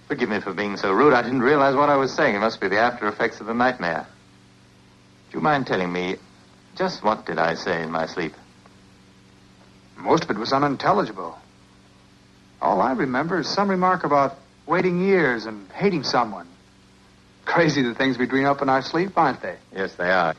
Forgive 0.08 0.30
me 0.30 0.40
for 0.40 0.54
being 0.54 0.78
so 0.78 0.92
rude. 0.92 1.14
I 1.14 1.22
didn't 1.22 1.42
realize 1.42 1.76
what 1.76 1.90
I 1.90 1.96
was 1.96 2.14
saying. 2.14 2.36
It 2.36 2.40
must 2.40 2.60
be 2.60 2.68
the 2.68 2.80
after 2.80 3.08
effects 3.08 3.40
of 3.40 3.48
the 3.48 3.54
nightmare. 3.54 4.08
Do 5.32 5.38
you 5.38 5.44
mind 5.44 5.68
telling 5.68 5.92
me 5.92 6.18
just 6.76 7.04
what 7.04 7.26
did 7.26 7.38
I 7.38 7.54
say 7.54 7.82
in 7.82 7.92
my 7.92 8.08
sleep? 8.08 8.34
Most 9.98 10.24
of 10.24 10.32
it 10.32 10.38
was 10.38 10.52
unintelligible. 10.52 11.38
All 12.62 12.82
I 12.82 12.94
remember 12.94 13.40
is 13.40 13.48
some 13.48 13.70
remark 13.70 14.04
about 14.04 14.38
waiting 14.66 15.02
years 15.02 15.46
and 15.46 15.70
hating 15.72 16.04
someone. 16.04 16.48
Crazy 17.46 17.82
the 17.82 17.94
things 17.94 18.18
we 18.18 18.26
dream 18.26 18.46
up 18.46 18.62
in 18.62 18.70
our 18.70 18.82
sleep, 18.82 19.18
aren't 19.18 19.42
they? 19.42 19.56
Yes, 19.76 19.96
they 19.96 20.10
are. 20.10 20.36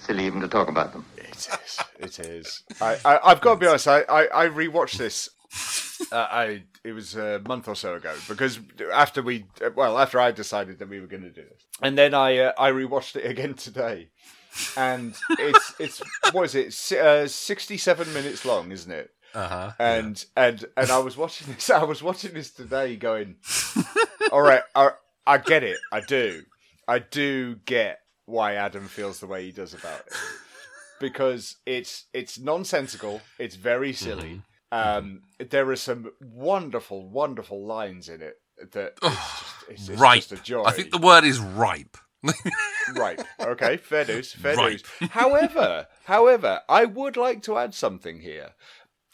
Silly 0.00 0.26
even 0.26 0.40
to 0.40 0.48
talk 0.48 0.68
about 0.68 0.92
them. 0.92 1.04
It 1.46 1.60
is. 1.64 2.18
It 2.18 2.26
is. 2.26 2.62
I, 2.80 2.98
I, 3.04 3.20
I've 3.24 3.40
got 3.40 3.54
to 3.54 3.60
be 3.60 3.66
honest. 3.66 3.86
I, 3.86 4.00
I, 4.02 4.44
I 4.44 4.48
rewatched 4.48 4.98
this. 4.98 5.28
Uh, 6.12 6.16
I 6.30 6.62
it 6.84 6.92
was 6.92 7.16
a 7.16 7.40
month 7.46 7.68
or 7.68 7.74
so 7.74 7.94
ago 7.94 8.14
because 8.28 8.60
after 8.92 9.22
we 9.22 9.46
well 9.74 9.98
after 9.98 10.20
I 10.20 10.30
decided 10.30 10.78
that 10.78 10.88
we 10.88 11.00
were 11.00 11.06
going 11.06 11.22
to 11.22 11.30
do 11.30 11.42
this, 11.42 11.62
and 11.82 11.96
then 11.96 12.14
I 12.14 12.38
uh, 12.38 12.52
I 12.58 12.70
rewatched 12.70 13.16
it 13.16 13.24
again 13.24 13.54
today, 13.54 14.10
and 14.76 15.14
it's 15.38 15.74
it's 15.78 16.02
what 16.32 16.54
is 16.54 16.54
it 16.54 16.98
uh, 16.98 17.26
sixty 17.26 17.78
seven 17.78 18.12
minutes 18.12 18.44
long, 18.44 18.70
isn't 18.72 18.92
it? 18.92 19.10
Uh 19.34 19.48
huh. 19.48 19.72
And 19.78 20.24
and 20.36 20.64
and 20.76 20.90
I 20.90 20.98
was 20.98 21.16
watching 21.16 21.52
this. 21.54 21.70
I 21.70 21.84
was 21.84 22.02
watching 22.02 22.34
this 22.34 22.50
today, 22.50 22.96
going, 22.96 23.36
all 24.30 24.42
right, 24.42 24.62
I, 24.74 24.90
I 25.26 25.38
get 25.38 25.62
it. 25.62 25.78
I 25.92 26.00
do. 26.00 26.42
I 26.86 26.98
do 27.00 27.56
get 27.64 28.00
why 28.24 28.54
Adam 28.54 28.86
feels 28.86 29.20
the 29.20 29.26
way 29.26 29.44
he 29.44 29.52
does 29.52 29.74
about 29.74 30.00
it 30.06 30.12
because 31.00 31.56
it's 31.66 32.06
it's 32.12 32.38
nonsensical. 32.38 33.20
It's 33.38 33.56
very 33.56 33.92
silly. 33.92 34.42
Um, 34.70 35.22
there 35.38 35.68
are 35.70 35.76
some 35.76 36.10
wonderful, 36.20 37.08
wonderful 37.08 37.64
lines 37.64 38.08
in 38.08 38.20
it 38.20 38.36
that 38.72 38.98
it's 39.02 39.16
just, 39.16 39.54
it's, 39.70 39.88
it's 39.88 40.00
ripe. 40.00 40.16
just 40.20 40.32
a 40.32 40.42
joy. 40.42 40.64
I 40.64 40.72
think 40.72 40.90
the 40.90 40.98
word 40.98 41.24
is 41.24 41.38
ripe. 41.40 41.96
Right. 42.94 43.20
Okay. 43.38 43.76
Fair 43.76 44.06
news. 44.06 44.32
Fair 44.32 44.56
Right. 44.56 44.70
news. 45.00 45.10
However, 45.10 45.86
however, 46.04 46.62
I 46.68 46.86
would 46.86 47.18
like 47.18 47.42
to 47.42 47.58
add 47.58 47.74
something 47.74 48.20
here. 48.20 48.52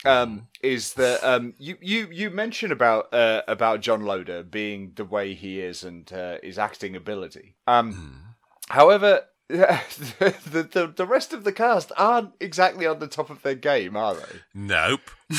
Um, 0.05 0.47
is 0.61 0.93
that 0.93 1.21
um, 1.23 1.53
you 1.57 1.77
you 1.81 2.07
you 2.11 2.29
mentioned 2.29 2.71
about 2.71 3.13
uh, 3.13 3.41
about 3.47 3.81
John 3.81 4.01
Loder 4.05 4.43
being 4.43 4.93
the 4.95 5.03
way 5.03 5.33
he 5.33 5.59
is 5.59 5.83
and 5.83 6.11
uh, 6.13 6.37
his 6.43 6.57
acting 6.57 6.95
ability. 6.95 7.55
Um, 7.67 8.35
however. 8.69 9.23
the, 9.49 10.67
the 10.71 10.91
the 10.95 11.05
rest 11.05 11.31
of 11.31 11.43
the 11.43 11.51
cast 11.51 11.91
aren't 11.97 12.31
exactly 12.39 12.87
on 12.87 12.97
the 12.97 13.05
top 13.05 13.29
of 13.29 13.43
their 13.43 13.53
game, 13.53 13.95
are 13.95 14.15
they? 14.15 14.39
Nope. 14.55 15.01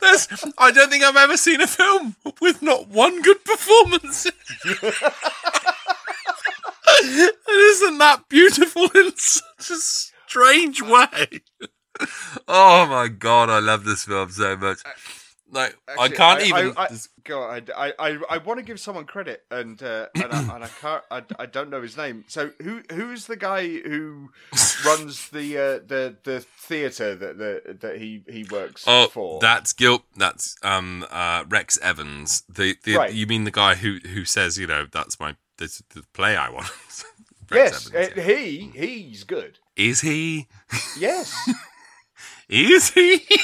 There's, 0.00 0.28
I 0.56 0.70
don't 0.70 0.88
think 0.90 1.04
I've 1.04 1.16
ever 1.16 1.36
seen 1.36 1.60
a 1.60 1.66
film 1.66 2.16
with 2.40 2.62
not 2.62 2.88
one 2.88 3.20
good 3.20 3.44
performance. 3.44 4.24
and 4.24 4.34
isn't 7.48 7.98
that 7.98 8.24
beautiful 8.30 8.88
in 8.94 9.12
such 9.16 9.70
a 9.70 9.76
strange 9.76 10.80
way? 10.80 11.42
Oh 12.48 12.86
my 12.86 13.08
god, 13.08 13.50
I 13.50 13.58
love 13.58 13.84
this 13.84 14.04
film 14.04 14.30
so 14.30 14.56
much. 14.56 14.78
Like 15.52 15.76
I 15.98 16.08
can't 16.08 16.42
even. 16.42 16.74
I, 16.76 16.88
go 17.24 17.42
on, 17.42 17.66
I, 17.76 17.92
I, 17.98 18.18
I 18.30 18.38
want 18.38 18.58
to 18.60 18.64
give 18.64 18.78
someone 18.78 19.04
credit, 19.04 19.42
and 19.50 19.82
uh, 19.82 20.06
and, 20.14 20.32
I, 20.32 20.54
and 20.54 20.64
I 20.64 20.68
can't. 20.80 21.02
I, 21.10 21.22
I 21.40 21.46
don't 21.46 21.70
know 21.70 21.82
his 21.82 21.96
name. 21.96 22.24
So 22.28 22.52
who 22.62 22.82
who's 22.92 23.26
the 23.26 23.36
guy 23.36 23.66
who 23.66 24.30
runs 24.84 25.28
the 25.30 25.56
uh, 25.58 25.86
the 25.86 26.16
the 26.22 26.40
theater 26.40 27.16
that 27.16 27.38
the, 27.38 27.76
that 27.80 27.98
he 27.98 28.22
he 28.28 28.44
works 28.44 28.84
Oh, 28.86 29.08
for? 29.08 29.40
that's 29.40 29.72
guilt. 29.72 30.04
That's 30.16 30.54
um 30.62 31.04
uh 31.10 31.44
Rex 31.48 31.78
Evans. 31.82 32.44
The, 32.48 32.76
the 32.84 32.96
Right. 32.96 33.12
you 33.12 33.26
mean 33.26 33.44
the 33.44 33.50
guy 33.50 33.74
who 33.74 33.98
who 34.14 34.24
says 34.24 34.56
you 34.56 34.66
know 34.68 34.86
that's 34.90 35.18
my 35.18 35.34
this 35.58 35.82
the 35.94 36.04
play 36.12 36.36
I 36.36 36.48
want. 36.48 36.70
yes, 37.52 37.90
Evans, 37.92 38.18
uh, 38.18 38.20
he 38.22 38.70
he's 38.74 39.24
good. 39.24 39.58
Is 39.76 40.00
he? 40.02 40.46
Yes, 40.98 41.34
Is 42.48 42.90
he? 42.90 43.22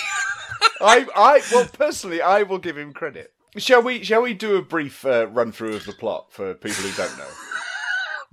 I 0.81 1.07
I 1.15 1.43
well 1.53 1.67
personally 1.73 2.21
I 2.21 2.43
will 2.43 2.59
give 2.59 2.77
him 2.77 2.93
credit. 2.93 3.33
Shall 3.57 3.83
we 3.83 4.03
shall 4.05 4.23
we 4.23 4.35
do 4.35 4.57
a 4.57 4.63
brief 4.63 5.05
uh, 5.07 5.27
run 5.29 5.53
through 5.53 5.75
of 5.75 5.87
the 5.87 5.93
plot 5.93 6.27
for 6.33 6.55
people 6.55 6.85
who 6.85 6.97
don't 6.97 7.17
know? 7.19 7.29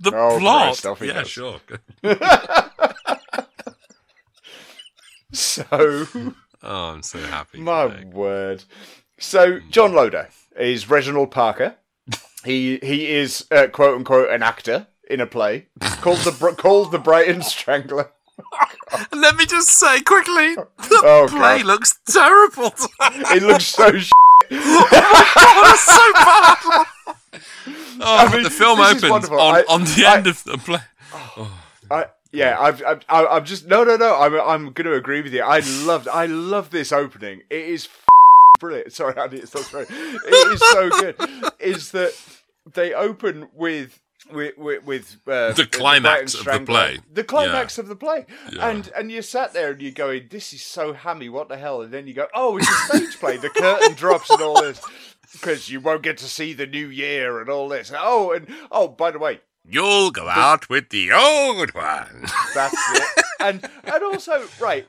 The 0.00 0.14
Oh, 0.14 0.38
plot. 0.40 0.76
Christ, 0.82 1.02
yeah, 1.02 1.22
sure. 1.22 1.60
So 5.32 5.64
Oh, 6.62 6.92
I'm 6.92 7.02
so 7.02 7.18
happy. 7.20 7.58
My 7.60 7.88
today. 7.88 8.04
word. 8.04 8.64
So 9.18 9.60
John 9.70 9.92
Loder 9.92 10.28
is 10.58 10.88
Reginald 10.88 11.30
Parker. 11.30 11.76
He 12.44 12.78
he 12.82 13.10
is 13.10 13.46
uh, 13.50 13.68
quote 13.68 13.96
unquote 13.96 14.30
an 14.30 14.42
actor 14.42 14.86
in 15.08 15.20
a 15.20 15.26
play 15.26 15.66
called 16.00 16.18
the 16.18 16.54
called 16.56 16.92
the 16.92 16.98
Brighton 16.98 17.42
Strangler. 17.42 18.10
Let 19.12 19.36
me 19.36 19.46
just 19.46 19.68
say 19.68 20.00
quickly, 20.02 20.54
the 20.56 21.00
Oh, 21.04 21.26
play 21.28 21.58
God. 21.58 21.66
looks 21.66 21.98
terrible. 22.06 22.72
It 23.34 23.42
looks 23.42 23.66
so. 23.66 23.92
Sh- 23.98 24.10
oh, 24.50 24.88
my 24.90 25.30
God, 25.34 25.74
it's 25.74 25.84
so 25.84 26.12
bad. 26.12 26.86
Oh, 28.00 28.16
I 28.18 28.32
mean, 28.32 28.42
the 28.42 28.50
film 28.50 28.80
opens 28.80 29.04
on, 29.04 29.24
I- 29.40 29.64
on 29.68 29.82
the 29.84 30.04
I- 30.06 30.16
end 30.16 30.26
of 30.26 30.42
the 30.44 30.58
play. 30.58 30.80
I, 31.90 32.06
yeah, 32.32 32.56
I've, 32.60 32.82
I've, 32.84 33.00
I- 33.08 33.26
I'm 33.26 33.44
just 33.44 33.66
no, 33.68 33.84
no, 33.84 33.96
no. 33.96 34.16
I'm, 34.16 34.34
I'm 34.40 34.72
going 34.72 34.86
to 34.86 34.94
agree 34.94 35.22
with 35.22 35.32
you. 35.32 35.42
I 35.42 35.60
loved, 35.84 36.08
I 36.08 36.26
love 36.26 36.70
this 36.70 36.92
opening. 36.92 37.42
It 37.50 37.64
is 37.66 37.86
f- 37.86 38.04
brilliant. 38.60 38.92
Sorry, 38.92 39.16
I 39.16 39.28
need 39.28 39.40
to 39.42 39.46
stop 39.46 39.62
swearing. 39.62 39.88
It 39.90 40.52
is 40.52 40.60
so 40.70 40.90
good. 40.90 41.16
Is 41.60 41.90
that 41.92 42.12
they 42.72 42.92
open 42.92 43.48
with. 43.54 44.00
With 44.32 44.56
with, 44.56 44.84
with 44.84 45.16
uh, 45.26 45.52
The 45.52 45.66
climax 45.66 46.34
of 46.34 46.44
the 46.46 46.60
play. 46.60 46.98
the 47.12 47.24
climax 47.24 47.76
of 47.78 47.88
the 47.88 47.96
play, 47.96 48.24
Yeah. 48.52 48.68
and 48.70 48.90
and 48.96 49.12
you 49.12 49.20
sat 49.20 49.52
there 49.52 49.72
and 49.72 49.82
you're 49.82 49.92
going, 49.92 50.28
"This 50.30 50.52
is 50.54 50.62
so 50.62 50.94
hammy, 50.94 51.28
what 51.28 51.48
the 51.48 51.58
hell?" 51.58 51.82
And 51.82 51.92
then 51.92 52.06
you 52.06 52.14
go, 52.14 52.28
"Oh, 52.34 52.56
it's 52.56 52.68
a 52.68 52.96
stage 52.98 53.18
play." 53.20 53.36
The 53.36 53.50
curtain 53.50 53.94
drops 53.96 54.30
and 54.30 54.40
all 54.40 54.62
this 54.62 54.80
because 55.32 55.68
you 55.68 55.78
won't 55.80 56.02
get 56.02 56.16
to 56.18 56.24
see 56.28 56.52
the 56.54 56.66
new 56.66 56.88
year 56.88 57.40
and 57.40 57.50
all 57.50 57.68
this. 57.68 57.92
Oh, 57.94 58.32
and 58.32 58.46
oh, 58.72 58.88
by 58.88 59.10
the 59.10 59.18
way, 59.18 59.40
You'll 59.66 60.10
go 60.10 60.28
out 60.28 60.68
with 60.68 60.88
the 60.90 61.10
old 61.12 61.74
one. 61.74 62.26
That's 62.54 62.76
it. 62.94 63.24
and 63.40 63.68
and 63.84 64.02
also, 64.04 64.46
right 64.60 64.86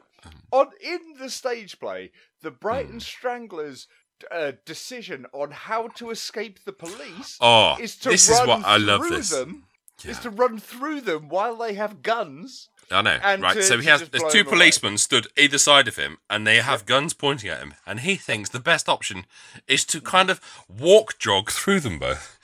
on 0.52 0.69
in 0.82 1.15
the 1.19 1.30
stage 1.30 1.78
play, 1.80 2.12
the 2.41 2.52
Brighton 2.52 3.00
Stranglers. 3.02 3.88
Uh, 4.31 4.51
decision 4.65 5.25
on 5.33 5.51
how 5.51 5.88
to 5.89 6.09
escape 6.09 6.59
the 6.65 6.73
police 6.73 7.38
Oh, 7.41 7.75
is 7.79 7.95
to 7.97 8.09
this 8.09 8.29
is 8.29 8.38
run 8.39 8.47
what 8.47 8.65
I 8.65 8.77
love 8.77 9.01
through 9.01 9.17
this. 9.17 9.29
them. 9.29 9.63
Yeah. 10.03 10.11
Is 10.11 10.19
to 10.19 10.29
run 10.29 10.59
through 10.59 11.01
them 11.01 11.29
while 11.29 11.55
they 11.55 11.73
have 11.75 12.01
guns. 12.01 12.69
I 12.91 13.01
know, 13.01 13.17
And 13.23 13.41
right? 13.41 13.55
to- 13.55 13.63
so 13.63 13.79
he 13.79 13.88
has 13.88 14.07
there's 14.09 14.31
two 14.31 14.39
him 14.39 14.47
away. 14.47 14.57
policemen 14.57 14.97
stood 14.97 15.27
either 15.38 15.57
side 15.57 15.88
of 15.88 15.95
him, 15.95 16.17
and 16.29 16.45
they 16.45 16.57
have 16.61 16.85
guns 16.85 17.13
pointing 17.13 17.49
at 17.49 17.59
him, 17.59 17.73
and 17.85 18.01
he 18.01 18.15
thinks 18.15 18.49
the 18.49 18.59
best 18.59 18.88
option 18.89 19.25
is 19.67 19.85
to 19.85 20.01
kind 20.01 20.29
of 20.29 20.39
walk 20.67 21.17
jog 21.17 21.49
through 21.49 21.79
them 21.79 21.97
both, 21.97 22.38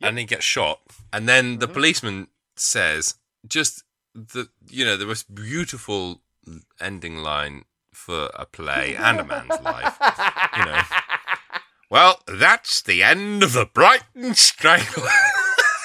and 0.00 0.18
he 0.18 0.24
gets 0.24 0.44
shot. 0.44 0.80
And 1.12 1.28
then 1.28 1.58
the 1.58 1.66
Mm-hmm. 1.66 1.74
policeman 1.74 2.28
says, 2.56 3.14
just 3.46 3.82
the 4.14 4.48
you 4.68 4.84
know 4.84 4.96
the 4.98 5.06
most 5.06 5.34
beautiful 5.34 6.20
ending 6.80 7.16
line 7.16 7.64
for 8.02 8.30
a 8.34 8.46
play 8.46 8.94
and 8.98 9.20
a 9.20 9.24
man's 9.24 9.60
life, 9.62 9.96
you 10.56 10.64
know. 10.64 10.82
Well, 11.90 12.20
that's 12.26 12.80
the 12.82 13.02
end 13.02 13.42
of 13.42 13.52
the 13.52 13.66
Brighton 13.66 14.34
Strangler. 14.34 15.08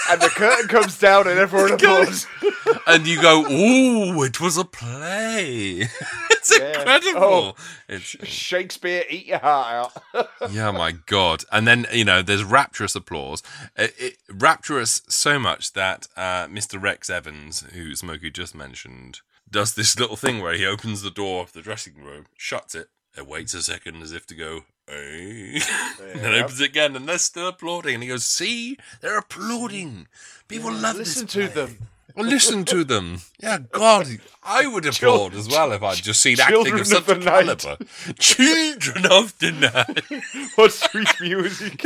And 0.09 0.21
the 0.21 0.29
curtain 0.29 0.69
comes 0.69 0.97
down 0.97 1.27
and 1.27 1.37
everyone 1.37 1.73
applauds. 1.73 2.27
and 2.87 3.05
you 3.05 3.21
go, 3.21 3.41
"Ooh, 3.41 4.23
it 4.23 4.39
was 4.39 4.55
a 4.57 4.63
play." 4.63 5.89
it's 6.31 6.57
Yeah. 6.57 6.79
incredible. 6.79 7.21
Oh. 7.21 7.55
It's, 7.89 8.05
Shakespeare, 8.25 9.03
eat 9.09 9.25
your 9.25 9.39
heart 9.39 9.91
out. 10.13 10.29
yeah, 10.49 10.71
my 10.71 10.93
god! 10.93 11.43
And 11.51 11.67
then 11.67 11.87
you 11.91 12.05
know, 12.05 12.21
there's 12.21 12.45
rapturous 12.45 12.95
applause. 12.95 13.43
It, 13.75 13.93
it, 13.99 14.17
rapturous 14.31 15.01
so 15.09 15.37
much 15.39 15.73
that 15.73 16.07
uh, 16.15 16.47
Mr. 16.47 16.81
Rex 16.81 17.09
Evans, 17.09 17.65
who 17.73 17.93
Smokey 17.93 18.29
just 18.31 18.55
mentioned, 18.55 19.19
does 19.49 19.73
this 19.75 19.99
little 19.99 20.15
thing 20.15 20.41
where 20.41 20.53
he 20.53 20.65
opens 20.65 21.01
the 21.01 21.11
door 21.11 21.43
of 21.43 21.53
the 21.53 21.61
dressing 21.61 22.03
room, 22.03 22.25
shuts 22.37 22.75
it, 22.75 22.89
and 23.15 23.27
waits 23.27 23.53
a 23.53 23.61
second 23.63 24.01
as 24.01 24.11
if 24.11 24.25
to 24.27 24.35
go. 24.35 24.61
Hey. 24.87 25.59
and 26.13 26.21
then 26.21 26.35
opens 26.35 26.61
it 26.61 26.69
again, 26.69 26.95
and 26.95 27.07
they're 27.07 27.17
still 27.17 27.47
applauding. 27.47 27.95
And 27.95 28.03
he 28.03 28.09
goes, 28.09 28.25
"See, 28.25 28.77
they're 29.01 29.17
applauding. 29.17 30.07
People 30.47 30.71
love 30.71 30.97
Listen 30.97 31.27
to 31.27 31.39
play." 31.39 31.47
them. 31.47 31.77
Well, 32.15 32.25
listen 32.25 32.65
to 32.65 32.83
them. 32.83 33.19
Yeah, 33.39 33.59
God, 33.71 34.07
I 34.41 34.65
would 34.65 34.85
applaud 34.87 35.35
as 35.35 35.47
well 35.47 35.71
if 35.71 35.83
I'd 35.83 35.97
just 35.97 36.19
seen 36.19 36.39
acting 36.39 36.79
of 36.79 36.87
such 36.87 37.07
of 37.07 37.21
caliber. 37.21 37.77
Children 38.17 39.05
of 39.05 39.37
the 39.37 39.51
night. 39.51 40.23
What 40.55 40.73
sweet 40.73 41.13
music. 41.21 41.83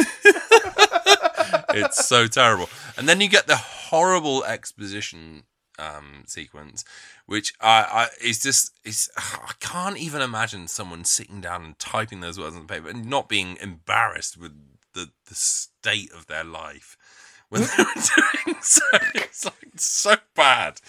It's 1.73 2.07
so 2.07 2.27
terrible. 2.27 2.69
And 2.97 3.09
then 3.09 3.19
you 3.19 3.27
get 3.27 3.47
the 3.47 3.57
horrible 3.57 4.45
exposition 4.45 5.43
um, 5.81 6.23
sequence, 6.27 6.85
which 7.25 7.53
I, 7.59 7.85
I 7.91 8.07
is 8.23 8.39
just 8.41 8.71
is 8.85 9.09
I 9.17 9.53
can't 9.59 9.97
even 9.97 10.21
imagine 10.21 10.67
someone 10.67 11.03
sitting 11.03 11.41
down 11.41 11.65
and 11.65 11.79
typing 11.79 12.21
those 12.21 12.39
words 12.39 12.55
on 12.55 12.67
the 12.67 12.73
paper 12.73 12.89
and 12.89 13.09
not 13.09 13.27
being 13.27 13.57
embarrassed 13.61 14.37
with 14.37 14.53
the 14.93 15.09
the 15.27 15.35
state 15.35 16.11
of 16.11 16.27
their 16.27 16.43
life 16.43 16.97
when 17.49 17.61
they 17.61 17.83
were 17.83 17.85
doing 18.45 18.57
so. 18.61 18.81
It's 19.15 19.45
like 19.45 19.55
so 19.75 20.15
bad. 20.35 20.79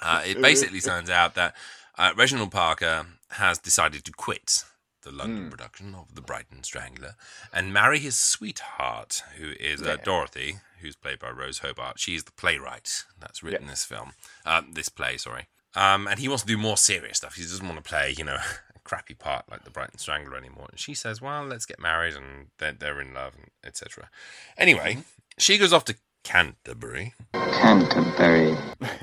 Uh, 0.00 0.22
it 0.26 0.40
basically 0.40 0.80
turns 0.82 1.10
out 1.10 1.34
that 1.34 1.54
uh, 1.96 2.12
Reginald 2.16 2.50
Parker 2.50 3.06
has 3.32 3.58
decided 3.58 4.04
to 4.04 4.12
quit 4.12 4.64
the 5.08 5.16
London 5.16 5.48
production 5.48 5.94
of 5.94 6.14
The 6.14 6.20
Brighton 6.20 6.62
Strangler 6.62 7.14
and 7.50 7.72
marry 7.72 7.98
his 7.98 8.18
sweetheart, 8.18 9.22
who 9.38 9.52
is 9.58 9.80
uh, 9.80 9.96
Dorothy, 10.04 10.56
who's 10.82 10.96
played 10.96 11.18
by 11.18 11.30
Rose 11.30 11.60
Hobart. 11.60 11.98
She's 11.98 12.24
the 12.24 12.32
playwright 12.32 13.04
that's 13.18 13.42
written 13.42 13.68
this 13.68 13.84
film, 13.84 14.12
um, 14.44 14.72
this 14.74 14.90
play, 14.90 15.16
sorry. 15.16 15.46
Um, 15.74 16.06
and 16.06 16.18
he 16.18 16.28
wants 16.28 16.42
to 16.42 16.46
do 16.48 16.58
more 16.58 16.76
serious 16.76 17.16
stuff. 17.16 17.36
He 17.36 17.42
doesn't 17.42 17.66
want 17.66 17.82
to 17.82 17.88
play, 17.88 18.14
you 18.18 18.24
know, 18.24 18.36
a 18.76 18.78
crappy 18.84 19.14
part 19.14 19.46
like 19.50 19.64
The 19.64 19.70
Brighton 19.70 19.98
Strangler 19.98 20.36
anymore. 20.36 20.66
And 20.70 20.78
she 20.78 20.92
says, 20.92 21.22
"Well, 21.22 21.44
let's 21.44 21.64
get 21.64 21.80
married, 21.80 22.14
and 22.14 22.48
they're, 22.58 22.72
they're 22.72 23.00
in 23.00 23.14
love, 23.14 23.32
and 23.34 23.50
etc." 23.64 24.10
Anyway, 24.58 24.98
she 25.38 25.56
goes 25.56 25.72
off 25.72 25.84
to 25.86 25.96
Canterbury 26.22 27.14
Canterbury. 27.32 28.56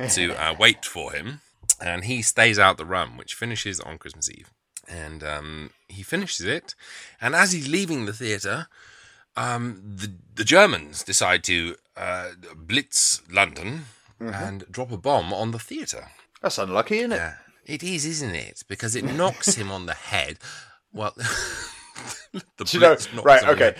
to 0.09 0.33
uh, 0.39 0.55
wait 0.59 0.85
for 0.85 1.13
him, 1.13 1.41
and 1.81 2.03
he 2.03 2.21
stays 2.21 2.59
out 2.59 2.77
the 2.77 2.85
run, 2.85 3.17
which 3.17 3.33
finishes 3.33 3.79
on 3.79 3.97
Christmas 3.97 4.29
Eve. 4.29 4.51
And 4.87 5.23
um, 5.23 5.71
he 5.87 6.03
finishes 6.03 6.45
it, 6.45 6.75
and 7.19 7.35
as 7.35 7.51
he's 7.51 7.67
leaving 7.67 8.05
the 8.05 8.13
theatre, 8.13 8.67
um, 9.35 9.81
the 9.83 10.11
the 10.35 10.43
Germans 10.43 11.03
decide 11.03 11.43
to 11.45 11.75
uh, 11.97 12.31
blitz 12.55 13.21
London 13.31 13.85
and 14.19 14.65
drop 14.71 14.91
a 14.91 14.97
bomb 14.97 15.33
on 15.33 15.51
the 15.51 15.59
theatre. 15.59 16.09
That's 16.41 16.57
unlucky, 16.57 16.99
isn't 16.99 17.13
it? 17.13 17.15
Yeah, 17.17 17.33
it 17.65 17.83
is, 17.83 18.05
isn't 18.05 18.35
it? 18.35 18.63
Because 18.67 18.95
it 18.95 19.03
knocks 19.05 19.55
him 19.55 19.71
on 19.71 19.85
the 19.85 19.93
head. 19.93 20.37
Well, 20.93 21.13
the 22.31 22.63
Do 22.63 22.77
you 22.77 22.79
know, 22.79 22.95
right? 23.23 23.41
him 23.43 23.49
on 23.49 23.57
the 23.57 23.65
Okay. 23.65 23.77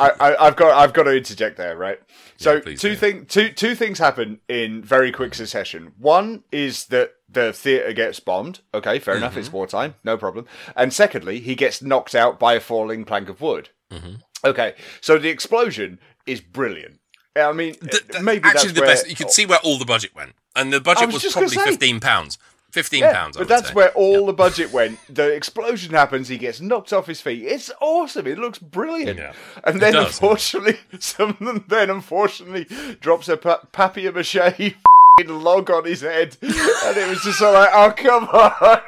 I, 0.00 0.36
I've 0.38 0.56
got, 0.56 0.76
I've 0.78 0.92
got 0.92 1.04
to 1.04 1.16
interject 1.16 1.56
there, 1.56 1.76
right? 1.76 2.00
So 2.36 2.60
please 2.60 2.80
two 2.80 2.94
thing, 2.94 3.26
two, 3.26 3.50
two 3.50 3.74
things 3.74 3.98
happen 3.98 4.40
in 4.48 4.82
very 4.82 5.10
quick 5.10 5.34
succession. 5.34 5.92
One 5.98 6.44
is 6.52 6.86
that 6.86 7.14
the 7.28 7.52
theater 7.52 7.92
gets 7.92 8.20
bombed. 8.20 8.60
Okay, 8.72 8.98
fair 8.98 9.16
enough. 9.16 9.32
Mm-hmm. 9.32 9.40
It's 9.40 9.52
wartime, 9.52 9.94
no 10.04 10.16
problem. 10.16 10.46
And 10.76 10.92
secondly, 10.92 11.40
he 11.40 11.54
gets 11.54 11.82
knocked 11.82 12.14
out 12.14 12.38
by 12.38 12.54
a 12.54 12.60
falling 12.60 13.04
plank 13.04 13.28
of 13.28 13.40
wood. 13.40 13.70
Mm-hmm. 13.90 14.14
Okay, 14.44 14.74
so 15.00 15.18
the 15.18 15.30
explosion 15.30 15.98
is 16.26 16.40
brilliant. 16.40 17.00
I 17.34 17.52
mean, 17.52 17.74
Th- 17.74 18.06
th- 18.06 18.22
maybe 18.22 18.44
actually 18.44 18.68
that's 18.68 18.72
the 18.72 18.80
where, 18.80 18.88
best. 18.88 19.08
You 19.08 19.16
could 19.16 19.30
see 19.30 19.46
where 19.46 19.58
all 19.64 19.78
the 19.78 19.84
budget 19.84 20.14
went, 20.14 20.34
and 20.54 20.72
the 20.72 20.80
budget 20.80 21.12
was 21.12 21.22
was, 21.24 21.32
probably 21.32 21.50
say. 21.50 21.64
fifteen 21.64 22.00
pounds. 22.00 22.38
Fifteen 22.70 23.00
Yeah, 23.00 23.12
pounds. 23.14 23.36
I 23.36 23.40
but 23.40 23.48
that's 23.48 23.68
say. 23.68 23.74
where 23.74 23.90
all 23.92 24.26
the 24.26 24.32
budget 24.34 24.72
went. 24.72 24.98
The 25.08 25.32
explosion 25.32 25.92
happens. 25.94 26.28
He 26.28 26.36
gets 26.36 26.60
knocked 26.60 26.92
off 26.92 27.06
his 27.06 27.20
feet. 27.20 27.44
It's 27.44 27.70
awesome. 27.80 28.26
It 28.26 28.38
looks 28.38 28.58
brilliant. 28.58 29.18
Yeah, 29.18 29.32
and 29.64 29.80
then, 29.80 29.94
does. 29.94 30.06
unfortunately, 30.06 30.78
someone 30.98 31.64
then 31.68 31.88
unfortunately 31.88 32.66
drops 33.00 33.28
a 33.28 33.36
pa- 33.38 33.62
papier 33.72 34.12
mache 34.12 34.36
log 35.26 35.70
on 35.70 35.84
his 35.86 36.02
head, 36.02 36.36
and 36.42 36.96
it 36.96 37.08
was 37.08 37.22
just 37.22 37.40
like, 37.40 37.70
oh 37.72 37.92
come 37.96 38.24
on. 38.24 38.80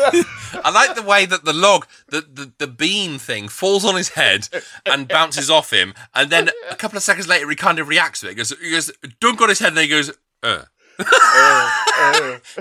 I 0.64 0.70
like 0.72 0.94
the 0.94 1.02
way 1.02 1.26
that 1.26 1.44
the 1.44 1.52
log, 1.52 1.86
the, 2.08 2.20
the, 2.20 2.52
the 2.58 2.66
beam 2.68 3.18
thing, 3.18 3.48
falls 3.48 3.84
on 3.84 3.96
his 3.96 4.10
head 4.10 4.48
and 4.86 5.08
bounces 5.08 5.50
off 5.50 5.72
him, 5.72 5.92
and 6.14 6.30
then 6.30 6.50
a 6.70 6.76
couple 6.76 6.96
of 6.96 7.02
seconds 7.02 7.26
later 7.28 7.48
he 7.50 7.56
kind 7.56 7.78
of 7.78 7.88
reacts 7.88 8.20
to 8.20 8.26
it. 8.26 8.30
He 8.30 8.34
goes, 8.36 8.52
he 8.62 8.70
goes 8.70 8.92
dunk 9.20 9.40
on 9.40 9.48
his 9.48 9.58
head, 9.58 9.68
and 9.68 9.76
then 9.76 9.84
he 9.84 9.90
goes, 9.90 10.12
uh. 10.42 10.62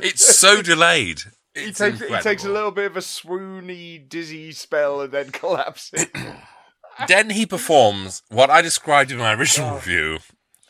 It's 0.03 0.37
so 0.37 0.61
delayed. 0.61 1.21
He 1.53 1.61
It's 1.65 1.79
takes, 1.79 1.99
he 1.99 2.17
takes 2.19 2.45
a 2.45 2.51
little 2.51 2.71
bit 2.71 2.85
of 2.85 2.97
a 2.97 3.01
swoony, 3.01 4.07
dizzy 4.07 4.51
spell 4.51 5.01
and 5.01 5.11
then 5.11 5.29
collapses. 5.31 6.05
Then 7.07 7.29
he 7.29 7.45
performs 7.45 8.23
what 8.29 8.49
I 8.49 8.63
described 8.63 9.11
in 9.11 9.19
my 9.19 9.33
original 9.35 9.69
Oh. 9.69 9.75
review 9.75 10.17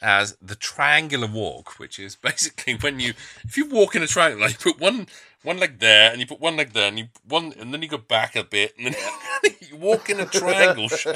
as 0.01 0.35
the 0.41 0.55
triangular 0.57 1.25
walk, 1.25 1.79
which 1.79 1.97
is 1.99 2.17
basically 2.17 2.75
when 2.75 2.99
you, 2.99 3.13
if 3.45 3.55
you 3.55 3.65
walk 3.69 3.95
in 3.95 4.03
a 4.03 4.07
triangle, 4.07 4.41
like 4.41 4.51
you 4.51 4.73
put 4.73 4.81
one 4.81 5.07
one 5.43 5.57
leg 5.57 5.79
there, 5.79 6.11
and 6.11 6.19
you 6.19 6.27
put 6.27 6.41
one 6.41 6.57
leg 6.57 6.73
there, 6.73 6.89
and 6.89 6.99
you 6.99 7.07
one, 7.25 7.53
and 7.57 7.73
then 7.73 7.81
you 7.81 7.87
go 7.87 7.97
back 7.97 8.35
a 8.35 8.43
bit, 8.43 8.73
and 8.77 8.93
then 8.93 9.53
you 9.61 9.77
walk 9.77 10.09
in 10.09 10.19
a 10.19 10.25
triangle 10.25 10.89
shape 10.89 11.15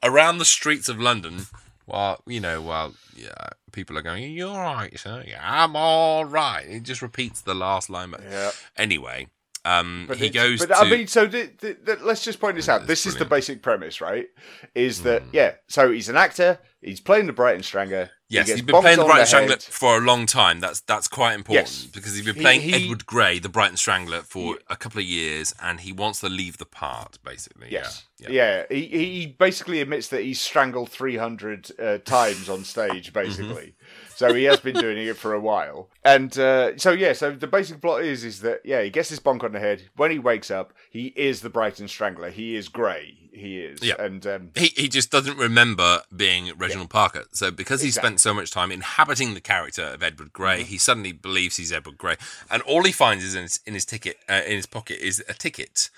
around 0.00 0.38
the 0.38 0.44
streets 0.44 0.88
of 0.88 1.00
London. 1.00 1.46
While 1.90 2.22
you 2.26 2.40
know, 2.40 2.62
while 2.62 2.94
yeah, 3.16 3.48
people 3.72 3.98
are 3.98 4.02
going, 4.02 4.32
"You're 4.32 4.48
all 4.48 4.74
right, 4.74 4.98
sir. 4.98 5.24
Yeah, 5.26 5.40
I'm 5.42 5.74
all 5.74 6.24
right." 6.24 6.66
It 6.68 6.84
just 6.84 7.02
repeats 7.02 7.40
the 7.40 7.54
last 7.54 7.90
line. 7.90 8.12
But 8.12 8.22
Yeah. 8.22 8.52
anyway, 8.76 9.26
Um, 9.64 10.06
But 10.08 10.16
he 10.16 10.30
goes 10.30 10.60
But 10.60 10.74
to. 10.74 10.76
I 10.80 10.90
mean, 10.90 11.06
so 11.06 11.26
the, 11.26 11.50
the, 11.58 11.76
the, 11.84 11.98
let's 12.02 12.24
just 12.24 12.40
point 12.40 12.56
this 12.56 12.68
out. 12.68 12.86
This 12.86 13.04
is 13.04 13.14
the 13.14 13.26
brilliant. 13.26 13.30
Basic 13.30 13.62
premise, 13.62 14.00
right? 14.00 14.26
Is 14.74 15.02
that 15.02 15.22
yeah? 15.32 15.54
So 15.68 15.90
he's 15.90 16.08
an 16.08 16.16
actor. 16.16 16.58
He's 16.80 16.98
playing 17.00 17.26
the 17.26 17.34
Brighton 17.34 17.62
Strangler. 17.62 18.08
Yes, 18.30 18.46
gets 18.46 18.60
he's 18.60 18.64
been 18.66 18.80
playing 18.80 18.96
the 18.96 19.02
on 19.02 19.08
Brighton 19.08 19.20
head. 19.20 19.28
Strangler 19.28 19.56
for 19.58 19.98
a 19.98 20.00
long 20.00 20.24
time. 20.24 20.60
That's 20.60 20.80
that's 20.80 21.08
quite 21.08 21.34
important 21.34 21.66
Yes. 21.68 21.84
because 21.84 22.14
he's 22.16 22.24
been 22.24 22.36
playing 22.36 22.62
he- 22.62 22.84
Edward 22.84 23.04
Grey, 23.04 23.38
the 23.38 23.50
Brighton 23.50 23.76
Strangler, 23.76 24.22
for 24.22 24.56
a 24.68 24.76
couple 24.76 24.98
of 25.00 25.04
years, 25.04 25.54
and 25.62 25.80
he 25.80 25.92
wants 25.92 26.20
to 26.20 26.30
leave 26.30 26.56
the 26.56 26.64
part. 26.64 27.18
Basically, 27.22 27.66
Yes. 27.70 28.04
yeah, 28.18 28.28
Yeah. 28.30 28.64
He, 28.70 28.86
he 28.86 29.26
basically 29.26 29.82
admits 29.82 30.08
that 30.08 30.22
he's 30.22 30.40
strangled 30.40 30.90
300 30.90 31.70
uh, 31.78 31.98
times 31.98 32.48
on 32.48 32.64
stage, 32.64 33.12
Mm-hmm. 33.12 33.26
basically. 33.26 33.74
So 34.20 34.34
he 34.34 34.44
has 34.44 34.60
been 34.60 34.76
doing 34.76 34.98
it 34.98 35.16
for 35.16 35.32
a 35.34 35.40
while. 35.40 35.88
And 36.04 36.36
uh, 36.38 36.76
so, 36.76 36.90
yeah, 36.92 37.12
so 37.14 37.32
the 37.32 37.46
basic 37.46 37.80
plot 37.80 38.02
is 38.02 38.22
is 38.24 38.40
that, 38.40 38.60
yeah, 38.64 38.82
he 38.82 38.90
gets 38.90 39.08
his 39.08 39.20
bonk 39.20 39.42
on 39.42 39.52
the 39.52 39.60
head. 39.60 39.78
When 39.96 40.10
he 40.10 40.18
wakes 40.18 40.50
up, 40.50 40.72
he 40.90 41.06
is 41.16 41.40
the 41.40 41.50
Brighton 41.50 41.88
Strangler. 41.88 42.30
He 42.30 42.54
is 42.56 42.68
grey. 42.68 43.16
He 43.32 43.60
is. 43.60 43.82
Yeah. 43.82 43.94
And 43.98 44.26
um, 44.26 44.50
He 44.56 44.68
he 44.82 44.88
just 44.88 45.10
doesn't 45.10 45.38
remember 45.38 46.02
being 46.14 46.52
Reginald 46.58 46.90
Parker. 46.90 47.24
So 47.32 47.50
because 47.50 47.80
he 47.80 47.88
Exactly. 47.88 48.08
spent 48.08 48.20
so 48.20 48.34
much 48.34 48.50
time 48.50 48.70
inhabiting 48.72 49.34
the 49.34 49.40
character 49.40 49.84
of 49.94 50.02
Edward 50.02 50.32
Grey, 50.32 50.58
Mm-hmm. 50.60 50.68
he 50.74 50.78
suddenly 50.78 51.12
believes 51.12 51.56
he's 51.56 51.72
Edward 51.72 51.96
Grey, 51.96 52.16
and 52.50 52.60
all 52.62 52.82
he 52.84 52.92
finds 52.92 53.22
is 53.24 53.34
in 53.34 53.42
his, 53.42 53.60
in 53.66 53.74
his 53.74 53.84
ticket 53.84 54.16
uh, 54.28 54.42
in 54.46 54.56
his 54.56 54.66
pocket 54.66 54.98
is 55.10 55.22
a 55.28 55.34
ticket, 55.34 55.90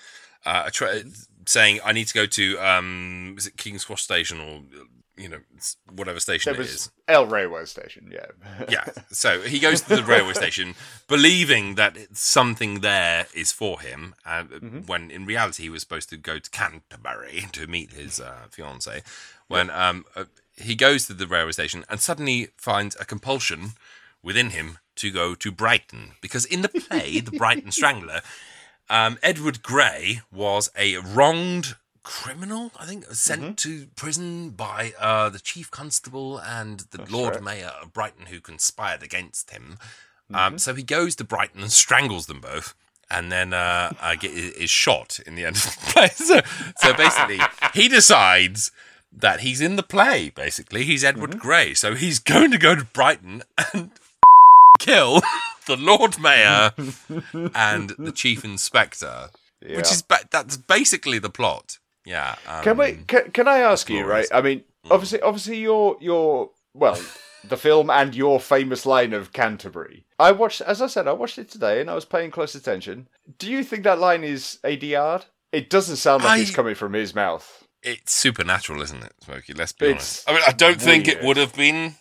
uh, 0.45 0.63
a 0.67 0.71
tra- 0.71 1.01
saying 1.45 1.79
I 1.83 1.91
need 1.91 2.07
to 2.07 2.13
go 2.13 2.25
to 2.25 2.45
um 2.59 3.35
is 3.37 3.47
it 3.47 3.57
King's 3.57 3.83
Cross 3.83 4.03
Station 4.03 4.39
or 4.39 4.61
you 5.17 5.29
know 5.29 5.39
whatever 5.91 6.19
station 6.19 6.53
there 6.53 6.61
it 6.61 6.67
is. 6.67 6.91
El 7.07 7.25
Railway 7.27 7.65
Station, 7.65 8.11
yeah. 8.11 8.25
yeah. 8.69 8.85
So 9.11 9.41
he 9.41 9.59
goes 9.59 9.81
to 9.81 9.95
the 9.95 10.03
railway 10.13 10.33
station, 10.33 10.75
believing 11.07 11.75
that 11.75 11.97
something 12.13 12.79
there 12.79 13.27
is 13.33 13.51
for 13.51 13.81
him, 13.81 14.15
uh, 14.25 14.43
when 14.85 15.11
in 15.11 15.25
reality 15.25 15.63
he 15.63 15.69
was 15.69 15.81
supposed 15.81 16.09
to 16.09 16.17
go 16.17 16.39
to 16.39 16.49
Canterbury 16.49 17.45
to 17.51 17.67
meet 17.67 17.93
his 17.93 18.19
uh, 18.19 18.47
fiancee. 18.49 19.01
When 19.47 19.69
um, 19.69 20.05
uh, 20.15 20.25
he 20.55 20.75
goes 20.75 21.07
to 21.07 21.13
the 21.13 21.27
railway 21.27 21.51
station 21.51 21.83
and 21.89 21.99
suddenly 21.99 22.49
finds 22.57 22.95
a 22.99 23.05
compulsion 23.05 23.73
within 24.21 24.51
him 24.51 24.77
to 24.95 25.11
go 25.11 25.35
to 25.35 25.51
Brighton, 25.51 26.11
because 26.21 26.45
in 26.45 26.61
the 26.61 26.69
play, 26.69 27.19
The 27.19 27.37
Brighton 27.37 27.71
Strangler, 27.71 28.21
um, 28.89 29.17
Edward 29.23 29.63
Grey 29.63 30.21
was 30.31 30.69
a 30.77 30.97
wronged 30.97 31.75
criminal, 32.03 32.71
I 32.79 32.85
think, 32.85 33.05
sent 33.11 33.57
to 33.59 33.87
prison 33.95 34.51
by 34.51 34.93
uh, 34.99 35.29
the 35.29 35.39
chief 35.39 35.71
constable 35.71 36.37
and 36.37 36.81
the 36.91 37.05
Lord 37.09 37.35
right. 37.35 37.43
Mayor 37.43 37.71
of 37.81 37.93
Brighton 37.93 38.27
who 38.27 38.39
conspired 38.39 39.01
against 39.03 39.51
him. 39.51 39.77
Um, 40.33 40.57
so 40.57 40.73
he 40.73 40.83
goes 40.83 41.15
to 41.17 41.23
Brighton 41.23 41.61
and 41.61 41.71
strangles 41.71 42.25
them 42.27 42.41
both. 42.41 42.73
And 43.11 43.31
then 43.31 43.53
uh, 43.53 43.93
uh, 44.01 44.15
get, 44.15 44.31
is 44.31 44.69
shot 44.71 45.19
in 45.27 45.35
the 45.35 45.45
end 45.45 45.57
of 45.57 45.63
the 45.63 45.91
play. 45.91 46.07
So, 46.07 46.41
so 46.77 46.93
basically, 46.93 47.39
he 47.73 47.87
decides 47.87 48.71
that 49.15 49.41
he's 49.41 49.61
in 49.61 49.75
the 49.75 49.83
play. 49.83 50.31
Basically, 50.33 50.83
he's 50.83 51.03
Edward 51.03 51.37
Grey, 51.37 51.73
so 51.75 51.93
he's 51.93 52.17
going 52.33 52.49
to 52.51 52.57
go 52.57 52.73
to 52.73 52.83
Brighton 52.85 53.43
and 53.73 53.91
kill 54.79 55.21
the 55.67 55.77
Lord 55.77 56.19
Mayor 56.19 56.71
and 57.53 57.91
the 57.99 58.11
Chief 58.11 58.43
Inspector, 58.43 59.29
Yeah. 59.61 59.77
which 59.77 59.91
is 59.91 60.01
ba- 60.01 60.27
that's 60.31 60.57
basically 60.57 61.19
the 61.19 61.29
plot. 61.29 61.77
Yeah. 62.05 62.35
Um, 62.47 62.63
Can 62.63 62.77
we? 62.77 62.93
Can, 63.07 63.31
can 63.31 63.47
I 63.47 63.59
ask 63.59 63.89
you? 63.89 64.05
Right. 64.05 64.27
I 64.33 64.41
mean, 64.41 64.63
obviously, 64.91 65.21
obviously, 65.21 65.57
your 65.59 65.97
your 66.01 66.51
well, 66.73 66.99
the 67.47 67.57
film 67.57 67.89
and 67.89 68.13
your 68.15 68.39
famous 68.39 68.85
line 68.85 69.13
of 69.13 69.31
Canterbury. 69.33 70.05
I 70.19 70.31
watched, 70.31 70.61
as 70.61 70.81
I 70.81 70.87
said, 70.87 71.07
I 71.07 71.13
watched 71.13 71.37
it 71.37 71.49
today, 71.49 71.81
and 71.81 71.89
I 71.89 71.95
was 71.95 72.05
paying 72.05 72.31
close 72.31 72.55
attention. 72.55 73.07
Do 73.37 73.49
you 73.51 73.63
think 73.63 73.83
that 73.83 73.99
line 73.99 74.23
is 74.23 74.59
ADR? 74.63 75.23
It 75.51 75.69
doesn't 75.69 75.97
sound 75.97 76.23
like 76.23 76.39
I- 76.39 76.41
it's 76.41 76.51
coming 76.51 76.75
from 76.75 76.93
his 76.93 77.13
mouth. 77.13 77.59
It's 77.83 78.13
supernatural, 78.13 78.81
isn't 78.81 79.03
it, 79.03 79.11
Smokey? 79.25 79.53
Let's 79.53 79.73
be 79.73 79.87
It's 79.87 80.25
honest. 80.25 80.29
I 80.29 80.33
mean, 80.33 80.41
I 80.47 80.51
don't 80.53 80.81
think 80.81 81.07
it 81.09 81.21
would 81.21 81.35
have 81.37 81.53
been. 81.53 81.95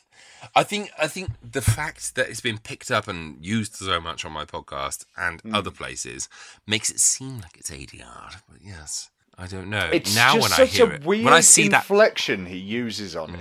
I 0.54 0.62
think 0.64 0.90
I 0.98 1.06
think 1.08 1.30
the 1.42 1.60
fact 1.62 2.14
that 2.14 2.28
it's 2.28 2.40
been 2.40 2.58
picked 2.58 2.90
up 2.90 3.06
and 3.08 3.44
used 3.44 3.74
so 3.76 4.00
much 4.00 4.24
on 4.24 4.30
my 4.32 4.44
podcast 4.44 5.04
and 5.16 5.40
Hmm. 5.40 5.54
other 5.54 5.70
places 5.72 6.28
makes 6.68 6.88
it 6.90 7.00
seem 7.00 7.40
like 7.40 7.56
it's 7.56 7.70
ADR. 7.70 8.30
But 8.48 8.60
yes, 8.64 9.10
I 9.38 9.46
don't 9.46 9.70
know. 9.70 9.88
It's 9.92 10.14
now 10.14 10.34
just 10.34 10.42
when 10.42 10.52
I 10.52 10.66
such 10.66 10.76
hear 10.76 10.90
a 10.90 10.94
it, 10.94 11.04
weird 11.04 11.24
when 11.24 11.34
I 11.34 11.40
see 11.40 11.68
that 11.68 11.82
inflection 11.82 12.46
he 12.46 12.58
uses 12.58 13.16
on 13.16 13.34
it. 13.34 13.40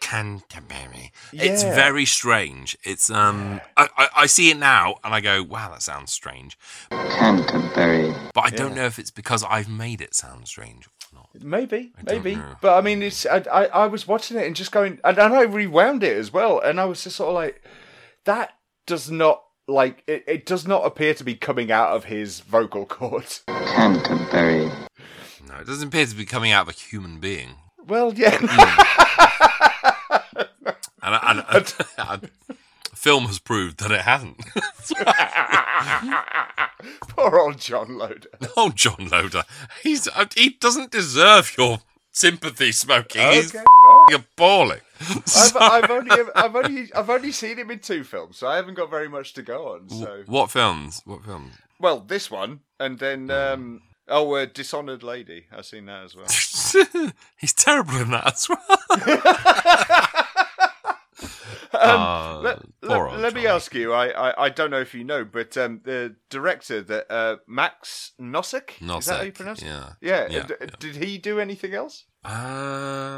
Canterbury. 0.00 1.12
It's 1.34 1.62
very 1.62 2.06
strange. 2.06 2.78
It's 2.82 3.10
um, 3.10 3.60
I, 3.76 3.88
I, 3.96 4.08
I 4.16 4.26
see 4.26 4.50
it 4.50 4.56
now 4.56 4.96
and 5.04 5.12
I 5.12 5.20
go, 5.20 5.42
wow, 5.42 5.70
that 5.70 5.82
sounds 5.82 6.12
strange. 6.12 6.58
Canterbury. 6.90 8.14
But 8.32 8.40
I 8.44 8.50
don't 8.50 8.74
know 8.74 8.86
if 8.86 8.98
it's 8.98 9.10
because 9.10 9.44
I've 9.44 9.68
made 9.68 10.00
it 10.00 10.14
sound 10.14 10.48
strange 10.48 10.86
or 10.86 10.90
not. 11.12 11.28
Maybe, 11.42 11.92
don't 12.04 12.24
maybe. 12.24 12.40
But 12.62 12.78
I 12.78 12.80
mean, 12.80 13.02
it's. 13.02 13.26
I, 13.26 13.44
I, 13.52 13.64
I 13.66 13.86
was 13.86 14.08
watching 14.08 14.38
it 14.38 14.46
and 14.46 14.56
just 14.56 14.72
going, 14.72 14.98
and, 15.04 15.18
and 15.18 15.34
I 15.34 15.42
rewound 15.42 16.02
it 16.02 16.16
as 16.16 16.32
well, 16.32 16.58
and 16.58 16.80
I 16.80 16.86
was 16.86 17.04
just 17.04 17.16
sort 17.16 17.28
of 17.28 17.34
like, 17.34 17.62
that 18.24 18.54
does 18.86 19.10
not 19.10 19.42
like 19.66 20.04
it. 20.06 20.24
It 20.26 20.46
does 20.46 20.66
not 20.66 20.86
appear 20.86 21.12
to 21.14 21.24
be 21.24 21.34
coming 21.34 21.70
out 21.70 21.90
of 21.94 22.04
his 22.04 22.40
vocal 22.40 22.86
cords. 22.86 23.42
Canterbury. 23.46 24.70
No, 25.46 25.56
it 25.60 25.66
doesn't 25.66 25.88
appear 25.88 26.06
to 26.06 26.14
be 26.14 26.24
coming 26.24 26.52
out 26.52 26.68
of 26.68 26.74
a 26.74 26.78
human 26.78 27.20
being. 27.20 27.56
Well, 27.86 28.12
yeah. 28.14 28.38
And, 31.00 31.14
and, 31.22 31.44
and, 31.56 31.74
and 31.96 32.30
film 32.94 33.24
has 33.26 33.38
proved 33.38 33.78
that 33.78 33.90
it 33.90 34.02
hasn't. 34.02 34.36
Poor 37.08 37.38
old 37.38 37.58
John 37.58 37.96
Loder. 37.96 38.28
oh, 38.56 38.70
John 38.70 39.08
Loder, 39.10 39.44
he's 39.82 40.08
uh, 40.08 40.26
he 40.34 40.50
doesn't 40.50 40.90
deserve 40.90 41.52
your 41.56 41.78
sympathy. 42.12 42.66
He's 42.66 42.88
Okay, 42.90 43.42
all 43.88 44.04
right. 44.10 44.14
appalling. 44.14 44.80
I've, 45.00 45.56
I've 45.56 45.90
only, 45.90 46.16
I've 46.34 46.56
only, 46.56 46.92
I've 46.94 47.10
only 47.10 47.32
seen 47.32 47.58
him 47.58 47.70
in 47.70 47.78
two 47.78 48.04
films, 48.04 48.36
so 48.38 48.48
I 48.48 48.56
haven't 48.56 48.74
got 48.74 48.90
very 48.90 49.08
much 49.08 49.32
to 49.34 49.42
go 49.42 49.74
on. 49.74 49.88
So, 49.88 50.22
What 50.26 50.50
films? 50.50 51.02
What 51.04 51.24
films? 51.24 51.54
well, 51.80 52.00
this 52.00 52.30
one, 52.30 52.60
and 52.80 52.98
then, 52.98 53.30
um, 53.30 53.82
oh, 54.08 54.34
uh, 54.34 54.46
Dishonored 54.46 55.02
Lady. 55.02 55.46
I've 55.52 55.66
seen 55.66 55.86
that 55.86 56.04
as 56.04 56.14
well. 56.16 56.26
he's 57.38 57.52
terrible 57.52 57.96
in 57.96 58.10
that 58.10 58.26
as 58.34 58.48
well. 58.48 58.58
Ah, 61.80 62.40
let, 62.42 62.58
poor 62.82 63.10
let- 63.10 63.20
let 63.20 63.34
me 63.34 63.46
ask 63.46 63.74
you. 63.74 63.92
I, 63.92 64.08
I, 64.08 64.44
I 64.46 64.48
don't 64.48 64.70
know 64.70 64.80
if 64.80 64.94
you 64.94 65.04
know, 65.04 65.24
but 65.24 65.56
um, 65.56 65.80
the 65.84 66.16
director 66.30 66.80
that 66.82 67.10
uh, 67.10 67.36
Max 67.46 68.12
Nosseck, 68.20 68.70
is 68.98 69.06
that 69.06 69.18
how 69.18 69.22
you 69.22 69.32
pronounce 69.32 69.60
it? 69.62 69.66
yeah. 69.66 69.92
Yeah. 70.00 70.26
Yeah, 70.30 70.42
d- 70.46 70.54
yeah. 70.60 70.66
Did 70.80 70.96
he 70.96 71.18
do 71.18 71.38
anything 71.38 71.74
else? 71.74 72.04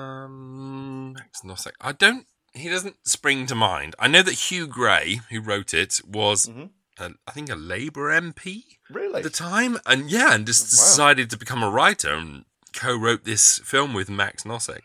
Um, 0.01 1.13
Max 1.15 1.43
Nosseck. 1.43 1.73
I 1.81 1.93
don't. 1.93 2.27
He 2.53 2.69
doesn't 2.69 2.97
spring 3.07 3.47
to 3.47 3.55
mind. 3.55 3.95
I 3.99 4.09
know 4.09 4.23
that 4.23 4.33
Hugh 4.35 4.67
Gray, 4.67 5.21
who 5.31 5.41
wrote 5.41 5.73
it, 5.73 6.01
was, 6.07 6.47
Mm-hmm. 6.47 6.65
A, 7.01 7.11
I 7.27 7.33
think, 7.33 7.51
a 7.51 7.55
Labour 7.57 8.11
MP 8.11 8.65
Really? 8.91 9.17
at 9.19 9.23
the 9.23 9.31
time, 9.31 9.79
and 9.87 10.11
yeah, 10.11 10.35
and 10.35 10.47
just 10.47 10.65
wow. 10.65 10.85
decided 10.85 11.31
to 11.31 11.37
become 11.39 11.63
a 11.63 11.71
writer 11.71 12.13
and 12.15 12.45
co-wrote 12.73 13.25
this 13.25 13.59
film 13.59 13.95
with 13.95 14.09
Max 14.11 14.45
Nosseck. 14.45 14.83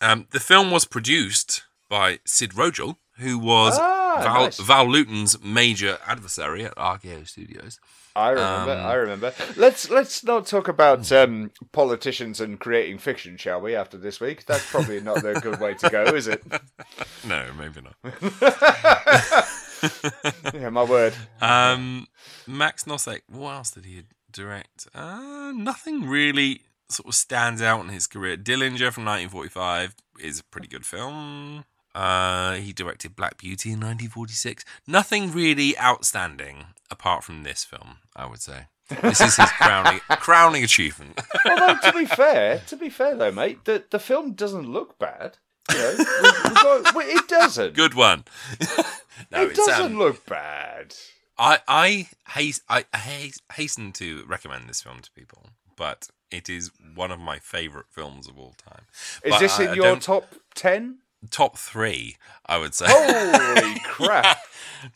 Um, 0.00 0.26
the 0.30 0.40
film 0.40 0.70
was 0.70 0.84
produced 0.84 1.64
by 1.88 2.20
Sid 2.24 2.52
Rogell, 2.52 2.96
who 3.18 3.38
was 3.38 3.76
Ah, 3.80 4.20
Val, 4.22 4.42
nice. 4.44 4.58
Val 4.60 4.86
Lewton's 4.88 5.42
major 5.42 5.98
adversary 6.06 6.64
at 6.64 6.74
RKO 6.76 7.26
Studios. 7.26 7.80
I 8.16 8.30
remember. 8.30 8.72
Um, 8.72 8.86
I 8.86 8.94
remember. 8.94 9.32
Let's 9.56 9.90
let's 9.90 10.24
not 10.24 10.46
talk 10.46 10.66
about 10.66 11.10
um, 11.12 11.52
politicians 11.70 12.40
and 12.40 12.58
creating 12.58 12.98
fiction, 12.98 13.36
shall 13.36 13.60
we? 13.60 13.76
After 13.76 13.96
this 13.96 14.18
week, 14.20 14.44
that's 14.44 14.68
probably 14.70 15.00
not 15.00 15.22
the 15.22 15.34
good 15.34 15.60
way 15.60 15.74
to 15.74 15.88
go, 15.90 16.04
is 16.04 16.26
it? 16.26 16.42
No, 17.26 17.44
maybe 17.58 17.80
not. 17.80 17.94
Yeah, 20.54 20.70
my 20.70 20.84
word. 20.84 21.14
Um, 21.40 22.06
Max 22.46 22.84
Nosseck. 22.84 23.20
What 23.28 23.52
else 23.52 23.70
did 23.70 23.84
he 23.84 24.02
direct? 24.32 24.88
Uh, 24.94 25.52
nothing 25.54 26.08
really 26.08 26.62
sort 26.88 27.08
of 27.08 27.14
stands 27.14 27.60
out 27.60 27.80
in 27.82 27.88
his 27.88 28.06
career. 28.06 28.36
Dillinger 28.36 28.92
from 28.92 29.04
1945 29.04 29.94
is 30.20 30.40
a 30.40 30.44
pretty 30.44 30.68
good 30.68 30.86
film. 30.86 31.64
Uh, 31.94 32.54
he 32.54 32.72
directed 32.72 33.16
Black 33.16 33.38
Beauty 33.38 33.70
in 33.70 33.76
1946. 33.80 34.64
Nothing 34.86 35.32
really 35.32 35.78
outstanding 35.78 36.66
apart 36.90 37.24
from 37.24 37.42
this 37.42 37.64
film, 37.64 37.98
I 38.16 38.26
would 38.26 38.40
say. 38.40 38.66
This 39.02 39.20
is 39.20 39.36
his 39.36 39.50
crowning 39.60 40.00
crowning 40.08 40.64
achievement. 40.64 41.20
Although 41.44 41.76
to 41.82 41.92
be 41.92 42.06
fair, 42.20 42.62
to 42.68 42.76
be 42.76 42.88
fair 42.88 43.14
though, 43.14 43.32
mate, 43.32 43.64
the 43.64 43.84
the 43.90 43.98
film 43.98 44.32
doesn't 44.32 44.70
look 44.70 44.98
bad. 44.98 45.38
You 45.72 45.78
know, 45.78 45.94
we, 45.98 46.48
we 46.50 46.54
got, 46.54 46.94
we, 46.94 47.04
it 47.04 47.28
doesn't. 47.28 47.74
good 47.74 47.94
one. 47.94 48.24
no, 49.30 49.42
it 49.44 49.54
doesn't 49.54 49.86
um, 49.92 49.98
look 49.98 50.24
bad. 50.26 50.94
I 51.36 51.58
I 51.68 52.08
I 52.68 52.84
haste, 52.96 53.42
hasten 53.52 53.92
to 53.92 54.24
recommend 54.26 54.68
this 54.68 54.82
film 54.82 55.00
to 55.00 55.10
people, 55.12 55.46
but 55.76 56.08
it 56.30 56.48
is 56.48 56.70
one 56.94 57.10
of 57.10 57.20
my 57.20 57.38
favorite 57.38 57.86
films 57.90 58.26
of 58.28 58.38
all 58.38 58.54
time. 58.56 58.86
Is 59.22 59.30
But 59.32 59.38
this 59.40 59.58
I- 59.58 59.64
in 59.64 59.70
I 59.70 59.74
your 59.74 59.96
top 59.96 60.34
ten? 60.54 60.98
top 61.30 61.56
three? 61.58 62.16
I 62.46 62.58
would 62.58 62.74
say. 62.74 62.86
Holy 62.88 63.78
crap! 63.84 64.38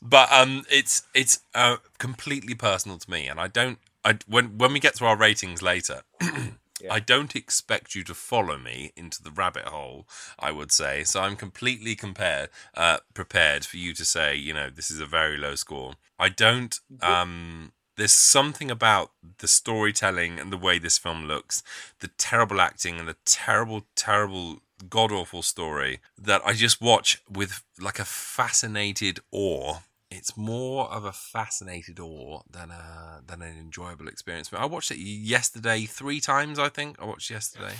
But 0.00 0.32
um, 0.32 0.64
it's 0.70 1.02
it's 1.14 1.40
uh, 1.54 1.76
completely 1.98 2.54
personal 2.54 2.98
to 2.98 3.10
me, 3.10 3.28
and 3.28 3.38
I 3.40 3.48
don't 3.48 3.78
I 4.04 4.18
when 4.26 4.58
when 4.58 4.72
we 4.72 4.80
get 4.80 4.94
to 4.96 5.04
our 5.04 5.16
ratings 5.16 5.62
later, 5.62 6.02
I 6.90 7.00
don't 7.00 7.36
expect 7.36 7.94
you 7.94 8.04
to 8.04 8.14
follow 8.14 8.58
me 8.58 8.92
into 8.96 9.22
the 9.22 9.30
rabbit 9.30 9.64
hole. 9.64 10.06
I 10.38 10.52
would 10.52 10.72
say 10.72 11.04
so. 11.04 11.20
I'm 11.22 11.36
completely 11.36 11.94
compared, 11.94 12.50
uh, 12.74 12.98
prepared 13.14 13.64
for 13.64 13.76
you 13.76 13.94
to 13.94 14.04
say, 14.04 14.34
you 14.36 14.52
know, 14.52 14.70
this 14.70 14.90
is 14.90 15.00
a 15.00 15.06
very 15.06 15.36
low 15.36 15.54
score. 15.54 15.94
I 16.18 16.28
don't. 16.28 16.78
Um, 17.00 17.72
there's 17.96 18.12
something 18.12 18.70
about 18.70 19.12
the 19.38 19.48
storytelling 19.48 20.38
and 20.38 20.52
the 20.52 20.56
way 20.56 20.78
this 20.78 20.98
film 20.98 21.26
looks, 21.26 21.62
the 22.00 22.08
terrible 22.08 22.60
acting 22.60 22.98
and 22.98 23.08
the 23.08 23.16
terrible, 23.24 23.86
terrible, 23.94 24.60
god 24.88 25.12
awful 25.12 25.42
story 25.42 26.00
that 26.18 26.42
I 26.44 26.54
just 26.54 26.80
watch 26.80 27.22
with 27.30 27.62
like 27.78 27.98
a 27.98 28.04
fascinated 28.04 29.20
awe 29.30 29.78
it's 30.12 30.36
more 30.36 30.90
of 30.90 31.04
a 31.04 31.12
fascinated 31.12 31.98
awe 31.98 32.40
than 32.50 32.70
a 32.70 33.22
than 33.26 33.42
an 33.42 33.58
enjoyable 33.58 34.08
experience. 34.08 34.48
But 34.48 34.60
I 34.60 34.66
watched 34.66 34.90
it 34.90 34.98
yesterday 34.98 35.84
three 35.86 36.20
times. 36.20 36.58
I 36.58 36.68
think 36.68 37.00
I 37.00 37.04
watched 37.04 37.30
yesterday. 37.30 37.74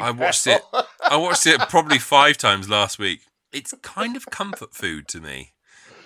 I 0.00 0.10
watched 0.10 0.46
it. 0.46 0.62
I 1.08 1.16
watched 1.16 1.46
it 1.46 1.60
probably 1.68 1.98
five 1.98 2.36
times 2.36 2.68
last 2.68 2.98
week. 2.98 3.20
It's 3.52 3.74
kind 3.82 4.16
of 4.16 4.26
comfort 4.26 4.74
food 4.74 5.08
to 5.08 5.20
me. 5.20 5.52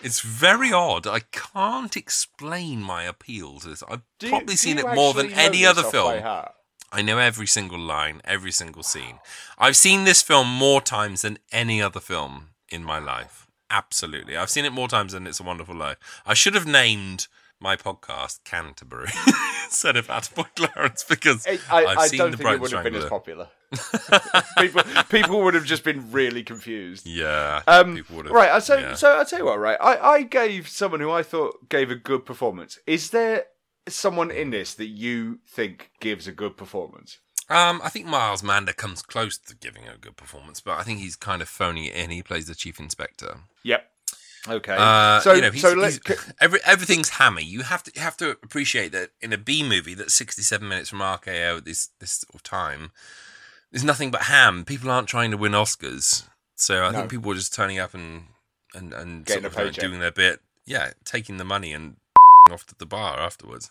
It's 0.03 0.20
very 0.20 0.72
odd. 0.72 1.07
I 1.07 1.20
can't 1.30 1.97
explain 1.97 2.83
my 2.83 3.05
appeal 3.05 3.61
to 3.61 3.68
this. 3.68 3.83
I've 3.89 4.03
Do 4.18 4.28
probably 4.28 4.55
do 4.55 4.57
seen 4.57 4.78
it 4.78 4.95
more 4.95 5.14
than 5.14 5.33
any 5.33 5.64
other 5.64 5.83
film. 5.83 6.22
I 6.95 7.01
know 7.01 7.18
every 7.18 7.47
single 7.47 7.78
line, 7.78 8.20
every 8.24 8.53
single 8.53 8.83
scene. 8.83 9.18
I've 9.59 9.76
seen 9.76 10.05
this 10.05 10.20
film 10.20 10.47
more 10.49 10.80
times 10.83 11.22
than 11.22 11.39
any 11.51 11.80
other 11.80 12.01
film 12.01 12.49
in 12.68 12.85
my 12.85 12.99
life. 12.99 13.41
Absolutely. 13.73 14.37
I've 14.37 14.51
seen 14.51 14.66
it 14.66 14.73
more 14.73 14.87
times 14.87 15.14
than 15.14 15.27
It's 15.27 15.41
a 15.41 15.43
Wonderful 15.43 15.75
Life. 15.75 15.97
I 16.27 16.35
should 16.35 16.55
have 16.55 16.66
named 16.66 17.27
my 17.59 17.75
podcast 17.75 18.45
Canterbury 18.45 19.09
instead 19.64 19.97
of 19.97 20.09
Attaboy 20.09 20.47
Clarence 20.55 21.05
because 21.09 21.47
I, 21.47 21.59
I, 21.70 21.85
I've 21.87 21.99
I 21.99 22.07
seen 22.07 22.18
don't 22.18 22.31
the 22.33 22.37
think 22.37 22.51
it 22.51 22.61
would 22.61 22.73
have 22.73 22.85
been 22.85 22.95
as 22.97 23.07
popular. 23.07 23.49
people, 24.59 24.83
people 25.09 25.43
would 25.43 25.55
have 25.55 25.64
just 25.64 25.85
been 25.85 26.12
really 26.12 26.43
confused. 26.43 27.07
Yeah. 27.07 27.62
Um, 27.66 28.05
would 28.11 28.27
have, 28.27 28.35
right, 28.35 28.62
so 28.62 28.77
yeah. 28.77 28.95
so 28.95 29.16
I'll 29.16 29.25
tell 29.25 29.39
you 29.39 29.47
what, 29.47 29.59
right? 29.59 29.79
I, 29.81 29.97
I 29.97 30.23
gave 30.23 30.68
someone 30.68 31.01
who 31.01 31.11
I 31.11 31.23
thought 31.23 31.70
gave 31.70 31.91
a 31.91 31.95
good 31.95 32.27
performance. 32.27 32.79
Is 32.87 33.09
there 33.09 33.45
someone 33.89 34.31
in 34.31 34.51
this 34.51 34.75
that 34.75 34.89
you 34.89 35.39
think 35.49 35.93
gives 36.01 36.29
a 36.29 36.33
good 36.33 36.59
performance? 36.59 37.20
Um, 37.53 37.80
I 37.84 37.88
think 37.88 38.07
Miles 38.07 38.42
Mander 38.42 38.72
comes 38.72 39.03
close 39.03 39.38
to 39.38 39.55
giving 39.55 39.86
a 39.88 39.96
good 39.96 40.16
performance, 40.16 40.61
but 40.61 40.78
I 40.78 40.82
think 40.82 40.98
he's 41.00 41.16
kind 41.16 41.42
of 41.42 41.48
phoning 41.48 41.84
it 41.84 41.94
in. 41.94 42.11
He 42.11 42.22
plays 42.22 42.46
the 42.46 42.55
chief 42.55 42.78
inspector. 42.80 43.38
Yep. 43.62 43.88
Okay. 44.48 44.76
Uh, 44.76 45.20
so 45.20 45.34
you 45.34 45.42
know, 45.42 45.53
so 45.53 45.72
let's 45.72 46.00
every, 46.40 46.59
everything's 46.64 47.11
hammy. 47.11 47.44
You 47.44 47.62
have 47.62 47.84
to 47.84 47.92
you 47.94 48.00
have 48.03 48.16
to 48.16 48.30
appreciate 48.30 48.90
that 48.92 49.11
in 49.20 49.32
a 49.32 49.38
B 49.38 49.62
movie 49.62 49.94
that's 49.94 50.14
sixty 50.14 50.42
seven 50.42 50.68
minutes 50.68 50.88
from 50.88 50.98
RKO 50.98 51.59
at 51.59 51.64
this 51.64 51.90
this 52.00 52.12
sort 52.12 52.34
of 52.34 52.42
time, 52.42 52.90
there's 53.70 53.84
nothing 53.84 54.11
but 54.11 54.22
ham. 54.22 54.64
People 54.64 54.90
aren't 54.90 55.07
trying 55.07 55.30
to 55.30 55.36
win 55.36 55.53
Oscars, 55.53 56.24
so 56.57 56.82
I 56.82 56.90
No. 56.90 56.98
think 56.98 57.11
people 57.12 57.30
are 57.30 57.36
just 57.36 57.55
turning 57.55 57.78
up 57.78 57.94
and 57.94 58.24
and 58.74 58.92
and 58.92 59.28
sort 59.28 59.44
of, 59.44 59.55
paycheck. 59.55 59.80
doing 59.84 60.00
their 60.00 60.11
bit. 60.11 60.40
Yeah, 60.64 60.90
taking 61.05 61.36
the 61.36 61.44
money 61.44 61.72
and 61.72 61.96
off 62.51 62.66
to 62.66 62.74
the 62.74 62.86
bar 62.86 63.18
afterwards. 63.20 63.70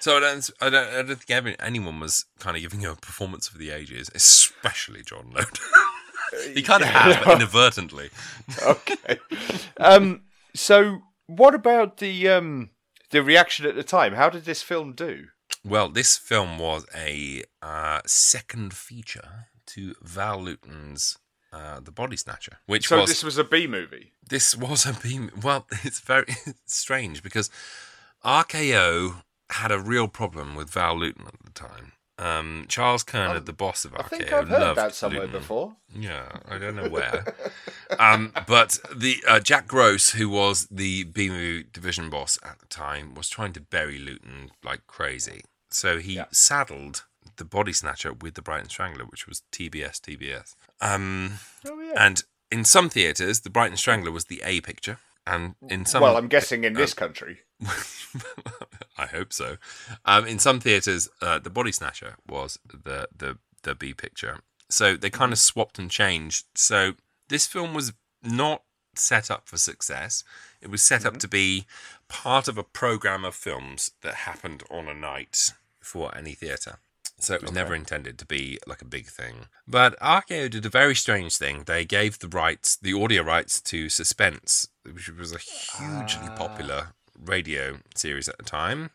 So 0.00 0.16
I 0.16 0.20
don't 0.20 0.50
I 0.60 0.70
don't, 0.70 0.88
I 0.88 1.02
don't 1.02 1.20
think 1.22 1.56
anyone 1.60 2.00
was 2.00 2.24
kind 2.40 2.56
of 2.56 2.62
giving 2.62 2.80
you 2.80 2.90
a 2.90 2.96
performance 2.96 3.46
for 3.46 3.58
the 3.58 3.70
ages, 3.70 4.10
especially 4.14 5.02
John 5.02 5.30
Loder. 5.30 5.50
he 6.54 6.62
kind 6.62 6.82
of 6.82 6.88
has, 6.88 7.16
but 7.24 7.36
inadvertently. 7.36 8.10
okay. 8.66 9.18
Um. 9.78 10.22
So 10.54 11.00
what 11.26 11.54
about 11.54 11.98
the 11.98 12.28
um 12.28 12.70
the 13.10 13.22
reaction 13.22 13.66
at 13.66 13.76
the 13.76 13.84
time? 13.84 14.14
How 14.14 14.30
did 14.30 14.44
this 14.44 14.62
film 14.62 14.92
do? 14.94 15.26
Well, 15.64 15.88
this 15.88 16.16
film 16.16 16.58
was 16.58 16.86
a 16.94 17.42
uh, 17.62 18.00
second 18.06 18.74
feature 18.74 19.46
to 19.66 19.94
Val 20.00 20.40
Lewton's 20.40 21.18
uh, 21.52 21.80
The 21.80 21.90
Body 21.90 22.16
Snatcher, 22.16 22.58
which 22.66 22.88
So 22.88 23.00
was 23.00 23.08
this 23.10 23.24
was 23.24 23.38
a 23.38 23.44
B 23.44 23.66
movie. 23.66 24.12
this 24.26 24.56
was 24.56 24.86
a 24.86 24.92
B. 24.94 25.28
Well, 25.42 25.66
it's 25.84 26.00
very 26.00 26.26
strange 26.66 27.22
because 27.22 27.50
RKO 28.24 29.22
had 29.50 29.70
a 29.72 29.78
real 29.78 30.08
problem 30.08 30.54
with 30.54 30.70
Val 30.70 30.98
Lewton 30.98 31.26
at 31.26 31.34
the 31.44 31.50
time. 31.52 31.92
Um, 32.18 32.66
Charles 32.68 33.04
Koerner, 33.04 33.44
the 33.44 33.52
boss 33.52 33.84
of 33.84 33.92
RKO, 33.92 34.04
I 34.04 34.08
think 34.08 34.32
I've 34.32 34.48
heard 34.48 34.76
that 34.76 34.94
somewhere 34.94 35.26
Lewton. 35.26 35.40
before. 35.40 35.76
Yeah, 35.94 36.28
I 36.48 36.58
don't 36.58 36.74
know 36.74 36.88
where. 36.88 37.24
um, 38.00 38.32
but 38.46 38.78
the 38.94 39.22
uh, 39.26 39.38
Jack 39.38 39.68
Gross, 39.68 40.10
who 40.10 40.28
was 40.28 40.66
the 40.68 41.04
B 41.04 41.62
division 41.72 42.10
boss 42.10 42.36
at 42.44 42.58
the 42.58 42.66
time, 42.66 43.14
was 43.14 43.28
trying 43.28 43.52
to 43.52 43.60
bury 43.60 43.98
Lewton 43.98 44.50
like 44.64 44.86
crazy. 44.88 45.42
So 45.70 45.98
he 45.98 46.14
Yeah. 46.16 46.24
saddled 46.32 47.04
the 47.36 47.44
Body 47.44 47.72
Snatcher 47.72 48.12
with 48.12 48.34
the 48.34 48.42
Brighton 48.42 48.68
Strangler, 48.68 49.04
which 49.04 49.28
was 49.28 49.42
TBS, 49.52 50.00
TBS. 50.00 50.56
Um, 50.80 51.34
Oh 51.68 51.78
yeah. 51.80 52.04
and 52.04 52.24
in 52.50 52.64
some 52.64 52.88
theatres, 52.90 53.40
the 53.42 53.50
Brighton 53.50 53.76
Strangler 53.76 54.10
was 54.10 54.24
the 54.24 54.42
A 54.44 54.60
picture, 54.60 54.98
and 55.24 55.54
in 55.68 55.84
some 55.84 56.02
well, 56.02 56.16
I'm 56.16 56.26
guessing 56.26 56.64
in 56.64 56.72
this 56.72 56.94
country. 56.94 57.42
I 58.98 59.06
hope 59.06 59.32
so. 59.32 59.56
Um, 60.04 60.26
in 60.26 60.38
some 60.38 60.60
theaters, 60.60 61.08
uh, 61.20 61.38
the 61.38 61.50
Body 61.50 61.72
Snatcher 61.72 62.16
was 62.26 62.58
the 62.68 63.08
the 63.16 63.38
the 63.62 63.74
B 63.74 63.94
picture. 63.94 64.40
So 64.68 64.96
they 64.96 65.10
kind 65.10 65.32
of 65.32 65.38
swapped 65.38 65.78
and 65.78 65.90
changed. 65.90 66.46
So 66.54 66.92
this 67.28 67.46
film 67.46 67.74
was 67.74 67.92
not 68.22 68.62
set 68.94 69.30
up 69.30 69.48
for 69.48 69.56
success. 69.56 70.24
It 70.60 70.70
was 70.70 70.82
set 70.82 71.06
up 71.06 71.18
to 71.18 71.28
be 71.28 71.66
part 72.08 72.48
of 72.48 72.58
a 72.58 72.64
program 72.64 73.24
of 73.24 73.34
films 73.34 73.92
that 74.02 74.14
happened 74.14 74.62
on 74.70 74.88
a 74.88 74.94
night 74.94 75.52
for 75.80 76.16
any 76.16 76.34
theater. 76.34 76.78
So 77.20 77.34
it 77.34 77.42
was 77.42 77.52
never 77.52 77.74
intended 77.74 78.16
to 78.18 78.26
be 78.26 78.58
like 78.66 78.80
a 78.80 78.84
big 78.84 79.06
thing. 79.06 79.46
But 79.66 79.98
RKO 79.98 80.50
did 80.50 80.64
a 80.64 80.70
very 80.70 80.94
strange 80.94 81.36
thing. 81.36 81.64
They 81.66 81.84
gave 81.84 82.20
the 82.20 82.28
rights, 82.28 82.76
the 82.76 82.94
audio 82.94 83.22
rights 83.24 83.60
to 83.62 83.88
Suspense, 83.88 84.68
which 84.84 85.08
was 85.10 85.32
a 85.32 85.38
hugely 85.38 86.28
popular 86.36 86.88
radio 87.24 87.78
series 87.94 88.28
at 88.28 88.38
the 88.38 88.44
time, 88.44 88.90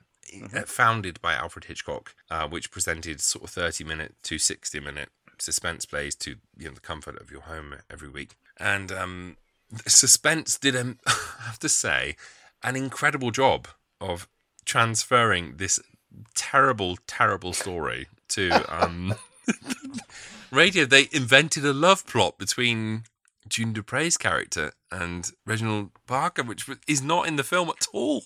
uh, 0.54 0.62
founded 0.62 1.22
by 1.22 1.34
Alfred 1.34 1.66
Hitchcock, 1.66 2.16
uh, 2.30 2.48
which 2.48 2.72
presented 2.72 3.22
sort 3.22 3.44
of 3.46 3.50
30 3.50 3.84
minute 3.84 4.16
to 4.24 4.38
60 4.38 4.80
minute 4.80 5.10
suspense 5.40 5.86
plays 5.86 6.16
to 6.16 6.36
you 6.58 6.68
know 6.68 6.74
the 6.74 6.80
comfort 6.80 7.20
of 7.20 7.32
your 7.32 7.42
home 7.42 7.76
every 7.90 8.10
week. 8.10 8.36
And 8.58 8.92
um, 8.92 9.38
Suspense 9.88 10.58
did, 10.58 10.76
um, 10.76 11.00
I 11.08 11.44
have 11.46 11.60
to 11.60 11.70
say, 11.70 12.16
an 12.64 12.76
incredible 12.76 13.32
job 13.32 13.68
of 14.00 14.28
transferring 14.66 15.58
this 15.58 15.80
terrible, 16.36 16.98
terrible 17.08 17.54
story 17.54 18.08
to 18.30 18.52
um, 18.74 19.16
radio. 20.52 20.86
They 20.86 21.10
invented 21.12 21.66
a 21.66 21.74
love 21.74 22.06
plot 22.06 22.38
between 22.38 23.04
June 23.48 23.74
Duprez's 23.74 24.18
character 24.18 24.72
and 24.92 25.30
Reginald 25.46 25.92
Parker, 26.08 26.44
which 26.44 26.68
is 26.88 27.02
not 27.02 27.28
in 27.28 27.36
the 27.36 27.44
film 27.44 27.70
at 27.70 27.88
all. 27.94 28.24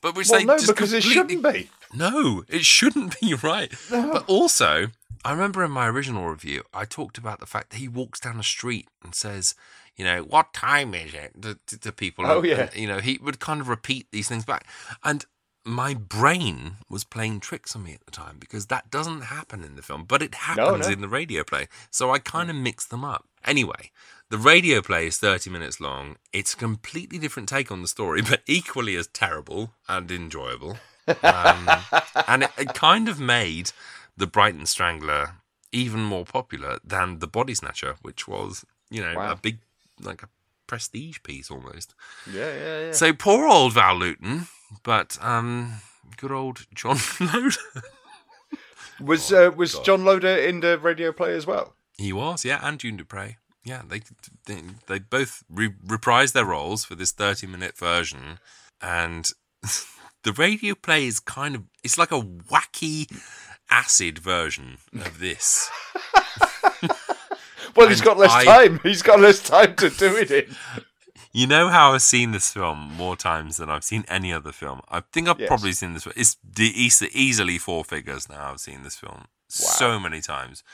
But 0.00 0.14
which 0.16 0.28
Well, 0.28 0.40
they 0.40 0.44
no, 0.44 0.56
just 0.58 0.68
because 0.68 0.92
it 0.92 1.02
shouldn't 1.02 1.42
be. 1.42 1.70
no, 1.94 2.44
it 2.48 2.64
shouldn't 2.64 3.20
be 3.20 3.34
right. 3.42 3.72
But 3.90 4.24
also, 4.28 4.88
I 5.24 5.32
remember 5.32 5.64
in 5.64 5.70
my 5.70 5.86
original 5.88 6.28
review, 6.28 6.62
I 6.74 6.84
talked 6.84 7.18
about 7.18 7.40
the 7.40 7.46
fact 7.46 7.70
that 7.70 7.76
he 7.78 7.88
walks 7.88 8.20
down 8.20 8.36
the 8.36 8.42
street 8.42 8.88
and 9.02 9.14
says, 9.14 9.54
you 9.96 10.04
know, 10.04 10.22
what 10.22 10.52
time 10.52 10.94
is 10.94 11.12
it 11.14 11.40
to, 11.42 11.58
to, 11.66 11.78
to 11.80 11.92
people? 11.92 12.24
Oh, 12.26 12.38
And- 12.38 12.46
yeah. 12.46 12.60
and, 12.72 12.76
you 12.76 12.86
know, 12.86 12.98
he 12.98 13.18
would 13.22 13.40
kind 13.40 13.60
of 13.60 13.68
repeat 13.68 14.06
these 14.12 14.28
things 14.28 14.44
back. 14.44 14.66
And 15.02 15.24
my 15.64 15.92
brain 15.92 16.76
was 16.88 17.04
playing 17.04 17.40
tricks 17.40 17.74
on 17.76 17.82
me 17.84 17.92
at 17.92 18.04
the 18.06 18.10
time 18.12 18.36
because 18.38 18.66
that 18.66 18.90
doesn't 18.90 19.22
happen 19.22 19.62
in 19.64 19.74
the 19.76 19.82
film, 19.82 20.04
but 20.04 20.22
it 20.22 20.34
happens 20.34 20.86
no. 20.86 20.92
in 20.92 21.00
the 21.00 21.08
radio 21.08 21.42
play. 21.44 21.66
So 21.90 22.10
I 22.10 22.20
kind 22.20 22.48
of 22.48 22.56
mixed 22.56 22.88
them 22.90 23.04
up. 23.04 23.26
Anyway, 23.44 23.90
the 24.30 24.38
radio 24.38 24.80
play 24.82 25.06
is 25.06 25.18
30 25.18 25.50
minutes 25.50 25.80
long. 25.80 26.16
It's 26.32 26.54
a 26.54 26.56
completely 26.56 27.18
different 27.18 27.48
take 27.48 27.70
on 27.72 27.82
the 27.82 27.88
story, 27.88 28.22
but 28.28 28.42
equally 28.46 28.96
as 28.96 29.06
terrible 29.08 29.72
and 29.88 30.10
enjoyable. 30.10 30.78
Um, 31.22 31.68
and 32.26 32.42
it, 32.44 32.50
it 32.58 32.74
kind 32.74 33.08
of 33.08 33.18
made 33.18 33.72
the 34.16 34.26
Brighton 34.26 34.66
Strangler 34.66 35.36
even 35.72 36.00
more 36.00 36.24
popular 36.24 36.78
than 36.84 37.18
the 37.20 37.26
Body 37.26 37.54
Snatcher, 37.54 37.96
which 38.02 38.26
was, 38.28 38.64
you 38.90 39.00
know, 39.02 39.14
Wow. 39.16 39.32
a 39.32 39.36
big, 39.36 39.58
like 40.00 40.22
a 40.22 40.28
prestige 40.66 41.18
piece 41.22 41.50
almost. 41.50 41.94
Yeah, 42.30 42.54
yeah, 42.54 42.80
yeah. 42.86 42.92
So 42.92 43.12
poor 43.14 43.46
old 43.48 43.72
Val 43.74 43.96
Lewton, 43.96 44.48
but 44.82 45.16
um, 45.22 45.74
good 46.18 46.32
old 46.32 46.66
John 46.74 46.98
Loder. 47.20 47.56
Was 49.00 49.32
Oh, 49.32 49.46
uh, 49.46 49.50
was 49.50 49.78
John 49.80 50.04
Loder 50.04 50.36
in 50.36 50.60
the 50.60 50.78
radio 50.78 51.12
play 51.12 51.34
as 51.34 51.46
well? 51.46 51.74
He 51.96 52.12
was, 52.12 52.44
yeah, 52.44 52.58
and 52.62 52.78
June 52.78 52.98
Duprez. 52.98 53.36
Yeah, 53.68 53.82
they 53.86 54.00
they, 54.46 54.62
they 54.86 54.98
both 54.98 55.42
re- 55.50 55.74
reprised 55.86 56.32
their 56.32 56.44
roles 56.46 56.84
for 56.84 56.94
this 56.94 57.12
thirty-minute 57.12 57.76
version, 57.76 58.38
and 58.80 59.30
the 60.24 60.32
radio 60.32 60.74
play 60.74 61.06
is 61.06 61.20
kind 61.20 61.54
of 61.54 61.64
it's 61.84 61.98
like 61.98 62.10
a 62.12 62.20
wacky 62.20 63.10
acid 63.70 64.18
version 64.18 64.78
of 64.94 65.18
this. 65.20 65.68
Well, 67.76 67.88
he's 67.88 68.00
got 68.00 68.18
less 68.18 68.32
I- 68.32 68.44
time. 68.44 68.80
He's 68.82 69.02
got 69.02 69.20
less 69.20 69.40
time 69.40 69.76
to 69.76 69.90
do 69.90 70.16
it 70.16 70.30
in. 70.32 70.56
You 71.32 71.46
know 71.46 71.68
how 71.68 71.92
I've 71.92 72.02
seen 72.02 72.32
this 72.32 72.50
film 72.52 72.78
more 72.96 73.14
times 73.14 73.58
than 73.58 73.70
I've 73.70 73.84
seen 73.84 74.04
any 74.08 74.32
other 74.32 74.50
film. 74.50 74.80
I 74.88 75.00
think 75.12 75.28
I've 75.28 75.38
Yes. 75.38 75.46
probably 75.48 75.72
seen 75.72 75.94
this. 75.94 76.04
It's 76.16 76.36
the 76.42 76.72
easily, 76.74 77.10
easily 77.14 77.56
four 77.58 77.84
figures 77.84 78.28
now. 78.28 78.50
I've 78.50 78.58
seen 78.58 78.82
this 78.82 78.96
film 78.96 79.26
so 79.48 80.00
many 80.00 80.20
times. 80.20 80.64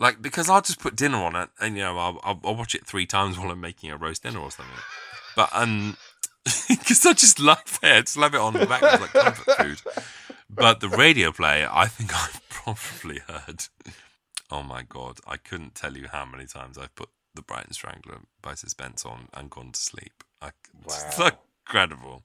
Like 0.00 0.22
because 0.22 0.48
I'll 0.48 0.62
just 0.62 0.80
put 0.80 0.96
dinner 0.96 1.18
on 1.18 1.36
it, 1.36 1.50
and 1.60 1.76
you 1.76 1.82
know 1.82 1.98
I'll, 1.98 2.20
I'll, 2.24 2.40
I'll 2.42 2.56
watch 2.56 2.74
it 2.74 2.86
three 2.86 3.06
times 3.06 3.38
while 3.38 3.50
I'm 3.50 3.60
making 3.60 3.90
a 3.90 3.96
roast 3.96 4.22
dinner 4.22 4.40
or 4.40 4.50
something. 4.50 4.74
But 5.36 5.50
um, 5.52 5.96
because 6.68 7.04
I 7.04 7.12
just 7.12 7.38
love 7.38 7.78
it, 7.82 7.86
I 7.86 8.00
just 8.00 8.16
love 8.16 8.34
it 8.34 8.40
on 8.40 8.54
the 8.54 8.66
back 8.66 8.82
it's 8.82 9.00
like 9.00 9.12
comfort 9.12 9.56
food. 9.56 9.80
But 10.48 10.80
the 10.80 10.88
radio 10.88 11.30
play, 11.30 11.66
I 11.70 11.86
think 11.86 12.14
I've 12.14 12.40
probably 12.48 13.20
heard. 13.28 13.64
Oh 14.50 14.62
my 14.62 14.82
god, 14.82 15.18
I 15.26 15.36
couldn't 15.36 15.74
tell 15.74 15.96
you 15.96 16.08
how 16.10 16.24
many 16.24 16.46
times 16.46 16.78
I've 16.78 16.94
put 16.94 17.10
the 17.34 17.42
Brighton 17.42 17.72
Strangler 17.74 18.20
by 18.42 18.54
Suspense 18.54 19.04
on 19.04 19.28
and 19.34 19.50
gone 19.50 19.72
to 19.72 19.80
sleep. 19.80 20.24
I, 20.42 20.50
It's 20.86 21.18
incredible. 21.66 22.22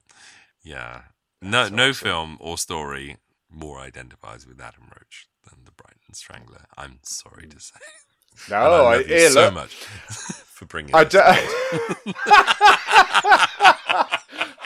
Yeah. 0.62 1.02
No, 1.42 1.68
no 1.68 1.92
film 1.92 2.38
or 2.40 2.58
story 2.58 3.18
more 3.50 3.78
identifies 3.78 4.46
with 4.46 4.60
Adam 4.60 4.90
Roche 4.90 5.26
than 5.44 5.64
the 5.64 5.70
Brighton 5.70 6.05
Strangler. 6.16 6.66
I'm 6.76 6.98
sorry 7.02 7.46
to 7.48 7.60
say. 7.60 7.76
No, 8.50 8.56
And 8.56 8.74
I 8.74 8.78
I, 8.78 8.96
you 8.98 9.04
here, 9.06 9.30
so 9.30 9.40
look, 9.46 9.54
much 9.54 9.74
for 9.74 10.66
bringing. 10.66 10.94
I 10.94 11.04
this 11.04 11.12
d- 11.14 11.18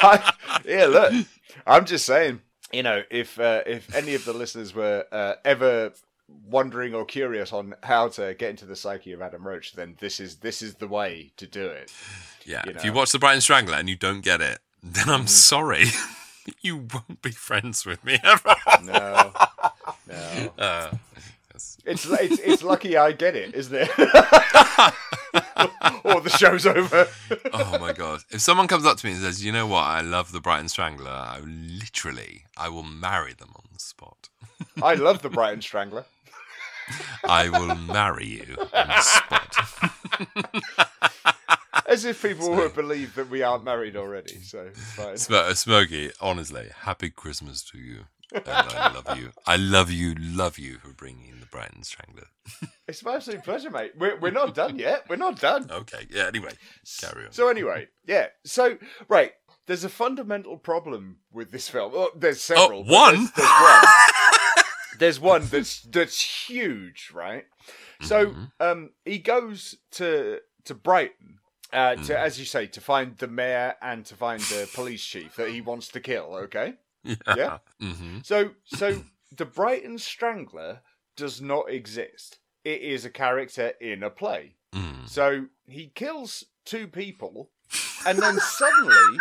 I, 0.03 0.33
yeah, 0.67 0.87
look, 0.87 1.13
I'm 1.67 1.85
just 1.85 2.05
saying, 2.07 2.41
you 2.73 2.83
know, 2.83 3.03
if 3.11 3.39
uh, 3.39 3.63
if 3.67 3.95
any 3.95 4.15
of 4.15 4.25
the 4.25 4.33
listeners 4.33 4.75
were 4.75 5.05
uh, 5.13 5.35
ever 5.45 5.93
wondering 6.49 6.95
or 6.95 7.05
curious 7.05 7.53
on 7.53 7.75
how 7.83 8.09
to 8.09 8.35
get 8.35 8.51
into 8.51 8.67
the 8.67 8.77
psyche 8.77 9.13
of 9.13 9.23
Adam 9.23 9.47
Roche, 9.47 9.73
then 9.73 9.97
this 10.01 10.21
is 10.21 10.37
this 10.37 10.63
is 10.63 10.75
the 10.75 10.89
way 10.89 11.31
to 11.37 11.47
do 11.47 11.67
it. 11.67 11.93
Yeah, 12.45 12.63
you 12.67 12.73
if 12.75 12.85
you 12.85 12.93
watch 12.93 13.13
The 13.13 13.19
Brighton 13.19 13.41
Strangler 13.41 13.77
and 13.77 13.89
you 13.89 13.97
don't 13.97 14.23
get 14.23 14.41
it, 14.41 14.59
then 14.83 15.09
I'm 15.09 15.21
Mm-hmm. 15.21 15.27
sorry. 15.29 15.85
you 16.63 16.77
won't 16.79 17.23
be 17.23 17.31
friends 17.31 17.85
with 17.87 18.03
me 18.05 18.19
ever. 18.25 18.57
No, 18.83 19.33
no, 20.09 20.53
Uh. 20.59 20.91
It's 21.91 22.07
it's 22.07 22.39
it's 22.41 22.63
lucky 22.63 22.97
I 22.97 23.13
get 23.13 23.35
it, 23.37 23.55
isn't 23.55 23.75
it? 23.75 23.91
or 26.05 26.21
the 26.21 26.31
show's 26.31 26.67
over. 26.67 27.09
oh 27.53 27.79
my 27.79 27.93
god! 27.93 28.21
If 28.31 28.41
someone 28.41 28.69
comes 28.69 28.87
up 28.87 28.97
to 28.99 29.07
me 29.07 29.13
and 29.13 29.21
says, 29.21 29.45
"You 29.45 29.53
know 29.53 29.67
what? 29.67 29.83
I 29.83 30.01
love 30.01 30.33
The 30.33 30.41
Brighton 30.41 30.69
Strangler," 30.69 31.11
I 31.11 31.41
literally, 31.41 32.45
I 32.57 32.69
will 32.69 32.83
marry 32.83 33.35
them 33.35 33.51
on 33.57 33.65
the 33.73 33.79
spot. 33.81 34.29
I 34.83 34.95
love 34.95 35.23
the 35.23 35.31
Brighton 35.31 35.63
Strangler. 35.63 36.05
I 37.25 37.49
will 37.49 37.75
marry 37.77 38.27
you 38.27 38.57
on 38.59 38.89
the 38.89 39.01
spot. 39.01 39.57
As 41.87 42.05
if 42.05 42.23
people 42.23 42.51
would 42.51 42.75
believe 42.75 43.15
that 43.17 43.31
we 43.31 43.43
aren't 43.43 43.65
married 43.65 43.97
already. 43.97 44.41
So 44.43 44.71
fine. 44.73 45.17
Sm- 45.17 45.53
Smokey, 45.55 46.11
honestly, 46.21 46.69
happy 46.83 47.11
Christmas 47.11 47.63
to 47.71 47.79
you. 47.79 48.05
I 48.35 48.93
love 48.95 49.19
you. 49.19 49.31
I 49.47 49.57
love 49.57 49.91
you, 49.91 50.15
love 50.19 50.59
you 50.59 50.79
for 50.79 50.93
bringing 50.93 51.41
the 51.41 51.47
Brighton 51.47 51.83
Strangler. 51.83 52.27
It's 52.87 53.05
my 53.05 53.15
absolute 53.17 53.45
pleasure, 53.45 53.71
mate. 53.71 53.93
We're, 53.99 54.19
we're 54.19 54.31
not 54.31 54.55
done 54.55 54.79
yet. 54.79 55.05
We're 55.09 55.17
not 55.17 55.41
done. 55.41 55.71
Okay, 55.71 56.07
yeah, 56.11 56.27
anyway, 56.27 56.53
carry 57.01 57.27
on. 57.27 57.33
So 57.33 57.49
anyway, 57.49 57.89
yeah. 58.07 58.27
So 58.45 58.79
right, 59.09 59.33
there's 59.67 59.85
a 59.85 59.89
fundamental 59.89 60.57
problem 60.57 61.19
with 61.33 61.51
this 61.53 61.69
film. 61.69 61.93
Well, 61.93 62.11
there's 62.17 62.43
several. 62.43 62.85
Oh, 62.87 62.93
one? 62.93 63.15
There's, 63.17 63.31
there's 63.37 63.51
one. 63.51 63.85
There's 64.99 65.21
one 65.21 65.47
that's 65.47 65.81
that's 65.83 66.21
huge, 66.49 67.11
right? 67.15 67.45
So 68.03 68.27
Mm-hmm. 68.27 68.45
um, 68.61 68.91
he 69.05 69.19
goes 69.19 69.77
to 69.93 70.41
to 70.65 70.75
Brighton. 70.75 71.39
Uh, 71.73 71.95
Mm. 71.97 72.07
to, 72.09 72.19
as 72.19 72.37
you 72.37 72.45
say, 72.45 72.67
to 72.67 72.81
find 72.81 73.17
the 73.19 73.29
mayor 73.29 73.77
and 73.81 74.05
to 74.05 74.17
find 74.17 74.41
the 74.43 74.69
police 74.75 75.05
chief 75.05 75.37
that 75.37 75.51
he 75.51 75.61
wants 75.61 75.87
to 75.87 76.01
kill. 76.01 76.35
Okay, 76.35 76.75
Yeah. 77.05 77.59
hmm 77.81 78.19
so 78.23 78.51
so 78.65 79.03
the 79.37 79.47
Brighton 79.47 79.99
Strangler 79.99 80.81
does 81.17 81.41
not 81.41 81.71
exist. 81.71 82.39
It 82.65 82.83
is 82.83 83.05
a 83.05 83.11
character 83.11 83.73
in 83.81 84.03
a 84.03 84.11
play. 84.11 84.57
Mm. 84.75 85.09
So 85.09 85.47
he 85.67 85.91
kills 85.95 86.45
two 86.65 86.87
people, 86.87 87.51
and 88.07 88.19
then 88.19 88.39
suddenly, 88.39 89.19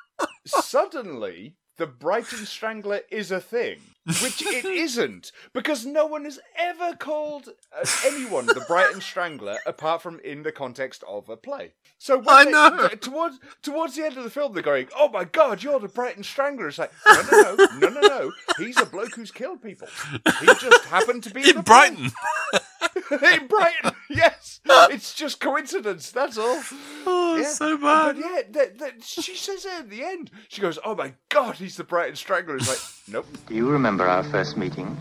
suddenly, 0.46 1.56
the 1.76 1.86
Brighton 1.86 2.46
Strangler 2.46 3.00
is 3.10 3.30
a 3.30 3.40
thing, 3.40 3.78
which 4.22 4.42
it 4.42 4.64
isn't, 4.64 5.32
because 5.52 5.84
no 5.86 6.06
one 6.06 6.24
has 6.24 6.38
ever 6.56 6.94
called 6.96 7.48
uh, 7.76 7.84
anyone 8.06 8.46
the 8.46 8.64
Brighton 8.66 9.00
Strangler 9.00 9.58
apart 9.66 10.02
from 10.02 10.18
in 10.20 10.42
the 10.42 10.52
context 10.52 11.02
of 11.06 11.28
a 11.28 11.36
play. 11.36 11.72
So 11.98 12.18
when 12.18 12.26
I 12.28 12.44
they- 12.44 12.50
know. 12.50 12.88
towards 12.88 13.38
towards 13.62 13.96
the 13.96 14.04
end 14.04 14.16
of 14.16 14.24
the 14.24 14.30
film, 14.30 14.52
they're 14.54 14.62
going, 14.62 14.88
"Oh 14.96 15.08
my 15.08 15.24
God, 15.24 15.62
you're 15.62 15.80
the 15.80 15.88
Brighton 15.88 16.22
Strangler." 16.22 16.68
It's 16.68 16.78
like, 16.78 16.92
no, 17.06 17.22
no, 17.30 17.54
no, 17.54 17.66
no, 17.78 17.88
no, 17.88 18.00
no. 18.00 18.32
He's 18.58 18.80
a 18.80 18.86
bloke 18.86 19.14
who's 19.14 19.30
killed 19.30 19.62
people. 19.62 19.88
He 20.40 20.46
just 20.46 20.84
happened 20.86 21.22
to 21.24 21.30
be 21.34 21.48
in, 21.48 21.56
In. 21.58 21.62
Brighton. 21.62 22.10
in 23.10 23.46
Brighton. 23.46 23.92
Yes, 24.10 24.37
it's 24.68 25.14
just 25.14 25.40
coincidence. 25.40 26.10
That's 26.10 26.38
all. 26.38 26.62
Oh, 27.10 27.36
Yeah. 27.36 27.48
so 27.48 27.76
bad. 27.78 28.16
But 28.16 28.16
yeah, 28.18 28.42
that, 28.52 28.78
that, 28.80 29.02
she 29.02 29.34
says 29.34 29.64
it 29.64 29.72
at 29.80 29.88
the 29.90 30.04
end. 30.04 30.30
She 30.48 30.60
goes, 30.60 30.78
"Oh 30.84 30.94
my 30.94 31.14
God, 31.30 31.54
he's 31.54 31.76
the 31.76 31.84
Brighton 31.84 32.16
Strangler." 32.16 32.56
It's 32.56 32.68
like, 32.68 32.78
nope. 33.14 33.26
Do 33.46 33.54
you 33.54 33.70
remember 33.70 34.06
our 34.06 34.22
first 34.24 34.56
meeting? 34.58 34.94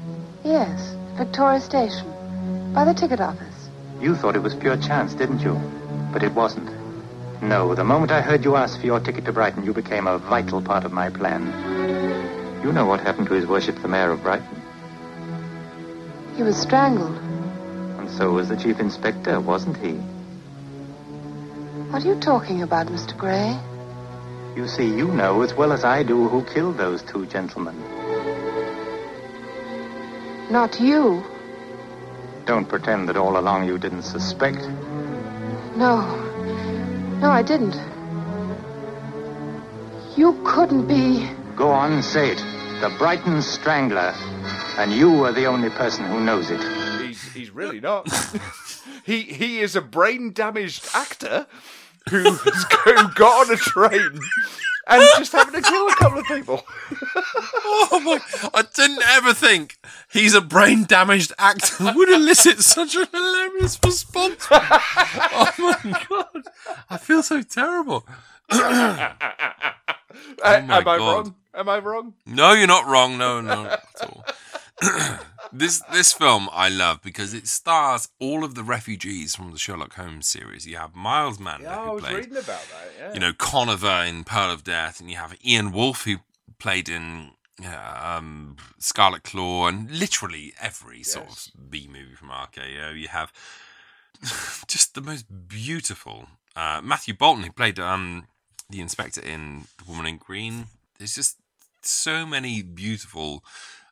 Yes, 0.46 0.96
Victoria 1.18 1.60
Station. 1.60 2.08
By 2.74 2.86
the 2.86 2.94
ticket 2.94 3.20
office. 3.20 3.70
You 4.00 4.16
thought 4.16 4.36
it 4.36 4.44
was 4.44 4.56
pure 4.56 4.78
chance, 4.78 5.14
didn't 5.16 5.40
you? 5.40 5.54
But 6.14 6.24
it 6.24 6.32
wasn't. 6.34 6.70
No, 7.42 7.76
the 7.76 7.84
moment 7.84 8.12
I 8.12 8.22
heard 8.22 8.46
you 8.46 8.56
ask 8.56 8.80
for 8.80 8.86
your 8.86 9.00
ticket 9.00 9.26
to 9.26 9.34
Brighton, 9.34 9.66
you 9.66 9.74
became 9.74 10.08
a 10.08 10.18
vital 10.18 10.62
part 10.62 10.86
of 10.86 10.94
my 10.94 11.10
plan. 11.10 11.44
You 12.64 12.72
know 12.72 12.86
what 12.86 13.02
happened 13.02 13.28
to 13.28 13.34
His 13.34 13.46
Worship 13.48 13.82
the 13.82 13.88
Mayor 13.88 14.12
of 14.12 14.22
Brighton. 14.24 14.62
He 16.36 16.44
was 16.44 16.56
strangled. 16.58 17.20
And 18.08 18.16
so 18.16 18.32
was 18.32 18.48
the 18.48 18.56
Chief 18.56 18.80
Inspector, 18.80 19.38
wasn't 19.42 19.76
he? 19.76 19.96
What 21.92 22.06
are 22.06 22.08
you 22.08 22.16
talking 22.22 22.62
about, 22.62 22.88
Mr. 22.88 23.18
Gray? 23.18 23.60
You 24.56 24.66
see, 24.70 24.86
you 24.86 25.10
know 25.10 25.42
as 25.42 25.54
well 25.54 25.74
as 25.74 25.84
I 25.84 26.04
do 26.04 26.30
who 26.30 26.42
killed 26.46 26.78
those 26.78 27.02
two 27.02 27.26
gentlemen. 27.26 27.76
Not 30.50 30.80
you. 30.80 31.22
Don't 32.46 32.70
pretend 32.70 33.10
that 33.10 33.18
all 33.18 33.38
along 33.38 33.68
you 33.68 33.78
didn't 33.78 34.04
suspect. 34.04 34.62
No. 35.76 36.00
No, 37.20 37.30
I 37.30 37.44
didn't. 37.44 37.76
You 40.16 40.42
couldn't 40.46 40.88
be. 40.88 41.30
Go 41.58 41.72
on, 41.72 42.02
say 42.04 42.32
it. 42.32 42.38
The 42.80 42.90
Brighton 42.98 43.42
Strangler. 43.42 44.14
And 44.78 44.94
you 44.94 45.26
are 45.26 45.34
the 45.34 45.48
only 45.48 45.70
person 45.72 46.06
who 46.06 46.22
knows 46.22 46.50
it. 46.50 46.77
He's 47.38 47.52
really 47.52 47.80
not. 47.80 48.10
he 49.06 49.22
he 49.22 49.60
is 49.60 49.76
a 49.76 49.82
brain 49.82 50.34
damaged 50.34 50.88
actor 50.94 51.46
who 52.10 52.24
has 52.24 52.66
who 52.84 53.14
got 53.14 53.48
on 53.48 53.54
a 53.54 53.58
train 53.58 54.20
and 54.88 55.04
just 55.18 55.34
happened 55.34 55.64
to 55.64 55.70
kill 55.70 55.88
a 55.88 55.96
couple 55.96 56.20
of 56.20 56.26
people. 56.26 56.66
Oh 57.70 58.02
my! 58.04 58.50
I 58.54 58.64
didn't 58.74 59.04
ever 59.06 59.34
think 59.34 59.78
he's 60.12 60.34
a 60.34 60.42
brain 60.42 60.86
damaged 60.86 61.34
actor 61.38 61.92
would 61.96 62.10
elicit 62.10 62.60
such 62.62 62.96
a 62.96 63.06
hilarious 63.06 63.78
response. 63.84 64.48
Oh 64.50 65.54
my 65.84 66.06
god! 66.10 66.44
I 66.90 66.98
feel 66.98 67.24
so 67.24 67.42
terrible. 67.42 68.06
Uh, 68.50 68.56
uh, 68.64 69.14
uh, 69.20 69.52
uh 69.62 69.74
oh, 70.44 70.54
am 70.54 70.72
I 70.72 70.82
God. 70.84 71.00
wrong? 71.00 71.36
Am 71.54 71.70
I 71.70 71.80
wrong? 71.80 72.14
No, 72.26 72.54
you're 72.54 72.68
not 72.68 72.86
wrong. 72.88 73.18
No, 73.18 73.42
no, 73.42 73.66
at 73.66 73.84
all. 74.02 74.24
this 75.52 75.82
this 75.92 76.14
film 76.14 76.50
I 76.52 76.70
love 76.70 77.02
because 77.02 77.34
it 77.34 77.48
stars 77.48 78.10
all 78.20 78.44
of 78.44 78.56
the 78.56 78.64
refugees 78.64 79.36
from 79.36 79.52
the 79.52 79.58
Sherlock 79.58 79.94
Holmes 79.96 80.28
series. 80.28 80.68
You 80.68 80.78
have 80.78 80.96
Miles 80.96 81.40
Mander 81.40 81.64
Yeah, 81.64 81.82
I 81.82 81.86
who 81.86 81.92
was 81.94 82.04
played 82.04 82.16
reading 82.16 82.38
about 82.38 82.46
that. 82.46 82.92
Yeah. 83.00 83.14
you 83.14 83.20
know, 83.20 83.34
Conover 83.34 84.04
in 84.08 84.24
Pearl 84.24 84.52
of 84.52 84.64
Death, 84.64 85.00
and 85.00 85.10
you 85.10 85.18
have 85.18 85.36
Ian 85.44 85.72
Wolfe 85.72 86.04
who 86.04 86.18
played 86.60 86.90
in 86.90 87.32
uh, 87.64 88.18
um, 88.18 88.58
Scarlet 88.78 89.24
Claw, 89.24 89.68
and 89.68 89.90
literally 89.90 90.54
every 90.62 91.02
sort 91.04 91.28
of 91.28 91.48
B 91.70 91.90
movie 91.92 92.14
from 92.16 92.30
RKO. 92.30 93.00
You 93.00 93.08
have 93.08 93.34
just 94.68 94.94
the 94.94 95.02
most 95.02 95.26
beautiful 95.48 96.28
uh, 96.56 96.82
Matthew 96.84 97.16
Boulton 97.16 97.44
who 97.44 97.52
played 97.52 97.80
um, 97.80 98.28
the 98.70 98.80
inspector 98.80 99.22
in 99.22 99.66
The 99.80 99.90
Woman 99.90 100.06
in 100.06 100.18
Green. 100.18 100.68
There's 100.98 101.16
just 101.16 101.38
so 101.82 102.26
many 102.26 102.62
beautiful 102.62 103.44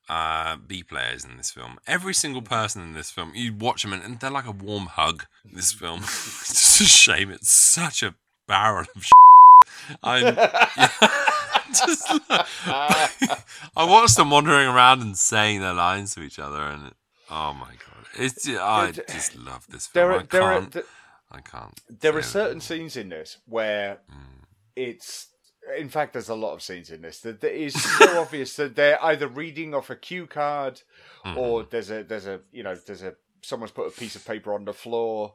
uh, 0.10 0.58
B 0.58 0.84
players 0.84 1.24
in 1.26 1.38
this 1.38 1.52
film. 1.52 1.78
Every 1.88 2.14
single 2.14 2.42
person 2.42 2.82
in 2.82 2.94
this 2.94 3.10
film, 3.12 3.32
you 3.36 3.54
watch 3.54 3.84
them 3.84 3.94
and, 3.94 4.20
they're 4.20 4.30
like 4.32 4.46
a 4.48 4.52
warm 4.52 4.86
hug. 4.88 5.26
This 5.52 5.72
film, 5.72 6.00
it's 6.04 6.50
just 6.50 6.82
a 6.82 6.86
shame. 6.86 7.32
It's 7.32 7.50
such 7.50 8.04
a 8.04 8.16
barrel 8.48 8.86
of. 8.96 9.06
I'm 10.04 10.24
just. 11.70 12.08
I 12.30 13.10
watched 13.78 14.16
them 14.18 14.30
wandering 14.30 14.68
around 14.68 15.02
and 15.02 15.18
saying 15.18 15.62
their 15.62 15.74
lines 15.74 16.16
to 16.16 16.22
each 16.22 16.40
other, 16.40 16.62
and 16.62 16.92
oh 17.30 17.54
my 17.54 17.72
god, 17.72 18.06
it's 18.18 18.48
I 18.48 18.92
just 18.92 19.36
love 19.36 19.66
this 19.70 19.88
there 19.88 20.08
film. 20.10 20.22
are, 20.22 20.24
I 20.52 20.60
can't. 20.60 20.74
th- 20.74 20.86
I 21.32 21.42
can't. 21.42 21.82
There 22.02 22.16
are 22.18 22.22
certain 22.22 22.62
scenes 22.62 22.96
in 22.98 23.10
this 23.10 23.38
where 23.48 23.98
Mm. 24.12 24.46
it's. 24.76 25.28
In 25.78 25.90
fact, 25.90 26.14
there's 26.14 26.30
a 26.30 26.36
lot 26.36 26.54
of 26.54 26.62
scenes 26.62 26.90
in 26.92 27.02
this 27.02 27.20
that 27.22 27.42
that 27.42 27.54
is 27.60 27.74
so 27.82 28.20
obvious 28.22 28.56
that 28.58 28.76
they're 28.76 29.04
either 29.04 29.28
reading 29.28 29.74
off 29.74 29.90
a 29.90 29.96
cue 29.96 30.28
card, 30.28 30.82
Mm-hmm. 31.26 31.38
or 31.40 31.64
there's 31.64 31.90
a 31.90 32.04
there's 32.04 32.28
a 32.28 32.42
you 32.52 32.62
know 32.64 32.76
there's 32.76 33.02
a 33.04 33.16
someone's 33.42 33.72
put 33.72 33.88
a 33.88 33.92
piece 33.92 34.16
of 34.16 34.26
paper 34.26 34.54
on 34.54 34.66
the 34.66 34.74
floor, 34.74 35.34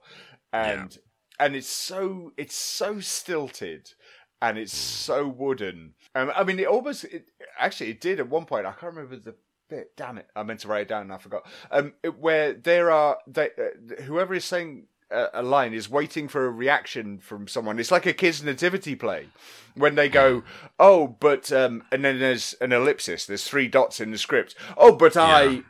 and 0.53 0.99
and 1.39 1.57
it's 1.57 1.69
so 1.69 2.33
it's 2.37 2.55
so 2.55 3.01
stilted, 3.01 3.93
and 4.41 4.57
it's 4.59 4.73
Mm. 4.75 4.77
so 4.79 5.29
wooden. 5.29 5.95
Um, 6.15 6.31
I 6.35 6.45
mean, 6.45 6.59
it 6.61 6.67
almost 6.67 7.05
it, 7.05 7.27
actually 7.59 7.91
it 7.91 8.01
did 8.01 8.21
at 8.21 8.29
one 8.29 8.45
point. 8.47 8.67
I 8.67 8.73
can't 8.73 8.95
remember 8.95 9.17
the 9.17 9.35
bit. 9.69 9.97
Damn 9.97 10.19
it! 10.19 10.29
I 10.37 10.43
meant 10.45 10.61
to 10.61 10.69
write 10.69 10.83
it 10.83 10.89
down 10.89 11.03
and 11.03 11.13
I 11.13 11.19
forgot. 11.19 11.45
Um, 11.71 11.95
it- 12.03 12.19
where 12.19 12.53
there 12.53 12.91
are 12.91 13.19
they, 13.27 13.51
uh, 13.59 14.03
whoever 14.03 14.35
is 14.35 14.45
saying 14.45 14.87
a, 15.11 15.43
line 15.43 15.73
is 15.75 15.91
waiting 15.91 16.29
for 16.29 16.47
a 16.47 16.51
reaction 16.51 17.19
from 17.19 17.49
someone. 17.49 17.79
It's 17.79 17.91
like 17.91 18.07
a 18.07 18.13
kids' 18.13 18.43
nativity 18.43 18.95
play 18.95 19.29
when 19.75 19.95
they 19.95 20.09
go, 20.09 20.43
"Oh, 20.79 21.17
but," 21.21 21.53
um, 21.53 21.85
and 21.93 22.05
then 22.05 22.19
there's 22.19 22.55
an 22.61 22.73
ellipsis. 22.73 23.27
There's 23.27 23.45
three 23.45 23.69
dots 23.69 24.01
in 24.01 24.11
the 24.11 24.19
script. 24.19 24.55
Oh, 24.77 24.95
but 24.95 25.17
I. 25.17 25.43
Yeah. 25.45 25.61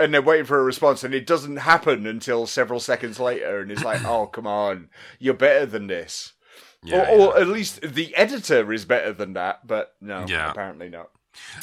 And 0.00 0.14
they're 0.14 0.22
waiting 0.22 0.46
for 0.46 0.60
a 0.60 0.62
response, 0.62 1.02
and 1.02 1.12
it 1.12 1.26
doesn't 1.26 1.56
happen 1.56 2.06
until 2.06 2.46
several 2.46 2.78
seconds 2.78 3.18
later. 3.18 3.58
And 3.60 3.72
it's 3.72 3.82
like, 3.82 4.04
"Oh, 4.06 4.26
come 4.26 4.46
on, 4.46 4.90
you're 5.18 5.34
better 5.34 5.66
than 5.66 5.88
this." 5.88 6.34
Yeah, 6.84 7.10
or, 7.10 7.32
or 7.32 7.34
yeah. 7.34 7.40
at 7.40 7.48
least 7.48 7.80
the 7.80 8.14
editor 8.14 8.72
is 8.72 8.84
better 8.84 9.12
than 9.12 9.32
that, 9.32 9.66
but 9.66 9.94
no, 10.00 10.24
apparently 10.50 10.88
not. 10.88 11.10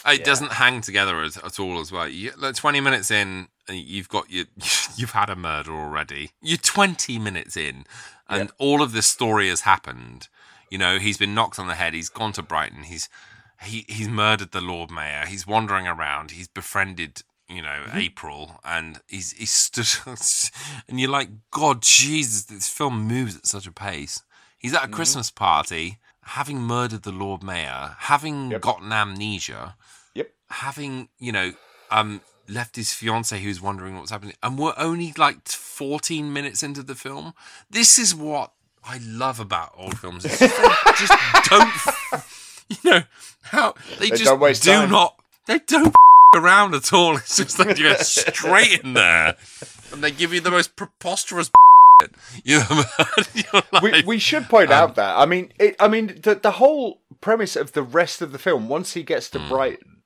It 0.06 0.24
doesn't 0.24 0.54
hang 0.54 0.82
together 0.82 1.22
at, 1.22 1.44
at 1.44 1.60
all 1.60 1.80
as 1.80 1.92
well. 1.92 2.08
You, 2.08 2.32
like, 2.38 2.56
20 2.56 2.80
minutes 2.82 3.12
in, 3.12 3.48
you've 3.70 4.10
got 4.10 4.30
your, 4.30 4.46
you've 4.96 5.12
had 5.12 5.30
a 5.30 5.36
murder 5.36 5.72
already. 5.74 6.32
You're 6.42 6.58
20 6.58 7.20
minutes 7.20 7.56
in, 7.58 7.86
and 8.30 8.52
all 8.58 8.82
of 8.82 8.92
this 8.92 9.08
story 9.08 9.50
has 9.50 9.62
happened. 9.62 10.28
You 10.72 10.78
know, 10.78 10.98
he's 11.00 11.18
been 11.18 11.36
knocked 11.36 11.60
on 11.60 11.68
the 11.68 11.76
head. 11.76 11.94
He's 11.94 12.10
gone 12.10 12.32
to 12.34 12.42
Brighton. 12.42 12.84
He's 12.84 13.08
he 13.64 13.86
he's 13.88 14.08
murdered 14.10 14.52
the 14.52 14.62
Lord 14.62 14.92
Mayor. 14.92 15.26
He's 15.28 15.48
wandering 15.48 15.88
around. 15.88 16.32
He's 16.32 16.48
befriended. 16.48 17.22
You 17.48 17.62
know, 17.62 17.84
April, 17.94 18.60
and 18.64 19.00
he's 19.08 19.32
he's 19.34 19.52
stood, 19.52 19.88
and 20.88 21.00
you're 21.00 21.12
like, 21.12 21.30
God, 21.52 21.84
Jesus, 21.84 22.46
this 22.46 22.68
film 22.68 23.08
moves 23.08 23.36
at 23.38 23.46
such 23.46 23.68
a 23.68 23.72
pace. 23.72 24.24
He's 24.58 24.74
at 24.74 24.84
a 24.86 24.88
Christmas 24.88 25.30
party, 25.30 26.00
having 26.24 26.60
murdered 26.60 27.04
the 27.04 27.12
Lord 27.12 27.44
Mayor, 27.44 27.98
having 28.00 28.50
Yep. 28.50 28.62
gotten 28.62 28.92
amnesia, 28.92 29.76
Yep. 30.16 30.32
having 30.50 31.10
you 31.20 31.32
know 31.32 31.54
um 31.92 32.22
left 32.48 32.76
his 32.76 32.94
fiance 32.94 33.40
who's 33.40 33.62
wondering 33.62 33.98
what's 33.98 34.12
happening 34.12 34.36
and 34.44 34.58
we're 34.58 34.74
only 34.78 35.14
like 35.18 35.48
14 35.48 36.32
minutes 36.32 36.64
into 36.64 36.84
the 36.84 36.96
film. 36.96 37.34
This 37.70 37.98
is 38.00 38.14
what 38.16 38.52
i 38.88 39.00
love 39.04 39.40
about 39.40 39.74
old 39.76 39.98
films. 39.98 40.24
Just 40.38 41.50
don't 41.50 41.74
you 42.70 42.78
know 42.84 43.02
how 43.44 43.74
they, 44.00 44.10
They 44.10 44.18
just 44.18 44.64
do 44.64 44.72
time. 44.72 44.92
not 44.92 45.20
they 45.48 45.60
don't 45.60 45.94
around 46.36 46.76
at 46.76 46.92
all. 46.94 47.16
It's 47.18 47.38
just 47.38 47.60
like 47.60 47.78
you 47.78 47.86
go 47.86 47.96
straight 47.96 48.82
in 48.82 48.94
there 48.94 49.36
and 49.92 50.04
they 50.04 50.12
give 50.12 50.34
you 50.34 50.42
the 50.42 50.52
most 50.52 50.76
preposterous 50.76 51.50
you 52.44 52.60
know 52.60 53.62
we, 53.82 54.04
we 54.06 54.20
should 54.20 54.50
point 54.50 54.70
um, 54.70 54.90
out 54.90 54.96
that 54.96 55.18
I 55.18 55.26
mean, 55.26 55.52
it, 55.60 55.76
I 55.80 55.88
mean, 55.88 56.20
the 56.22 56.36
the 56.36 56.52
whole 56.52 57.00
premise 57.22 57.56
of 57.56 57.72
the 57.72 57.82
rest 57.82 58.22
of 58.22 58.32
the 58.34 58.38
film, 58.38 58.68
once 58.68 58.94
he 58.94 59.04
gets 59.04 59.30
to 59.32 59.40
Brighton, 59.40 60.02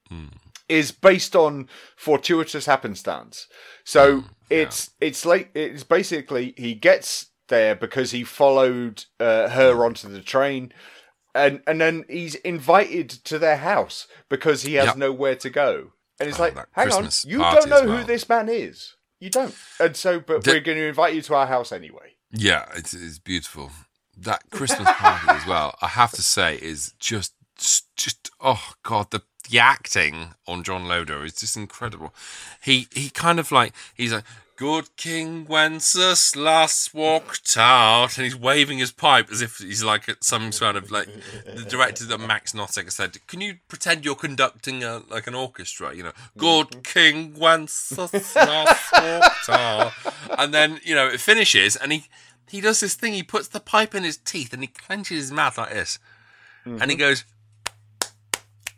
is 0.69 0.91
based 0.91 1.35
on 1.35 1.67
fortuitous 1.97 2.65
happenstance. 2.67 3.47
So 3.83 4.21
Hmm. 4.21 4.27
it's 4.49 4.91
it's 5.01 5.25
like 5.25 5.51
it's 5.53 5.83
basically 5.83 6.53
he 6.57 6.73
gets 6.75 7.31
there 7.47 7.75
because 7.75 8.11
he 8.11 8.23
followed 8.23 9.05
uh, 9.19 9.49
her 9.49 9.83
onto 9.83 10.07
the 10.07 10.21
train. 10.21 10.71
And 11.35 11.61
and 11.67 11.79
then 11.81 12.05
he's 12.09 12.35
invited 12.35 13.09
to 13.09 13.37
their 13.39 13.57
house 13.57 14.07
because 14.29 14.63
he 14.63 14.75
has 14.75 14.87
Yep. 14.87 14.97
nowhere 14.97 15.35
to 15.35 15.49
go. 15.49 15.91
And 16.19 16.27
it's 16.27 16.39
Oh, 16.39 16.43
like, 16.43 16.55
hang 16.71 16.87
Christmas 16.87 17.25
on, 17.25 17.31
you 17.31 17.37
don't 17.39 17.69
know 17.69 17.83
as 17.83 17.99
who 17.99 18.03
this 18.03 18.27
man 18.27 18.49
is. 18.49 18.95
You 19.19 19.29
don't. 19.29 19.55
And 19.79 19.95
so, 19.95 20.19
but 20.19 20.45
we're 20.45 20.59
going 20.59 20.77
to 20.77 20.87
invite 20.87 21.13
you 21.13 21.21
to 21.23 21.35
our 21.35 21.47
house 21.47 21.71
anyway. 21.71 22.15
Yeah, 22.31 22.65
it's, 22.75 22.93
it's 22.93 23.19
beautiful. 23.19 23.71
That 24.17 24.49
Christmas 24.49 24.89
party 24.97 25.27
as 25.29 25.45
well, 25.45 25.75
I 25.81 25.87
have 25.87 26.11
to 26.13 26.21
say, 26.21 26.55
is 26.55 26.93
just, 26.99 27.33
just 27.95 28.31
oh 28.39 28.73
god, 28.83 29.11
the 29.11 29.21
the 29.49 29.59
acting 29.59 30.33
on 30.47 30.63
John 30.63 30.87
Loder 30.87 31.23
is 31.23 31.33
just 31.33 31.57
incredible. 31.57 32.13
He 32.61 32.87
he 32.93 33.09
kind 33.09 33.39
of 33.39 33.51
like 33.51 33.73
he's 33.93 34.13
like. 34.13 34.25
Good 34.59 34.97
King 34.97 35.45
Wenceslas 35.45 36.93
walked 36.93 37.55
out, 37.55 38.17
and 38.17 38.25
he's 38.25 38.35
waving 38.35 38.79
his 38.79 38.91
pipe 38.91 39.31
as 39.31 39.41
if 39.41 39.59
he's 39.59 39.85
like 39.85 40.09
at 40.09 40.21
some 40.21 40.51
sort 40.51 40.75
of 40.75 40.91
like 40.91 41.07
the 41.45 41.63
director 41.63 42.03
that 42.03 42.17
Max 42.17 42.51
Nosseck 42.51 42.91
said. 42.91 43.25
Can 43.25 43.39
you 43.39 43.59
pretend 43.69 44.03
you're 44.03 44.15
conducting 44.15 44.83
a 44.83 45.01
like 45.09 45.27
an 45.27 45.33
orchestra? 45.33 45.95
You 45.95 46.03
know, 46.03 46.11
Good 46.37 46.83
King 46.83 47.35
Wenceslas 47.39 48.35
walked 48.35 49.49
out, 49.49 49.93
and 50.37 50.53
then 50.53 50.81
you 50.83 50.93
know 50.93 51.07
it 51.07 51.21
finishes, 51.21 51.77
and 51.77 51.93
he 51.93 52.09
he 52.49 52.59
does 52.59 52.81
this 52.81 52.95
thing. 52.95 53.13
He 53.13 53.23
puts 53.23 53.47
the 53.47 53.61
pipe 53.61 53.95
in 53.95 54.03
his 54.03 54.17
teeth 54.17 54.51
and 54.51 54.61
he 54.61 54.67
clenches 54.67 55.19
his 55.19 55.31
mouth 55.31 55.57
like 55.57 55.71
this, 55.71 55.99
and 56.65 56.81
he 56.81 56.97
mm-hmm. 56.97 56.99
goes. 56.99 57.23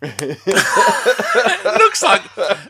It 0.01 1.65
looks 1.79 2.01
like 2.01 2.21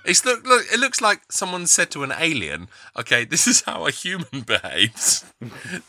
it's 0.05 0.25
look, 0.25 0.45
look. 0.45 0.63
It 0.73 0.79
looks 0.79 0.99
like 1.01 1.21
someone 1.32 1.65
said 1.67 1.89
to 1.91 2.03
an 2.03 2.11
alien, 2.17 2.67
"Okay, 2.97 3.23
this 3.25 3.47
is 3.47 3.61
how 3.61 3.86
a 3.86 3.91
human 3.91 4.41
behaves. 4.45 5.23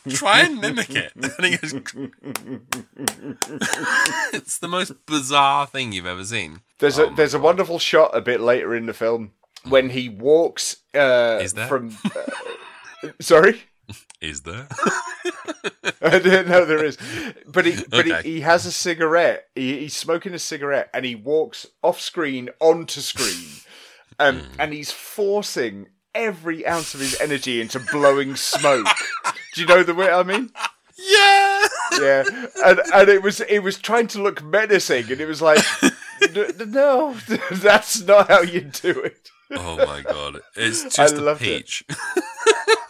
Try 0.09 0.41
and 0.41 0.59
mimic 0.61 0.89
it." 0.95 1.11
And 1.15 1.45
he 1.45 1.57
goes, 1.57 1.73
"It's 4.33 4.57
the 4.57 4.67
most 4.67 5.05
bizarre 5.05 5.67
thing 5.67 5.91
you've 5.91 6.05
ever 6.05 6.23
seen." 6.25 6.61
There's 6.79 6.99
Oh 6.99 7.05
a 7.07 7.09
my 7.09 7.15
there's 7.15 7.33
a 7.33 7.39
wonderful 7.39 7.79
shot 7.79 8.11
a 8.15 8.21
bit 8.21 8.39
later 8.41 8.73
in 8.75 8.85
the 8.85 8.93
film 8.93 9.31
when 9.67 9.89
he 9.89 10.09
walks 10.09 10.77
uh, 10.95 11.39
Is 11.41 11.53
there? 11.53 11.67
from. 11.67 11.97
Uh, 12.05 13.09
sorry, 13.19 13.63
Is 14.21 14.41
there? 14.41 14.67
I 16.01 16.19
didn't 16.19 16.47
know 16.49 16.65
there 16.65 16.83
is, 16.83 16.97
but 17.45 17.65
he 17.65 17.83
but 17.89 18.05
Okay. 18.07 18.21
he, 18.23 18.33
he 18.35 18.41
has 18.41 18.65
a 18.65 18.71
cigarette. 18.71 19.47
He, 19.55 19.79
he's 19.79 19.95
smoking 19.95 20.33
a 20.33 20.39
cigarette 20.39 20.89
and 20.93 21.05
he 21.05 21.15
walks 21.15 21.67
off 21.81 21.99
screen 21.99 22.49
onto 22.59 23.01
screen, 23.01 23.47
um, 24.19 24.39
Hmm. 24.39 24.59
and 24.59 24.73
he's 24.73 24.91
forcing 24.91 25.87
every 26.15 26.65
ounce 26.65 26.93
of 26.93 26.99
his 27.01 27.19
energy 27.19 27.59
into 27.59 27.79
blowing 27.91 28.35
smoke. 28.35 28.87
Do 29.53 29.61
you 29.61 29.67
know 29.67 29.83
the 29.83 29.93
way 29.95 30.09
I 30.09 30.23
mean? 30.23 30.51
yeah. 30.97 31.67
yeah, 31.99 32.23
and 32.65 32.79
and 32.93 33.09
it 33.09 33.21
was 33.21 33.41
it 33.41 33.59
was 33.59 33.77
trying 33.77 34.07
to 34.07 34.21
look 34.21 34.41
menacing, 34.43 35.11
and 35.11 35.19
it 35.19 35.27
was 35.27 35.41
like, 35.41 35.63
"N- 35.83 35.91
n- 36.37 36.71
no, 36.71 37.15
that's 37.51 38.01
not 38.01 38.29
how 38.29 38.41
you 38.41 38.61
do 38.61 38.91
it. 39.01 39.29
Oh 39.51 39.77
my 39.85 40.01
god! 40.01 40.39
It's 40.55 40.95
just 40.95 41.15
a 41.15 41.21
loved 41.21 41.41
it. 41.43 41.69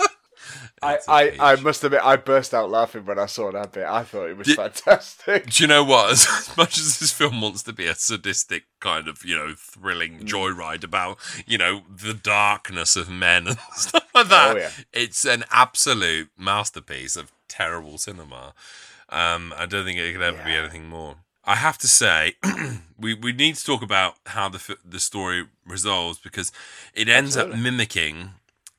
I, 0.84 1.00
I, 1.08 1.38
I 1.54 1.56
must 1.62 1.84
admit, 1.84 2.02
I 2.04 2.16
burst 2.18 2.54
out 2.54 2.70
laughing 2.70 3.06
when 3.06 3.18
I 3.20 3.26
saw 3.26 3.52
that 3.52 3.72
bit. 3.72 3.86
I 3.86 4.04
thought 4.04 4.30
it 4.30 4.38
was 4.38 4.48
Did- 4.48 4.58
fantastic. 4.58 5.50
Do 5.50 5.64
you 5.64 5.68
know 5.68 5.84
what? 5.84 6.12
As, 6.12 6.28
as 6.50 6.58
much 6.58 6.78
as 6.78 7.00
this 7.00 7.12
film 7.12 7.42
wants 7.42 7.64
to 7.64 7.74
be 7.74 7.86
a 7.88 7.96
sadistic 7.96 8.64
kind 8.80 9.08
of, 9.08 9.24
you 9.26 9.36
know, 9.36 9.54
thrilling 9.58 10.20
Mm. 10.20 10.28
joyride 10.28 10.84
about, 10.84 11.18
you 11.48 11.58
know, 11.58 11.82
the 11.90 12.14
darkness 12.14 12.96
of 12.96 13.10
men 13.10 13.48
and 13.48 13.58
stuff 13.76 14.08
like 14.14 14.28
that, 14.30 14.56
Oh, 14.56 14.60
yeah. 14.60 14.70
it's 14.92 15.26
an 15.26 15.44
absolute 15.52 16.30
masterpiece 16.38 17.16
of 17.16 17.32
terrible 17.48 17.98
cinema. 17.98 18.54
Um, 19.10 19.54
I 19.58 19.66
don't 19.66 19.86
think 19.86 20.00
it 20.00 20.12
could 20.14 20.22
ever 20.22 20.44
be 20.44 20.54
anything 20.56 20.88
more. 20.88 21.18
I 21.46 21.56
have 21.56 21.78
to 21.80 21.88
say, 21.88 22.36
we, 22.98 23.14
we 23.14 23.34
need 23.34 23.56
to 23.56 23.66
talk 23.66 23.82
about 23.82 24.16
how 24.28 24.48
the 24.50 24.78
the 24.86 25.00
story 25.00 25.46
resolves 25.66 26.18
because 26.18 26.52
it 26.94 27.10
ends 27.10 27.36
up 27.36 27.50
mimicking 27.50 28.30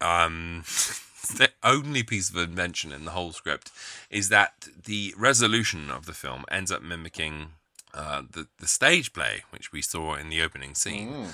um, 0.01 0.65
the 1.29 1.51
only 1.63 2.03
piece 2.03 2.31
of 2.31 2.37
invention 2.37 2.93
in 2.93 3.05
the 3.05 3.13
whole 3.13 3.33
script 3.33 3.71
is 4.11 4.29
that 4.29 4.69
the 4.85 5.15
resolution 5.17 5.91
of 5.91 6.07
the 6.07 6.13
film 6.13 6.45
ends 6.51 6.71
up 6.71 6.83
mimicking 6.83 7.53
uh, 7.93 8.23
the 8.29 8.49
the 8.59 8.67
stage 8.67 9.13
play 9.13 9.45
which 9.51 9.73
we 9.73 9.81
saw 9.81 10.15
in 10.15 10.29
the 10.29 10.43
opening 10.43 10.75
scene, 10.75 11.29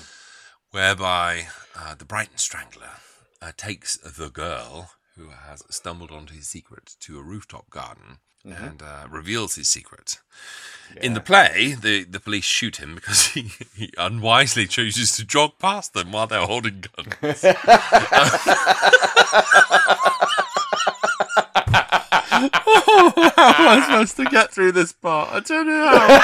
whereby 0.69 1.47
uh, 1.75 1.95
the 1.95 2.05
Brighton 2.05 2.37
Strangler 2.37 2.99
uh, 3.41 3.51
takes 3.57 3.97
the 3.97 4.29
girl 4.29 4.91
who 5.17 5.29
has 5.29 5.63
stumbled 5.69 6.11
onto 6.11 6.33
his 6.33 6.47
secret 6.47 6.95
to 7.01 7.19
a 7.19 7.23
rooftop 7.23 7.69
garden. 7.69 8.17
And 8.43 8.81
uh, 8.81 9.05
reveals 9.07 9.53
his 9.53 9.67
secret. 9.67 10.17
In 10.99 11.13
the 11.13 11.21
play, 11.21 11.75
the, 11.79 12.05
the 12.05 12.19
police 12.19 12.43
shoot 12.43 12.77
him 12.77 12.95
because 12.95 13.27
he, 13.27 13.51
he 13.75 13.93
unwisely 13.99 14.65
chooses 14.65 15.15
to 15.17 15.23
jog 15.23 15.59
past 15.59 15.93
them 15.93 16.11
while 16.11 16.25
they're 16.25 16.47
holding 16.47 16.85
guns. 17.21 17.45
oh, 22.53 23.13
how 23.35 23.53
am 23.53 23.79
I 23.79 23.81
supposed 23.85 24.15
to 24.17 24.25
get 24.25 24.51
through 24.51 24.71
this 24.73 24.91
part? 24.93 25.29
I 25.31 25.39
don't 25.41 25.67
know 25.67 25.87
how. 25.87 26.21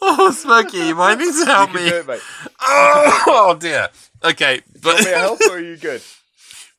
oh, 0.00 0.30
Smokey, 0.32 0.78
you 0.78 0.94
might 0.94 1.18
need 1.18 1.32
to 1.32 1.44
help 1.46 1.70
You 1.72 1.78
can 1.78 1.84
me. 1.86 1.90
it, 1.90 2.06
mate. 2.06 2.20
Oh, 2.60 3.22
oh 3.26 3.56
dear. 3.58 3.88
Okay, 4.24 4.62
but 4.82 5.04
help 5.04 5.40
or 5.48 5.56
are 5.56 5.60
you 5.60 5.76
good? 5.76 6.02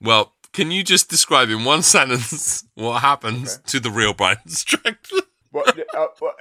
Well, 0.01 0.31
can 0.53 0.71
you 0.71 0.85
just 0.85 1.09
describe 1.09 1.49
in 1.49 1.65
one 1.65 1.83
sentence 1.83 2.63
what 2.75 3.01
happens 3.01 3.57
to 3.65 3.81
the 3.81 3.91
real 3.91 4.13
Brian 4.13 4.37
Strangler? 4.47 5.23
What, 5.51 5.79
uh, 5.95 6.07
what, 6.19 6.35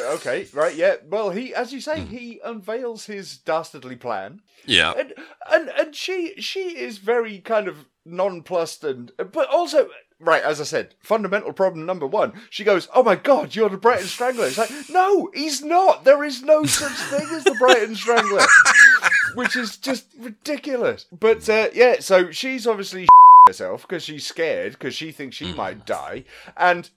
uh, 0.00 0.14
okay, 0.14 0.46
right, 0.54 0.74
yeah. 0.74 0.96
Well, 1.08 1.30
he, 1.30 1.54
as 1.54 1.72
you 1.72 1.80
Hmm. 1.80 1.82
say, 1.82 2.00
he 2.04 2.40
unveils 2.44 3.04
his 3.06 3.36
dastardly 3.36 3.96
plan, 3.96 4.40
Yeah. 4.64 4.92
and 4.96 5.12
and 5.52 5.68
and 5.68 5.94
she 5.94 6.34
she 6.40 6.76
is 6.78 6.96
very 6.98 7.38
kind 7.40 7.68
of 7.68 7.84
nonplussed, 8.04 8.84
and 8.84 9.12
but 9.18 9.48
also. 9.48 9.88
Right, 10.20 10.42
as 10.42 10.60
I 10.60 10.64
said, 10.64 10.96
fundamental 11.00 11.52
problem 11.52 11.86
number 11.86 12.04
one. 12.04 12.32
She 12.50 12.64
goes, 12.64 12.88
"Oh 12.92 13.04
my 13.04 13.14
God, 13.14 13.54
you're 13.54 13.68
the 13.68 13.76
Brighton 13.76 14.08
Strangler." 14.08 14.46
It's 14.48 14.58
like, 14.58 14.72
no, 14.90 15.30
he's 15.32 15.62
not. 15.62 16.02
There 16.02 16.24
is 16.24 16.42
no 16.42 16.64
such 16.64 16.90
thing 16.90 17.28
as 17.30 17.44
the 17.44 17.54
Brighton 17.54 17.94
Strangler, 17.94 18.44
which 19.36 19.54
is 19.54 19.76
just 19.76 20.06
ridiculous. 20.18 21.06
But 21.12 21.48
uh, 21.48 21.68
yeah, 21.72 22.00
so 22.00 22.32
she's 22.32 22.66
obviously 22.66 23.06
herself 23.48 23.82
because 23.82 24.02
she's 24.04 24.26
scared 24.26 24.72
because 24.72 24.94
she 24.94 25.10
thinks 25.12 25.36
she 25.36 25.52
might 25.52 25.84
die, 25.84 26.24
and 26.56 26.88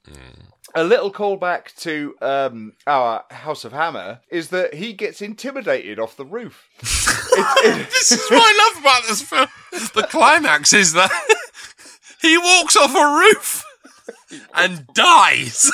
a 0.76 0.84
little 0.84 1.12
callback 1.12 1.76
to 1.78 2.16
um, 2.22 2.74
our 2.88 3.26
House 3.32 3.66
of 3.66 3.74
Hammer 3.74 4.20
is 4.30 4.50
that 4.50 4.76
he 4.76 4.94
gets 4.94 5.22
intimidated 5.22 6.00
off 6.00 6.16
the 6.16 6.26
roof. 6.26 6.68
It's- 7.34 7.66
it- 7.66 7.90
This 7.90 8.12
is 8.12 8.30
what 8.30 8.44
I 8.44 8.72
love 8.74 8.82
about 8.84 9.04
this 9.08 9.22
film. 9.22 9.48
The 9.72 10.08
climax 10.10 10.74
is 10.74 10.94
that 10.94 11.10
he 12.22 12.38
walks 12.38 12.76
off 12.76 12.94
a 12.94 13.18
roof 13.20 13.64
and 14.56 14.86
dies. 14.94 15.72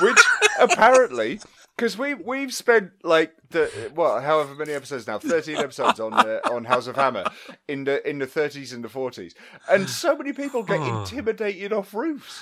which 0.00 0.18
apparently, 0.60 1.40
because 1.76 1.98
we 1.98 2.14
we've 2.14 2.54
spent 2.54 2.92
like 3.02 3.34
the 3.50 3.92
well, 3.94 4.20
however 4.20 4.54
many 4.54 4.72
episodes 4.72 5.06
now, 5.06 5.18
thirteen 5.18 5.56
episodes 5.56 6.00
on 6.00 6.14
uh, 6.14 6.40
on 6.50 6.64
House 6.64 6.86
of 6.86 6.96
Hammer 6.96 7.24
in 7.68 7.84
the 7.84 8.08
in 8.08 8.18
the 8.18 8.26
thirties 8.26 8.72
and 8.72 8.82
the 8.82 8.88
forties, 8.88 9.34
and 9.70 9.88
so 9.88 10.16
many 10.16 10.32
people 10.32 10.62
get 10.62 10.80
intimidated 10.80 11.72
off 11.72 11.94
roofs. 11.94 12.40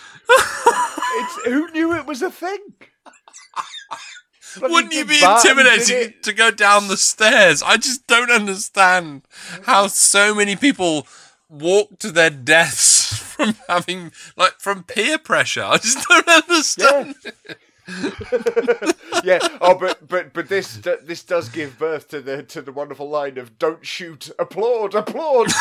It's 1.17 1.45
who 1.45 1.71
knew 1.71 1.95
it 1.95 2.07
was 2.07 2.23
a 2.23 2.31
thing. 2.31 2.59
Bloody 4.59 4.73
Wouldn't 4.73 4.93
you 4.95 5.05
be 5.05 5.21
Barton 5.21 5.59
intimidated 5.59 6.23
to 6.23 6.33
go 6.33 6.51
down 6.51 6.89
the 6.89 6.97
stairs? 6.97 7.63
I 7.63 7.77
just 7.77 8.07
don't 8.07 8.31
understand 8.31 9.23
how 9.65 9.89
so 9.89 10.35
many 10.35 10.55
people 10.55 11.09
walk 11.49 11.99
to 12.01 12.13
their 12.13 12.31
deaths 12.31 13.17
from 13.35 13.57
having 13.69 14.13
like 14.37 14.61
from 14.61 14.85
peer 14.85 15.19
pressure. 15.19 15.65
I 15.65 15.79
just 15.79 16.07
don't 16.09 16.29
understand. 16.29 17.17
yeah. 17.25 17.55
Oh, 19.61 19.75
but 19.79 20.07
but 20.09 20.33
but 20.35 20.49
this 20.49 20.77
d- 20.77 20.97
this 21.03 21.23
does 21.25 21.49
give 21.49 21.79
birth 21.79 22.09
to 22.09 22.21
the 22.21 22.43
to 22.45 22.61
the 22.63 22.73
wonderful 22.73 23.09
line 23.09 23.39
of 23.39 23.59
"Don't 23.59 23.85
shoot, 23.87 24.31
applaud, 24.39 24.95
applaud." 24.95 25.49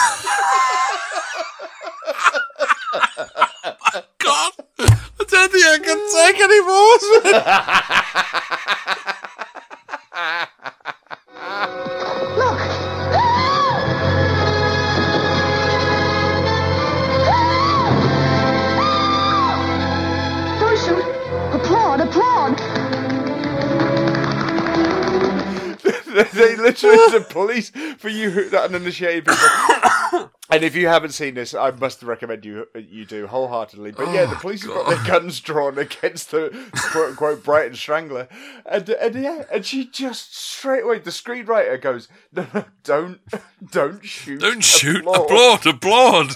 God, 4.20 4.52
I 4.80 5.26
don't 5.30 5.52
think 5.52 5.66
I 5.66 5.80
can 5.84 6.00
take 6.14 6.40
any 6.42 6.62
more. 6.62 6.98
literally 26.84 27.20
the 27.20 27.26
police 27.26 27.70
for 27.98 28.10
you 28.10 28.50
uninitiated 28.58 29.26
people. 29.26 30.32
and 30.50 30.64
if 30.64 30.76
you 30.76 30.88
haven't 30.88 31.12
seen 31.12 31.36
this, 31.36 31.54
I 31.54 31.72
must 31.72 32.04
recommend 32.04 32.46
you 32.46 32.68
you 32.76 33.06
do 33.06 33.28
wholeheartedly. 33.28 33.92
But 33.92 34.12
yeah, 34.14 34.26
the 34.26 34.36
oh, 34.36 34.40
police 34.40 34.64
have 34.64 34.74
got 34.74 34.88
their 34.90 35.04
guns 35.06 35.40
drawn 35.40 35.78
against 35.78 36.32
the 36.32 36.50
quote 36.92 37.10
unquote 37.12 37.44
Brighton 37.44 37.76
Strangler, 37.76 38.28
and 38.66 38.90
and 38.90 39.16
yeah, 39.16 39.44
and 39.52 39.66
she 39.66 39.86
just 39.86 40.36
straight 40.36 40.84
away 40.84 41.00
the 41.00 41.10
screenwriter 41.10 41.80
goes, 41.82 42.08
no, 42.32 42.46
no, 42.54 42.66
don't 42.84 43.20
don't 43.72 44.06
shoot, 44.06 44.40
Don't 44.42 44.64
shoot. 44.64 45.02
Applaud, 45.08 45.66
applaud. 45.66 46.32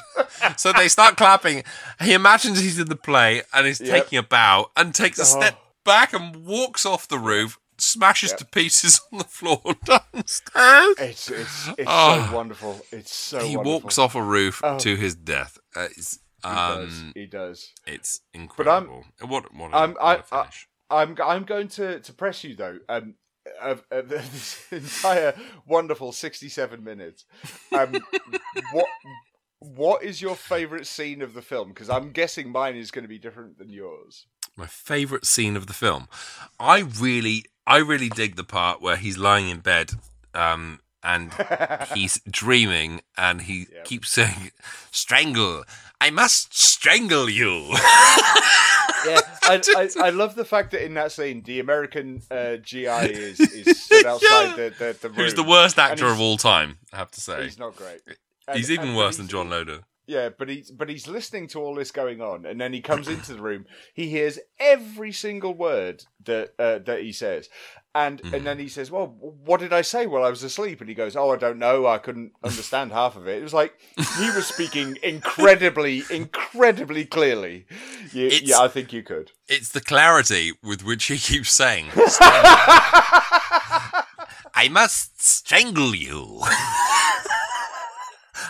so 0.58 0.74
they 0.74 0.88
start 0.88 1.18
clapping. 1.18 1.64
He 2.02 2.14
imagines 2.14 2.60
he's 2.60 2.80
in 2.80 2.88
the 2.88 2.96
play 2.96 3.44
and 3.54 3.66
he's 3.68 3.80
Yep. 3.82 3.90
taking 3.90 4.18
a 4.20 4.24
bow 4.24 4.72
and 4.76 4.94
takes 4.94 5.20
a 5.20 5.22
oh. 5.22 5.26
step 5.26 5.56
Oh. 5.58 5.64
back 5.86 6.14
and 6.14 6.46
walks 6.46 6.86
off 6.86 7.08
the 7.08 7.20
roof, 7.20 7.60
smashes 7.80 8.32
Yep. 8.32 8.40
to 8.40 8.46
pieces 8.46 9.02
on 9.12 9.20
the 9.20 9.24
floor 9.26 9.62
downstairs. 9.86 10.96
It's 11.00 11.30
it's 11.32 11.68
it's 11.78 11.84
Oh. 11.88 12.28
so 12.30 12.36
wonderful. 12.36 12.82
It's 12.92 13.14
so 13.14 13.40
he 13.40 13.56
wonderful. 13.58 13.80
walks 13.82 13.98
off 13.98 14.16
a 14.16 14.22
roof 14.24 14.62
Oh. 14.64 14.78
to 14.80 14.96
his 14.96 15.16
death. 15.16 15.58
Uh, 15.76 15.88
He 15.90 16.02
does. 16.44 17.00
um, 17.02 17.12
He 17.16 17.26
does. 17.26 17.74
it's 17.86 18.22
I'm- 18.34 18.42
incredible. 18.44 19.06
what, 19.22 19.54
what 19.54 19.72
a, 19.72 19.76
I'm- 19.76 19.94
what 19.94 20.02
a 20.02 20.04
I- 20.04 20.14
I- 20.14 20.44
finish. 20.44 20.68
I'm 20.90 21.18
I'm 21.24 21.44
going 21.44 21.68
to, 21.70 22.00
to 22.00 22.14
press 22.14 22.44
you 22.44 22.56
though. 22.56 22.80
Um, 22.88 23.16
of, 23.62 23.84
of 23.92 24.08
this 24.10 24.66
entire 24.72 25.34
wonderful 25.66 26.12
sixty-seven 26.12 26.84
minutes. 26.84 27.26
Um, 27.78 27.96
what 28.72 28.86
what 29.60 30.04
is 30.04 30.22
your 30.22 30.36
favourite 30.36 30.86
scene 30.88 31.22
of 31.22 31.34
the 31.34 31.42
film? 31.42 31.70
Because 31.70 31.90
I'm 31.90 32.12
guessing 32.12 32.52
mine 32.52 32.76
is 32.76 32.92
going 32.92 33.04
to 33.04 33.10
be 33.10 33.20
different 33.20 33.58
than 33.58 33.70
yours. 33.70 34.28
my 34.56 34.68
favorite 34.68 35.26
scene 35.26 35.56
of 35.58 35.68
the 35.68 35.74
film. 35.74 36.08
I 36.60 36.80
really, 36.82 37.46
I 37.68 37.78
really 37.78 38.10
dig 38.10 38.36
the 38.38 38.44
part 38.44 38.82
where 38.82 38.96
he's 38.96 39.18
lying 39.18 39.50
in 39.50 39.60
bed, 39.60 39.92
um, 40.34 40.80
and 41.04 41.32
he's 41.94 42.20
dreaming, 42.30 43.02
and 43.18 43.42
he 43.44 43.68
Yep. 43.72 43.86
keeps 43.86 44.10
saying, 44.10 44.52
"Strangle! 44.92 45.64
I 46.02 46.10
must 46.10 46.58
strangle 46.58 47.30
you." 47.30 47.68
Yeah, 49.06 49.22
I, 49.44 49.62
I, 49.76 49.90
I 50.00 50.10
love 50.10 50.36
the 50.36 50.46
fact 50.46 50.72
that 50.72 50.84
in 50.84 50.94
that 50.96 51.12
scene 51.12 51.42
the 51.44 51.60
American 51.60 52.22
uh, 52.32 52.56
GI 52.58 52.86
is, 52.88 53.40
is 53.40 53.82
stood 53.84 54.06
outside 54.06 54.56
the, 54.56 54.74
the 54.78 54.98
the 55.02 55.10
room. 55.10 55.18
Who's 55.18 55.34
the 55.36 55.44
worst 55.44 55.78
actor 55.78 56.08
of 56.08 56.20
all 56.20 56.38
time? 56.38 56.78
I 56.94 56.98
have 56.98 57.12
to 57.12 57.22
say, 57.22 57.44
He's 57.44 57.60
not 57.60 57.76
great. 57.76 58.02
he's 58.54 58.72
even 58.72 58.96
worse 58.96 59.18
than 59.18 59.28
John 59.28 59.50
Loder. 59.50 59.82
Yeah, 60.08 60.30
but 60.30 60.48
he's 60.48 60.72
but 60.72 60.88
he's 60.90 61.06
listening 61.08 61.48
to 61.50 61.60
all 61.62 61.76
this 61.76 61.92
going 61.92 62.22
on, 62.22 62.46
and 62.46 62.60
then 62.62 62.72
he 62.72 62.80
comes 62.80 63.10
into 63.10 63.34
the 63.34 63.42
room. 63.42 63.66
He 63.94 64.08
hears 64.10 64.40
every 64.58 65.12
single 65.12 65.54
word 65.54 66.06
that 66.24 66.54
uh, 66.58 66.80
that 66.86 67.02
he 67.02 67.12
says, 67.12 67.50
and 67.94 68.22
Hmm. 68.22 68.34
and 68.36 68.48
then 68.48 68.58
he 68.58 68.70
says, 68.70 68.90
"Well, 68.90 69.08
what 69.20 69.60
did 69.60 69.74
I 69.74 69.82
say 69.82 70.08
while 70.08 70.24
I 70.24 70.30
was 70.30 70.44
asleep?" 70.44 70.80
And 70.80 70.88
he 70.88 70.96
goes, 70.96 71.18
"Oh, 71.18 71.32
I 71.32 71.36
don't 71.36 71.60
know. 71.60 71.86
I 71.86 71.98
couldn't 71.98 72.32
understand 72.42 72.94
half 72.94 73.18
of 73.18 73.28
it." 73.28 73.40
It 73.40 73.44
was 73.44 73.54
like 73.54 73.74
he 74.18 74.30
was 74.32 74.48
speaking 74.48 74.98
incredibly, 75.04 76.04
incredibly 76.10 77.04
clearly. 77.04 77.66
You, 78.14 78.28
yeah, 78.44 78.60
I 78.62 78.70
think 78.70 78.94
you 78.94 79.04
could. 79.04 79.34
It's 79.50 79.70
the 79.70 79.82
clarity 79.82 80.54
with 80.64 80.84
which 80.86 81.04
he 81.08 81.18
keeps 81.18 81.52
saying, 81.52 81.88
"I 84.54 84.70
must 84.72 85.22
strangle 85.22 85.94
you." 85.94 86.42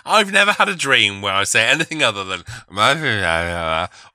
I've 0.05 0.31
never 0.31 0.53
had 0.53 0.69
a 0.69 0.75
dream 0.75 1.21
where 1.21 1.33
I 1.33 1.43
say 1.43 1.65
anything 1.67 2.03
other 2.03 2.23
than 2.23 2.43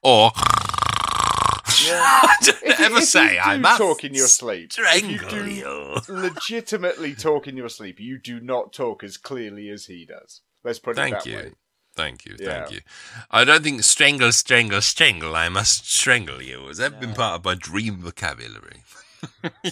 or 0.02 0.32
I 0.34 2.36
don't 2.42 2.62
If 2.62 2.80
ever 2.80 3.00
say 3.00 3.34
you 3.34 3.40
I 3.40 3.56
do 3.56 3.62
must 3.62 3.78
talk 3.78 4.04
in 4.04 4.14
your 4.14 4.28
sleep. 4.28 4.70
If 4.76 5.08
you 5.08 5.18
do 5.28 5.50
you. 5.50 5.96
legitimately 6.08 7.14
talk 7.14 7.48
in 7.48 7.56
your 7.56 7.68
sleep, 7.68 7.98
you 8.00 8.18
do 8.18 8.40
not 8.40 8.72
talk 8.72 9.02
as 9.02 9.16
clearly 9.16 9.68
as 9.70 9.86
he 9.86 10.04
does. 10.04 10.40
Let's 10.64 10.78
put 10.78 10.92
it 10.92 10.96
Thank 10.96 11.14
that 11.14 11.26
you. 11.26 11.36
way. 11.36 11.52
Thank 11.94 12.24
you, 12.24 12.36
Yeah. 12.38 12.60
thank 12.60 12.72
you. 12.72 12.80
I 13.30 13.44
don't 13.44 13.62
think 13.62 13.82
strangle, 13.82 14.32
strangle, 14.32 14.80
strangle, 14.80 15.36
I 15.36 15.48
must 15.50 15.90
strangle 15.92 16.40
you 16.42 16.66
has 16.68 16.80
ever 16.80 16.96
been 16.96 17.12
part 17.14 17.34
of 17.40 17.44
my 17.44 17.54
dream 17.54 17.98
vocabulary. 17.98 18.82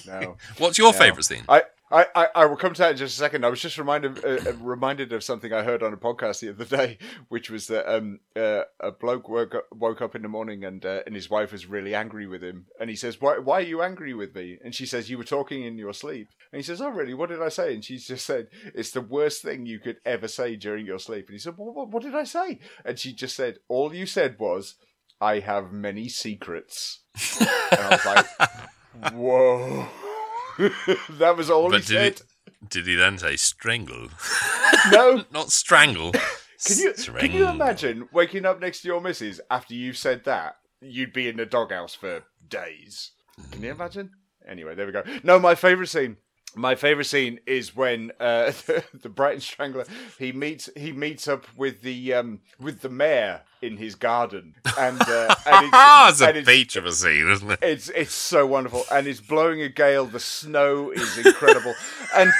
No. 0.06 0.36
What's 0.58 0.78
your 0.78 0.92
No. 0.92 0.98
favourite 0.98 1.24
scene? 1.24 1.42
I, 1.48 1.62
I, 1.90 2.06
I, 2.14 2.28
I 2.36 2.46
will 2.46 2.56
come 2.56 2.72
to 2.74 2.82
that 2.82 2.92
in 2.92 2.96
just 2.96 3.16
a 3.16 3.18
second. 3.18 3.44
I 3.44 3.48
was 3.48 3.60
just 3.60 3.76
reminded 3.76 4.24
uh, 4.24 4.50
uh, 4.50 4.52
reminded 4.60 5.12
of 5.12 5.24
something 5.24 5.52
I 5.52 5.62
heard 5.62 5.82
on 5.82 5.92
a 5.92 5.96
podcast 5.96 6.40
the 6.40 6.50
other 6.50 6.64
day, 6.64 6.98
which 7.28 7.50
was 7.50 7.66
that 7.66 7.92
um, 7.92 8.20
uh, 8.36 8.62
a 8.78 8.92
bloke 8.92 9.28
woke 9.28 9.54
up, 9.56 9.66
woke 9.72 10.00
up 10.00 10.14
in 10.14 10.22
the 10.22 10.28
morning 10.28 10.64
and 10.64 10.84
uh, 10.86 11.00
and 11.04 11.14
his 11.14 11.28
wife 11.28 11.50
was 11.50 11.66
really 11.66 11.94
angry 11.94 12.26
with 12.26 12.42
him, 12.42 12.66
and 12.78 12.88
he 12.88 12.96
says, 12.96 13.20
"Why 13.20 13.38
why 13.38 13.58
are 13.58 13.62
you 13.62 13.82
angry 13.82 14.14
with 14.14 14.34
me?" 14.34 14.58
And 14.64 14.74
she 14.74 14.86
says, 14.86 15.10
"You 15.10 15.18
were 15.18 15.24
talking 15.24 15.64
in 15.64 15.78
your 15.78 15.92
sleep." 15.92 16.28
And 16.52 16.58
he 16.58 16.64
says, 16.64 16.80
"Oh 16.80 16.90
really? 16.90 17.14
What 17.14 17.30
did 17.30 17.42
I 17.42 17.48
say?" 17.48 17.74
And 17.74 17.84
she 17.84 17.98
just 17.98 18.24
said, 18.24 18.48
"It's 18.74 18.92
the 18.92 19.00
worst 19.00 19.42
thing 19.42 19.66
you 19.66 19.80
could 19.80 19.96
ever 20.04 20.28
say 20.28 20.56
during 20.56 20.86
your 20.86 21.00
sleep." 21.00 21.26
And 21.26 21.34
he 21.34 21.40
said, 21.40 21.56
"What, 21.56 21.74
what, 21.74 21.88
what 21.90 22.02
did 22.02 22.14
I 22.14 22.24
say?" 22.24 22.60
And 22.84 22.98
she 22.98 23.12
just 23.12 23.34
said, 23.34 23.58
"All 23.68 23.94
you 23.94 24.06
said 24.06 24.36
was." 24.38 24.76
I 25.22 25.40
have 25.40 25.70
many 25.70 26.08
secrets. 26.08 27.00
and 27.40 27.48
I 27.78 27.88
was 27.90 28.06
like, 28.06 29.12
whoa. 29.12 29.86
that 31.10 31.36
was 31.36 31.50
all 31.50 31.70
But 31.70 31.82
he 31.82 31.94
did 31.94 32.18
said. 32.18 32.26
he, 32.60 32.66
did 32.68 32.86
he 32.86 32.94
then 32.94 33.18
say 33.18 33.36
strangle? 33.36 34.08
No. 34.90 35.24
Not 35.30 35.50
strangle. 35.50 36.12
Can 36.64 36.78
you 36.78 36.92
can 37.18 37.32
you 37.32 37.46
imagine 37.46 38.08
waking 38.12 38.46
up 38.46 38.60
next 38.60 38.80
to 38.80 38.88
your 38.88 39.00
missus 39.00 39.38
after 39.50 39.74
you've 39.74 39.98
said 39.98 40.24
that? 40.24 40.56
You'd 40.80 41.12
be 41.12 41.28
in 41.28 41.36
the 41.36 41.44
doghouse 41.44 41.94
for 41.94 42.24
days. 42.48 43.10
Can 43.50 43.62
you 43.62 43.70
mm. 43.70 43.74
imagine? 43.74 44.10
Anyway, 44.48 44.74
there 44.74 44.86
we 44.86 44.92
go. 44.92 45.02
No, 45.22 45.38
my 45.38 45.54
favourite 45.54 45.90
scene 45.90 46.16
My 46.54 46.74
favorite 46.74 47.04
scene 47.04 47.40
is 47.46 47.76
when 47.76 48.10
uh, 48.18 48.52
the, 48.66 48.84
the 48.94 49.08
Brighton 49.08 49.40
Strangler 49.40 49.84
he 50.18 50.32
meets 50.32 50.68
he 50.76 50.92
meets 50.92 51.28
up 51.28 51.46
with 51.56 51.82
the 51.82 52.14
um, 52.14 52.40
with 52.58 52.80
the 52.80 52.88
mayor 52.88 53.42
in 53.62 53.76
his 53.76 53.94
garden, 53.94 54.54
and, 54.78 55.00
uh, 55.02 55.34
and 55.46 55.70
it's, 55.74 56.20
it's, 56.20 56.38
a 56.38 56.42
beach 56.42 56.76
of 56.76 56.86
a 56.86 56.92
scene, 56.92 57.30
isn't 57.30 57.50
it? 57.50 57.58
It's 57.62 57.88
it's 57.90 58.14
so 58.14 58.46
wonderful, 58.46 58.84
and 58.90 59.06
it's 59.06 59.20
blowing 59.20 59.60
a 59.62 59.68
gale. 59.68 60.06
The 60.06 60.20
snow 60.20 60.90
is 60.90 61.18
incredible, 61.18 61.74
and 62.14 62.32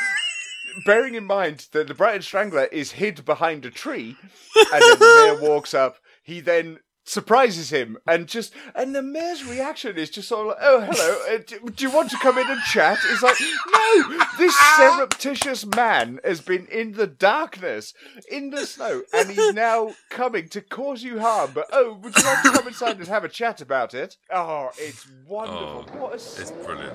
bearing 0.85 1.15
in 1.15 1.25
mind 1.25 1.69
that 1.73 1.89
the 1.89 1.95
Brighton 1.95 2.23
Strangler 2.23 2.65
is 2.65 2.93
hid 2.93 3.25
behind 3.25 3.65
a 3.65 3.71
tree, 3.71 4.17
and 4.57 4.83
the 4.83 5.37
mayor 5.41 5.49
walks 5.49 5.75
up, 5.75 5.97
he 6.23 6.41
then 6.41 6.79
surprises 7.05 7.71
him 7.71 7.97
and 8.07 8.29
just 8.29 8.53
and 8.75 8.95
the 8.95 9.03
mayor's 9.03 9.45
reaction 9.45 9.97
is 9.97 10.11
just 10.11 10.29
sort 10.29 10.43
of 10.43 10.47
like 10.49 10.59
oh 10.61 10.81
hello 10.81 11.35
uh, 11.35 11.39
do, 11.47 11.59
do, 11.71 11.85
you 11.85 11.91
want 11.91 12.11
to 12.11 12.19
come 12.19 12.39
in 12.39 12.47
and 12.49 12.61
chat 12.63 12.99
it's 13.07 13.23
like 13.23 13.37
no 13.41 14.25
this 14.39 14.55
surreptitious 14.77 15.67
man 15.67 16.21
has 16.25 16.41
been 16.41 16.67
in 16.67 16.93
the 16.93 17.07
darkness 17.07 17.95
in 18.31 18.51
the 18.51 18.67
snow 18.67 19.03
and 19.13 19.31
he's 19.31 19.53
now 19.55 19.93
coming 20.11 20.49
to 20.49 20.61
cause 20.61 21.03
you 21.03 21.19
harm 21.19 21.51
but 21.55 21.67
oh 21.73 21.99
would 22.03 22.17
you 22.17 22.23
like 22.23 22.43
to 22.43 22.51
come 22.51 22.69
inside 22.69 22.99
and 22.99 23.09
have 23.09 23.25
a 23.25 23.29
chat 23.29 23.61
about 23.61 23.95
it 23.95 24.17
oh 24.31 24.69
it's 24.79 25.09
wonderful 25.27 25.61
Oh, 25.61 25.97
what 25.99 26.13
a 26.13 26.15
It's 26.17 26.51
brilliant. 26.51 26.95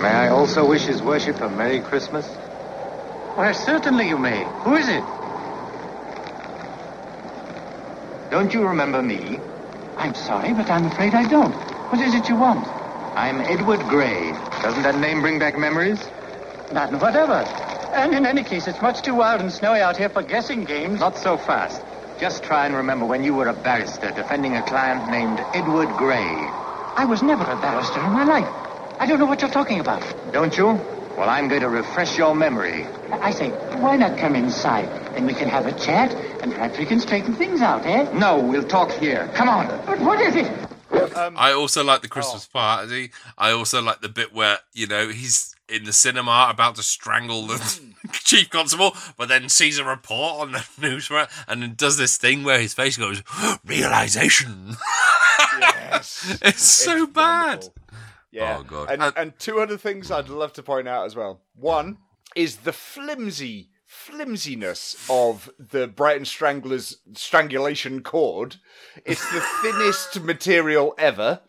May 0.00 0.08
I 0.08 0.28
also 0.28 0.68
wish 0.68 0.82
His 0.82 1.02
Worship 1.02 1.40
a 1.40 1.48
Merry 1.48 1.80
Christmas? 1.80 2.26
Why, 3.34 3.52
certainly 3.52 4.08
you 4.08 4.18
may. 4.18 4.44
Who 4.62 4.74
is 4.74 4.88
it? 4.88 5.02
Don't 8.30 8.52
you 8.52 8.66
remember 8.66 9.02
me? 9.02 9.38
I'm 9.96 10.14
sorry, 10.14 10.52
but 10.52 10.68
I'm 10.68 10.86
afraid 10.86 11.14
I 11.14 11.28
don't. 11.28 11.54
What 11.90 12.00
is 12.00 12.14
it 12.14 12.28
you 12.28 12.36
want? 12.36 12.66
I'm 13.16 13.40
Edward 13.40 13.80
Gray. 13.88 14.32
Doesn't 14.62 14.82
that 14.82 14.96
name 14.98 15.20
bring 15.22 15.38
back 15.38 15.56
memories? 15.56 16.04
None 16.72 16.98
whatever. 16.98 17.44
And 17.94 18.14
in 18.14 18.26
any 18.26 18.42
case, 18.42 18.66
it's 18.66 18.82
much 18.82 19.02
too 19.02 19.14
wild 19.14 19.40
and 19.40 19.52
snowy 19.52 19.80
out 19.80 19.96
here 19.96 20.08
for 20.08 20.22
guessing 20.22 20.64
games. 20.64 21.00
Not 21.00 21.16
so 21.16 21.36
fast. 21.38 21.80
Just 22.18 22.42
try 22.42 22.66
and 22.66 22.74
remember 22.74 23.06
when 23.06 23.22
you 23.22 23.34
were 23.34 23.46
a 23.46 23.54
barrister 23.54 24.10
defending 24.10 24.56
a 24.56 24.62
client 24.62 25.08
named 25.08 25.40
Edward 25.54 25.90
Gray. 25.96 26.50
I 26.96 27.04
was 27.04 27.22
never 27.22 27.44
a 27.44 27.56
barrister 27.56 28.00
in 28.00 28.12
my 28.12 28.24
life. 28.24 28.48
I 28.98 29.06
don't 29.06 29.18
know 29.18 29.26
what 29.26 29.40
you're 29.40 29.50
talking 29.50 29.80
about. 29.80 30.02
Don't 30.32 30.56
you? 30.56 30.66
Well, 31.16 31.28
I'm 31.28 31.48
going 31.48 31.60
to 31.60 31.68
refresh 31.68 32.18
your 32.18 32.34
memory. 32.34 32.86
I 33.12 33.30
say, 33.30 33.50
why 33.78 33.96
not 33.96 34.18
come 34.18 34.34
inside? 34.34 35.05
Then 35.16 35.24
we 35.26 35.32
can 35.34 35.48
have 35.48 35.66
a 35.66 35.72
chat, 35.72 36.12
and 36.42 36.52
perhaps 36.52 36.78
we 36.78 36.84
can 36.84 37.00
straighten 37.00 37.34
things 37.34 37.62
out, 37.62 37.86
eh? 37.86 38.02
No, 38.12 38.38
we'll 38.38 38.62
talk 38.62 38.92
here. 38.92 39.28
Come 39.34 39.48
on. 39.48 39.66
But 39.86 39.98
what 40.00 40.20
is 40.20 40.36
it? 40.36 40.52
I 41.34 41.52
also 41.52 41.82
like 41.82 42.02
the 42.02 42.08
Christmas 42.08 42.46
party. 42.46 43.10
I 43.38 43.50
also 43.50 43.80
like 43.80 44.02
the 44.02 44.10
bit 44.10 44.34
where 44.34 44.58
you 44.74 44.86
know 44.86 45.08
he's 45.08 45.54
in 45.70 45.84
the 45.84 45.92
cinema 45.92 46.48
about 46.50 46.74
to 46.76 46.82
strangle 46.82 47.46
the 47.46 47.80
chief 48.12 48.50
constable, 48.50 48.94
but 49.16 49.28
then 49.28 49.48
sees 49.48 49.78
a 49.78 49.84
report 49.84 50.40
on 50.42 50.52
the 50.52 50.64
news 50.80 51.06
for 51.06 51.22
it, 51.22 51.28
and 51.48 51.62
then 51.62 51.74
does 51.76 51.96
this 51.96 52.18
thing 52.18 52.44
where 52.44 52.60
his 52.60 52.74
face 52.74 52.98
goes 52.98 53.22
realization. 53.64 54.76
yes 55.60 56.38
it's 56.42 56.62
so 56.62 57.04
It's 57.04 57.12
bad. 57.12 57.48
wonderful. 57.54 57.74
Yeah. 58.30 58.56
Oh, 58.60 58.62
God. 58.64 58.90
And, 58.90 59.02
Uh, 59.02 59.12
and 59.16 59.38
two 59.38 59.60
other 59.60 59.78
things 59.78 60.10
I'd 60.10 60.28
love 60.28 60.52
to 60.54 60.62
point 60.62 60.86
out 60.88 61.06
as 61.06 61.16
well. 61.16 61.40
One 61.54 61.96
is 62.34 62.56
the 62.58 62.72
flimsy 62.72 63.70
flimsiness 64.06 64.96
of 65.10 65.50
the 65.58 65.86
Brighton 65.88 66.24
Strangler's 66.24 66.98
strangulation 67.14 68.02
cord. 68.02 68.56
It's 69.04 69.24
the 69.32 69.40
thinnest 69.62 70.20
material 70.22 70.94
ever. 70.96 71.40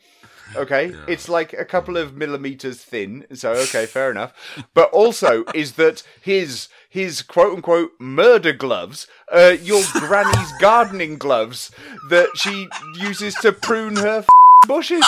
Okay, 0.55 0.93
it's 1.09 1.27
like 1.27 1.51
a 1.51 1.65
couple 1.65 1.97
of 1.97 2.15
millimeters 2.15 2.77
thin. 2.81 3.25
So 3.33 3.51
okay, 3.51 3.85
fair 3.85 4.09
enough. 4.09 4.33
But 4.73 4.89
also 4.91 5.43
is 5.53 5.73
that 5.73 6.03
his 6.21 6.69
his 6.89 7.21
quote 7.21 7.53
unquote 7.55 7.91
murder 7.99 8.53
gloves, 8.53 9.07
uh, 9.31 9.55
your 9.61 9.83
granny's 9.93 10.51
gardening 10.59 11.17
gloves 11.17 11.69
that 12.09 12.29
she 12.35 12.69
uses 12.95 13.35
to 13.35 13.51
prune 13.51 13.97
her 13.97 14.19
f- 14.19 14.27
bushes. 14.65 15.05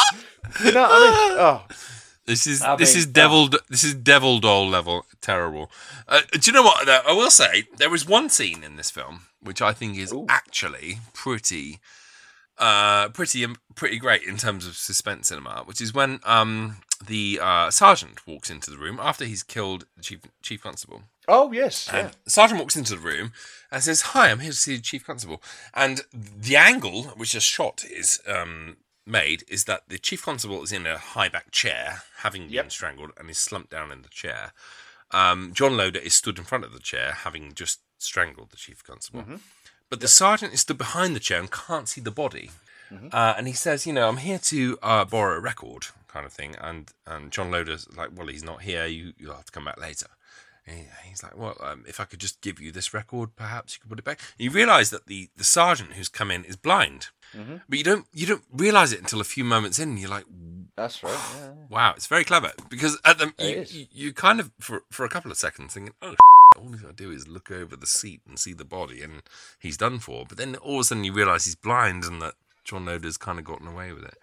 You 0.63 0.73
know 0.73 0.81
what 0.81 0.91
I 0.91 1.29
mean? 1.29 1.37
Oh, 1.39 1.63
This 2.29 2.45
is 2.45 2.61
I 2.61 2.75
this 2.75 2.93
mean, 2.93 2.99
is 2.99 3.05
devil 3.07 3.49
this 3.69 3.83
is 3.83 3.95
devil 3.95 4.39
doll 4.39 4.67
level 4.69 5.05
terrible. 5.19 5.71
Uh, 6.07 6.21
do 6.31 6.39
you 6.45 6.53
know 6.53 6.61
what? 6.63 6.85
though? 6.85 7.01
I 7.07 7.13
will 7.13 7.31
say 7.31 7.63
there 7.77 7.89
was 7.89 8.05
one 8.07 8.29
scene 8.29 8.63
in 8.63 8.75
this 8.75 8.91
film 8.91 9.15
which 9.41 9.61
I 9.61 9.73
think 9.73 9.97
is 9.97 10.13
actually 10.27 10.99
pretty, 11.13 11.79
uh, 12.57 13.09
pretty 13.09 13.47
pretty 13.73 13.97
great 13.97 14.23
in 14.23 14.37
terms 14.37 14.67
of 14.67 14.75
suspense 14.75 15.29
cinema, 15.29 15.63
which 15.65 15.81
is 15.81 15.93
when 15.93 16.19
um 16.23 16.77
the 17.07 17.39
uh, 17.41 17.71
sergeant 17.71 18.27
walks 18.27 18.49
into 18.49 18.69
the 18.69 18.77
room 18.77 18.99
after 19.01 19.25
he's 19.25 19.41
killed 19.43 19.85
the 19.97 20.03
chief 20.03 20.19
chief 20.43 20.61
constable. 20.61 21.01
oh 21.27 21.51
yes, 21.51 21.89
yeah. 21.91 22.11
The 22.25 22.31
sergeant 22.31 22.59
walks 22.59 22.75
into 22.75 22.95
the 22.95 23.01
room 23.01 23.31
and 23.71 23.81
says, 23.81 24.01
"Hi, 24.13 24.29
I'm 24.29 24.41
here 24.41 24.51
to 24.51 24.57
see 24.65 24.75
the 24.75 24.81
chief 24.83 25.03
constable." 25.05 25.41
And 25.73 26.01
the 26.13 26.57
angle 26.57 27.03
which 27.17 27.33
is 27.33 27.43
shot 27.43 27.83
is 27.89 28.19
um, 28.27 28.77
made 29.09 29.43
is 29.47 29.65
that 29.65 29.83
the 29.89 29.97
chief 29.97 30.23
constable 30.23 30.61
is 30.63 30.71
in 30.71 30.85
a 30.85 30.97
high 30.97 31.29
back 31.29 31.51
chair, 31.51 32.03
having 32.17 32.43
been 32.43 32.51
Yep. 32.53 32.71
strangled, 32.71 33.11
and 33.17 33.29
is 33.29 33.37
slumped 33.37 33.71
down 33.71 33.91
in 33.91 34.01
the 34.03 34.09
chair. 34.09 34.53
Um, 35.11 35.53
John 35.53 35.75
Loder 35.75 35.99
is 35.99 36.13
stood 36.13 36.37
in 36.37 36.43
front 36.45 36.63
of 36.65 36.71
the 36.73 36.79
chair, 36.79 37.13
having 37.13 37.53
just 37.53 37.79
strangled 37.97 38.51
the 38.51 38.57
chief 38.57 38.83
constable. 38.83 39.25
But 39.89 39.99
the 40.01 40.07
sergeant 40.07 40.53
is 40.53 40.61
stood 40.61 40.77
behind 40.77 41.15
the 41.15 41.19
chair 41.19 41.39
and 41.39 41.49
can't 41.51 41.89
see 41.89 42.01
the 42.01 42.11
body. 42.11 42.51
Uh, 43.11 43.35
and 43.37 43.45
he 43.47 43.53
says, 43.53 43.85
you 43.85 43.93
know, 43.93 44.07
I'm 44.07 44.17
here 44.17 44.39
to 44.39 44.77
uh, 44.81 45.05
borrow 45.05 45.37
a 45.37 45.39
record, 45.39 45.87
kind 46.07 46.25
of 46.25 46.33
thing. 46.33 46.55
And 46.59 46.91
and 47.05 47.31
John 47.31 47.51
Loder's 47.51 47.87
like, 47.95 48.09
well, 48.15 48.27
he's 48.27 48.43
not 48.43 48.63
here. 48.63 48.85
You 48.87 49.13
you'll 49.17 49.35
have 49.35 49.45
to 49.45 49.51
come 49.51 49.65
back 49.65 49.79
later. 49.79 50.07
And 50.65 50.85
he's 51.03 51.23
like, 51.23 51.35
well, 51.37 51.55
um, 51.61 51.83
if 51.87 51.99
I 51.99 52.05
could 52.05 52.19
just 52.19 52.41
give 52.41 52.59
you 52.59 52.71
this 52.71 52.93
record, 52.93 53.35
perhaps 53.35 53.73
you 53.75 53.79
could 53.81 53.89
put 53.89 53.99
it 53.99 54.05
back. 54.05 54.19
And 54.37 54.45
you 54.45 54.49
realise 54.51 54.89
that 54.89 55.05
the 55.07 55.29
the 55.35 55.43
sergeant 55.43 55.93
who's 55.93 56.09
come 56.09 56.31
in 56.31 56.43
is 56.45 56.55
blind, 56.55 57.07
but 57.33 57.77
you 57.77 57.83
don't 57.83 58.05
you 58.13 58.25
don't 58.27 58.43
realise 58.51 58.91
it 58.91 58.99
until 58.99 59.21
a 59.21 59.25
few 59.25 59.43
moments 59.43 59.79
in. 59.79 59.89
And 59.89 59.99
you're 59.99 60.09
like, 60.09 60.25
That's 60.75 61.03
right. 61.03 61.17
Yeah. 61.37 61.51
wow, 61.69 61.93
it's 61.95 62.07
very 62.07 62.23
clever 62.23 62.51
because 62.69 62.97
at 63.05 63.17
the 63.17 63.33
you, 63.39 63.65
you, 63.69 63.85
you 63.91 64.13
kind 64.13 64.39
of 64.39 64.51
for 64.59 64.83
for 64.91 65.05
a 65.05 65.09
couple 65.09 65.31
of 65.31 65.37
seconds 65.37 65.73
thinking, 65.73 65.93
oh. 66.01 66.15
All 66.57 66.71
he's 66.71 66.81
got 66.81 66.97
to 66.97 67.03
do 67.03 67.11
is 67.11 67.27
look 67.27 67.51
over 67.51 67.75
the 67.77 67.85
seat 67.87 68.21
and 68.27 68.37
see 68.39 68.53
the 68.53 68.65
body, 68.65 69.01
and 69.03 69.21
he's 69.59 69.77
done 69.77 69.99
for. 69.99 70.25
But 70.27 70.37
then 70.39 70.55
all 70.57 70.75
of 70.75 70.81
a 70.81 70.83
sudden 70.85 71.03
you 71.03 71.13
realise 71.13 71.45
he's 71.45 71.55
blind 71.55 72.03
and 72.03 72.21
that 72.23 72.33
John 72.65 72.85
Loder's 72.85 73.17
kind 73.17 73.37
of 73.37 73.45
gotten 73.45 73.67
away 73.67 73.93
with 73.93 74.03
it. 74.03 74.15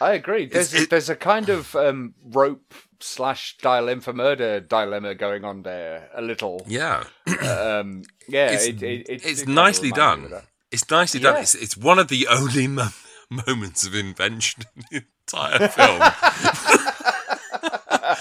I 0.00 0.12
agree. 0.12 0.44
There's 0.46 0.72
it- 0.74 0.90
there's 0.90 1.08
a 1.08 1.16
kind 1.16 1.48
of 1.48 1.74
um, 1.74 2.14
rope 2.22 2.74
slash 3.00 3.56
Dial 3.58 3.88
M 3.88 4.00
for 4.02 4.12
murder 4.12 4.60
dilemma 4.60 5.14
going 5.14 5.44
on 5.44 5.62
there 5.62 6.10
a 6.14 6.20
little. 6.20 6.62
Yeah, 6.68 7.04
Um, 7.26 8.02
yeah, 8.28 8.50
it's, 8.50 8.66
it, 8.66 8.82
it, 8.82 9.08
it 9.08 9.24
it's 9.24 9.46
nicely 9.46 9.90
done. 9.90 10.30
It's 10.70 10.88
nicely 10.90 11.20
done. 11.20 11.34
Yeah. 11.36 11.42
It's, 11.42 11.54
it's 11.54 11.76
one 11.76 11.98
of 11.98 12.08
the 12.08 12.26
only 12.30 12.66
mo- 12.66 12.88
moments 13.46 13.86
of 13.86 13.94
invention 13.94 14.64
in 14.76 14.84
the 14.90 15.04
entire 15.26 15.68
film. 15.68 16.02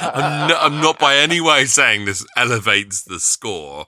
I'm, 0.02 0.50
no, 0.50 0.58
I'm 0.58 0.82
not 0.82 1.00
by 1.00 1.16
any 1.16 1.42
way 1.42 1.66
saying 1.66 2.06
this 2.06 2.26
elevates 2.38 3.04
the 3.04 3.20
score 3.20 3.88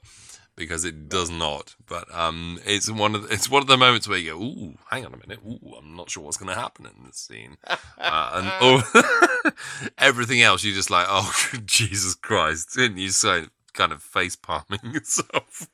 because 0.55 0.85
it 0.85 1.09
does 1.09 1.29
not. 1.29 1.75
But 1.87 2.13
um, 2.13 2.59
it's 2.65 2.89
one 2.89 3.15
of 3.15 3.23
the, 3.23 3.33
it's 3.33 3.49
one 3.49 3.61
of 3.61 3.67
the 3.67 3.77
moments 3.77 4.07
where 4.07 4.17
you 4.17 4.31
go, 4.33 4.41
"Ooh, 4.41 4.77
hang 4.89 5.05
on 5.05 5.13
a 5.13 5.17
minute. 5.17 5.39
Ooh, 5.45 5.73
I'm 5.77 5.95
not 5.95 6.09
sure 6.09 6.23
what's 6.23 6.37
going 6.37 6.53
to 6.53 6.59
happen 6.59 6.85
in 6.85 7.05
this 7.05 7.17
scene." 7.17 7.57
Uh, 7.97 8.51
and 8.61 9.53
everything 9.97 10.41
else, 10.41 10.63
you're 10.63 10.75
just 10.75 10.89
like, 10.89 11.07
"Oh, 11.09 11.33
Jesus 11.65 12.15
Christ!" 12.15 12.77
And 12.77 12.99
you 12.99 13.09
so 13.09 13.45
kind 13.73 13.91
of 13.91 14.03
face 14.03 14.35
palming 14.35 14.79
yourself. 14.93 15.67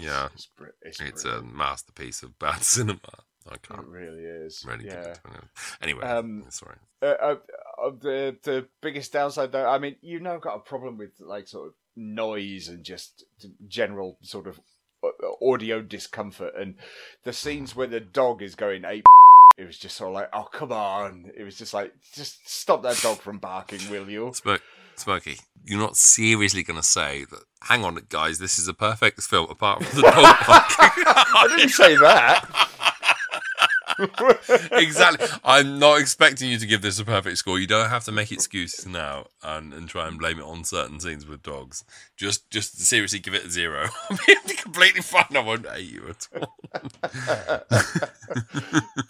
Yeah, 0.00 0.28
It's, 0.34 0.46
br- 0.46 0.66
it's, 0.82 1.00
it's 1.00 1.24
a 1.24 1.42
masterpiece 1.42 2.22
of 2.22 2.38
bad 2.38 2.62
cinema. 2.62 3.00
I 3.50 3.54
It 3.54 3.62
can't 3.62 3.86
really 3.88 4.22
is. 4.22 4.64
really 4.66 4.86
yeah. 4.86 5.00
it 5.08 5.20
it. 5.24 5.44
Anyway, 5.82 6.02
Um, 6.04 6.44
sorry. 6.50 6.76
Uh, 7.02 7.06
uh, 7.06 7.36
uh, 7.82 7.90
the 8.00 8.36
the 8.44 8.68
biggest 8.80 9.12
downside 9.12 9.50
though, 9.50 9.66
I 9.68 9.78
mean, 9.78 9.96
you've 10.00 10.22
now 10.22 10.38
got 10.38 10.54
a 10.56 10.60
problem 10.60 10.96
with 10.96 11.10
like 11.20 11.48
sort 11.48 11.68
of 11.68 11.74
noise 11.96 12.68
and 12.68 12.84
just 12.84 13.24
general 13.66 14.16
sort 14.22 14.46
of 14.46 14.60
uh, 15.02 15.08
audio 15.44 15.82
discomfort, 15.82 16.54
and 16.56 16.76
the 17.24 17.32
scenes 17.32 17.74
where 17.74 17.88
the 17.88 17.98
dog 17.98 18.42
is 18.42 18.54
going 18.54 18.84
ape. 18.84 19.04
It 19.58 19.66
was 19.66 19.76
just 19.76 19.96
sort 19.96 20.10
of 20.10 20.14
like, 20.14 20.30
oh 20.32 20.44
come 20.44 20.70
on! 20.72 21.32
It 21.36 21.42
was 21.42 21.58
just 21.58 21.74
like, 21.74 21.92
just 22.14 22.48
stop 22.48 22.84
that 22.84 23.00
dog 23.02 23.18
from 23.18 23.38
barking, 23.38 23.80
will 23.90 24.08
you? 24.08 24.32
Smokey, 25.02 25.38
you're 25.64 25.80
not 25.80 25.96
seriously 25.96 26.62
going 26.62 26.80
to 26.80 26.86
say 26.86 27.24
that, 27.24 27.40
hang 27.62 27.84
on, 27.84 27.98
guys, 28.08 28.38
this 28.38 28.58
is 28.58 28.68
a 28.68 28.74
perfect 28.74 29.20
film 29.22 29.50
apart 29.50 29.84
from 29.84 30.00
the 30.00 30.02
dog. 30.02 30.14
I 30.16 31.46
didn't 31.56 31.70
say 31.70 31.96
that. 31.96 32.68
exactly. 34.72 35.26
I'm 35.44 35.78
not 35.78 36.00
expecting 36.00 36.50
you 36.50 36.58
to 36.58 36.66
give 36.66 36.82
this 36.82 36.98
a 36.98 37.04
perfect 37.04 37.38
score. 37.38 37.58
You 37.58 37.66
don't 37.66 37.88
have 37.88 38.04
to 38.04 38.12
make 38.12 38.32
excuses 38.32 38.86
now 38.86 39.26
and, 39.42 39.72
and 39.72 39.88
try 39.88 40.08
and 40.08 40.18
blame 40.18 40.38
it 40.38 40.44
on 40.44 40.64
certain 40.64 41.00
scenes 41.00 41.26
with 41.26 41.42
dogs. 41.42 41.84
Just 42.16 42.50
just 42.50 42.80
seriously 42.80 43.18
give 43.18 43.34
it 43.34 43.44
a 43.44 43.50
zero. 43.50 43.88
I'll 44.10 44.18
be 44.46 44.54
completely 44.54 45.02
fine. 45.02 45.36
I 45.36 45.40
won't 45.40 45.68
hate 45.68 45.90
you 45.90 46.08
at 46.08 46.28
all. 46.34 46.56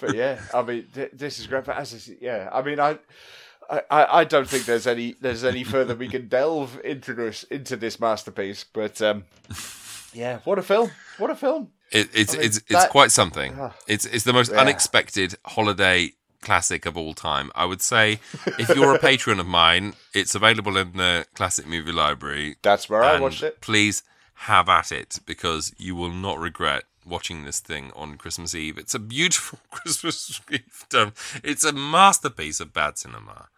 but 0.00 0.14
yeah, 0.14 0.40
I 0.52 0.62
mean, 0.62 0.86
th- 0.94 1.12
this 1.12 1.38
is 1.38 1.46
great. 1.46 1.64
But 1.64 1.76
as 1.76 1.94
I, 1.94 2.16
yeah, 2.20 2.48
I 2.52 2.62
mean, 2.62 2.80
I, 2.80 2.98
I, 3.72 3.82
I, 3.90 4.18
I 4.20 4.24
don't 4.24 4.48
think 4.48 4.66
there's 4.66 4.86
any 4.86 5.14
there's 5.20 5.44
any 5.44 5.64
further 5.64 5.94
we 5.94 6.08
can 6.08 6.28
delve 6.28 6.78
into 6.84 7.14
this 7.14 7.42
into 7.44 7.76
this 7.76 7.98
masterpiece. 7.98 8.64
But 8.64 9.00
um, 9.02 9.24
yeah, 10.12 10.38
what 10.44 10.58
a 10.58 10.62
film! 10.62 10.90
What 11.18 11.30
a 11.30 11.34
film! 11.34 11.70
It, 11.90 12.08
it's 12.14 12.34
I 12.34 12.38
mean, 12.38 12.46
it's 12.46 12.60
it's 12.68 12.86
quite 12.86 13.10
something. 13.10 13.56
Ah. 13.58 13.74
It's 13.86 14.04
it's 14.04 14.24
the 14.24 14.32
most 14.32 14.52
Yeah. 14.52 14.60
unexpected 14.60 15.34
holiday 15.46 16.12
classic 16.42 16.86
of 16.86 16.96
all 16.96 17.14
time. 17.14 17.50
I 17.54 17.64
would 17.64 17.80
say 17.80 18.18
if 18.58 18.68
you're 18.74 18.94
a 18.94 18.98
patron 19.10 19.40
of 19.40 19.46
mine, 19.46 19.94
it's 20.12 20.34
available 20.34 20.76
in 20.76 20.96
the 20.96 21.26
classic 21.34 21.66
movie 21.66 21.92
library. 21.92 22.56
That's 22.62 22.90
where 22.90 23.02
I 23.02 23.14
and 23.14 23.22
watched 23.22 23.42
it. 23.42 23.60
Please 23.60 24.02
have 24.34 24.68
at 24.68 24.90
it 24.92 25.20
because 25.24 25.72
you 25.78 25.94
will 25.94 26.10
not 26.10 26.38
regret 26.38 26.84
watching 27.06 27.44
this 27.44 27.60
thing 27.60 27.90
on 27.94 28.16
Christmas 28.16 28.54
Eve. 28.54 28.76
It's 28.78 28.94
a 28.94 28.98
beautiful 28.98 29.58
Christmas 29.70 30.40
Eve 30.50 30.62
film. 30.90 31.12
It's 31.44 31.64
a 31.64 31.72
masterpiece 31.72 32.58
of 32.60 32.72
bad 32.72 32.98
cinema. 32.98 33.48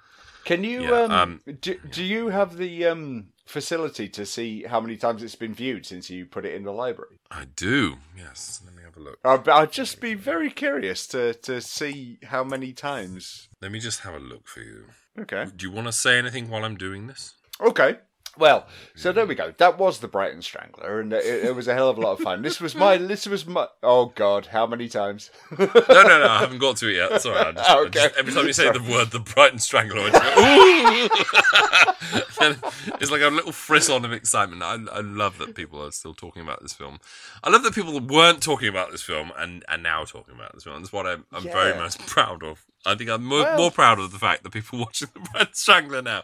Can 0.45 0.65
you 0.65 0.85
Yeah, 0.85 1.03
um, 1.03 1.13
um, 1.13 1.41
do, 1.61 1.79
do 1.91 2.05
you 2.05 2.29
have 2.29 2.57
the 2.57 2.87
um 2.87 3.29
facility 3.47 4.09
to 4.09 4.25
see 4.25 4.65
how 4.65 4.81
many 4.81 4.97
times 4.97 5.23
it's 5.23 5.35
been 5.35 5.55
viewed 5.55 5.85
since 5.87 6.09
you 6.11 6.27
put 6.27 6.45
it 6.45 6.55
in 6.55 6.65
the 6.65 6.73
library? 6.73 7.19
I 7.31 7.47
do. 7.57 7.97
Yes. 8.17 8.63
Let 8.65 8.75
me 8.75 8.83
have 8.83 8.97
a 8.97 9.01
look. 9.01 9.19
I'd, 9.25 9.49
I'd 9.49 9.73
just 9.73 10.01
be 10.01 10.15
very 10.15 10.51
curious 10.51 11.07
to 11.09 11.35
to 11.35 11.61
see 11.61 12.19
how 12.25 12.45
many 12.45 12.73
times. 12.73 13.49
Let 13.61 13.73
me 13.73 13.81
just 13.81 14.01
have 14.01 14.15
a 14.15 14.19
look 14.19 14.47
for 14.47 14.61
you. 14.61 14.87
Okay. 15.19 15.47
Do 15.55 15.67
you 15.67 15.73
want 15.73 15.87
to 15.87 15.93
say 15.93 16.19
anything 16.19 16.49
while 16.49 16.65
I'm 16.65 16.77
doing 16.77 17.07
this? 17.07 17.35
Okay. 17.61 17.99
Well, 18.37 18.67
so 18.97 19.13
there 19.13 19.27
we 19.27 19.35
go. 19.35 19.53
That 19.59 19.79
was 19.79 20.01
the 20.01 20.09
Brighton 20.09 20.43
Strangler, 20.43 21.01
and 21.01 21.13
it, 21.13 21.25
it 21.25 21.55
was 21.55 21.69
a 21.69 21.75
hell 21.75 21.89
of 21.89 21.99
a 21.99 22.01
lot 22.01 22.13
of 22.13 22.21
fun. 22.21 22.43
This 22.43 22.61
was 22.61 22.75
my. 22.75 22.97
This 23.15 23.27
was 23.27 23.47
my. 23.47 23.69
Oh 23.83 24.07
God, 24.15 24.47
how 24.47 24.67
many 24.67 24.89
times? 24.89 25.31
No, 25.57 25.67
no, 25.67 26.03
no. 26.19 26.27
I 26.29 26.39
haven't 26.41 26.59
got 26.59 26.77
to 26.79 26.89
it 26.89 26.97
yet. 26.97 27.21
Sorry. 27.23 27.37
I 27.39 27.53
just, 27.53 27.71
I 27.71 27.79
Okay. 27.81 27.91
just- 27.91 28.17
every 28.17 28.33
time 28.33 28.47
you 28.47 28.53
say 28.53 28.71
the 28.73 28.83
word 28.83 29.11
"the 29.11 29.21
Brighton 29.21 29.59
Strangler," 29.59 30.01
I 30.01 30.11
just 30.11 30.35
go, 30.35 31.41
ooh. 31.41 32.71
It's 33.01 33.11
like 33.11 33.23
a 33.23 33.29
little 33.29 33.53
frisson 33.53 34.05
of 34.05 34.13
excitement. 34.13 34.63
I, 34.63 34.75
I 34.93 35.01
love 35.01 35.39
that 35.39 35.55
people 35.55 35.83
are 35.83 35.91
still 35.93 36.15
talking 36.15 36.43
about 36.43 36.61
this 36.63 36.73
film. 36.73 36.99
I 37.43 37.51
love 37.51 37.63
that 37.63 37.75
people 37.75 37.99
weren't 38.01 38.43
talking 38.43 38.69
about 38.69 38.91
this 38.91 39.03
film 39.03 39.33
and 39.39 39.65
are 39.69 39.79
now 39.79 40.05
talking 40.05 40.35
about 40.35 40.53
this 40.55 40.65
film. 40.65 40.81
That's 40.83 40.93
what 40.93 41.07
I'm, 41.07 41.25
I'm 41.33 41.43
very 41.45 41.75
most 41.79 41.99
proud 42.07 42.43
of. 42.43 42.65
I 42.87 42.95
think 42.95 43.11
I'm 43.11 43.25
more, 43.25 43.43
Well- 43.43 43.59
more 43.59 43.71
proud 43.71 43.99
of 43.99 44.13
the 44.13 44.19
fact 44.19 44.43
that 44.43 44.51
people 44.51 44.79
watching 44.79 45.09
the 45.15 45.21
Brighton 45.21 45.55
Strangler 45.55 46.03
now 46.03 46.23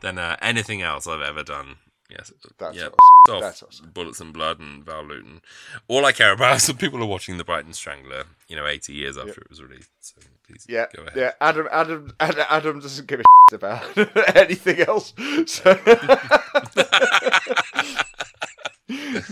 than 0.00 0.18
uh, 0.18 0.36
anything 0.40 0.82
else 0.82 1.06
I've 1.06 1.20
ever 1.22 1.42
done. 1.42 1.76
Yes, 2.10 2.32
That's 2.58 2.74
yeah, 2.74 2.84
awesome. 2.86 3.34
off 3.36 3.40
That's 3.42 3.62
awesome. 3.62 3.90
Bullets 3.92 4.18
and 4.18 4.32
Blood 4.32 4.60
and 4.60 4.82
Val 4.82 5.04
Lewton. 5.04 5.42
All 5.88 6.06
I 6.06 6.12
care 6.12 6.32
about 6.32 6.56
is 6.56 6.66
that 6.66 6.78
people 6.78 7.02
are 7.02 7.06
watching 7.06 7.36
The 7.36 7.44
Brighton 7.44 7.74
Strangler, 7.74 8.24
you 8.48 8.56
know, 8.56 8.66
80 8.66 8.94
years 8.94 9.18
after 9.18 9.42
it 9.42 9.50
was 9.50 9.62
released. 9.62 9.90
So 10.00 10.14
please 10.46 10.64
Yeah, 10.66 10.86
go 10.96 11.02
ahead. 11.02 11.12
yeah. 11.18 11.32
Adam, 11.38 11.68
Adam, 11.70 12.14
Adam, 12.18 12.44
Adam 12.48 12.80
doesn't 12.80 13.06
give 13.06 13.20
a 13.20 13.24
shit 13.50 13.62
about 13.62 13.98
anything 14.36 14.80
else. 14.80 15.12
So, 15.44 15.72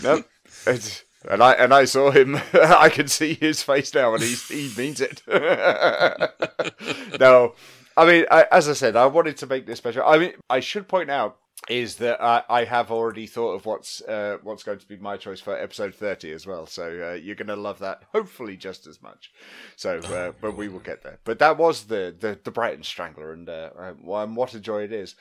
no, 0.03 0.23
it's, 0.67 1.05
and 1.29 1.43
I 1.43 1.53
and 1.53 1.73
I 1.75 1.85
saw 1.85 2.11
him. 2.11 2.37
I 2.53 2.89
can 2.89 3.09
see 3.09 3.35
his 3.35 3.63
face 3.63 3.95
now, 3.95 4.15
and 4.15 4.23
he's, 4.23 4.49
he 4.49 4.73
means 4.77 5.01
it. 5.01 5.23
no, 7.21 7.55
I 7.97 8.07
mean, 8.07 8.27
I, 8.31 8.47
as 8.51 8.69
I 8.69 8.75
said, 8.75 8.97
I 8.97 9.07
wanted 9.07 9.37
to 9.39 9.47
make 9.47 9.67
this 9.67 9.79
special. 9.79 10.05
I 10.05 10.19
mean, 10.19 10.33
I 10.51 10.61
should 10.61 10.89
point 10.89 11.11
out 11.11 11.39
is 11.69 11.97
that 11.97 12.23
I, 12.23 12.43
I 12.49 12.65
have 12.65 12.91
already 12.91 13.27
thought 13.27 13.55
of 13.55 13.67
what's 13.67 14.01
uh, 14.03 14.39
what's 14.43 14.63
going 14.63 14.79
to 14.79 14.87
be 14.87 14.97
my 14.99 15.17
choice 15.17 15.41
for 15.41 15.57
episode 15.59 15.95
thirty 15.95 16.33
as 16.33 16.47
well. 16.47 16.67
So 16.67 17.11
uh, 17.11 17.15
you're 17.15 17.35
going 17.35 17.49
to 17.49 17.57
love 17.57 17.79
that, 17.81 18.03
hopefully 18.13 18.57
just 18.57 18.87
as 18.87 19.03
much. 19.03 19.33
So, 19.75 19.99
uh, 19.99 20.33
but 20.41 20.57
we 20.57 20.69
will 20.69 20.81
get 20.81 21.03
there. 21.03 21.19
But 21.25 21.39
that 21.39 21.57
was 21.57 21.85
the 21.85 22.15
the, 22.19 22.39
the 22.43 22.51
Brighton 22.51 22.85
Strangler, 22.85 23.33
and 23.33 23.49
uh, 23.49 23.71
uh, 23.79 23.95
and 24.23 24.37
what 24.37 24.55
a 24.55 24.61
joy 24.61 24.83
it 24.83 24.93
is. 24.93 25.17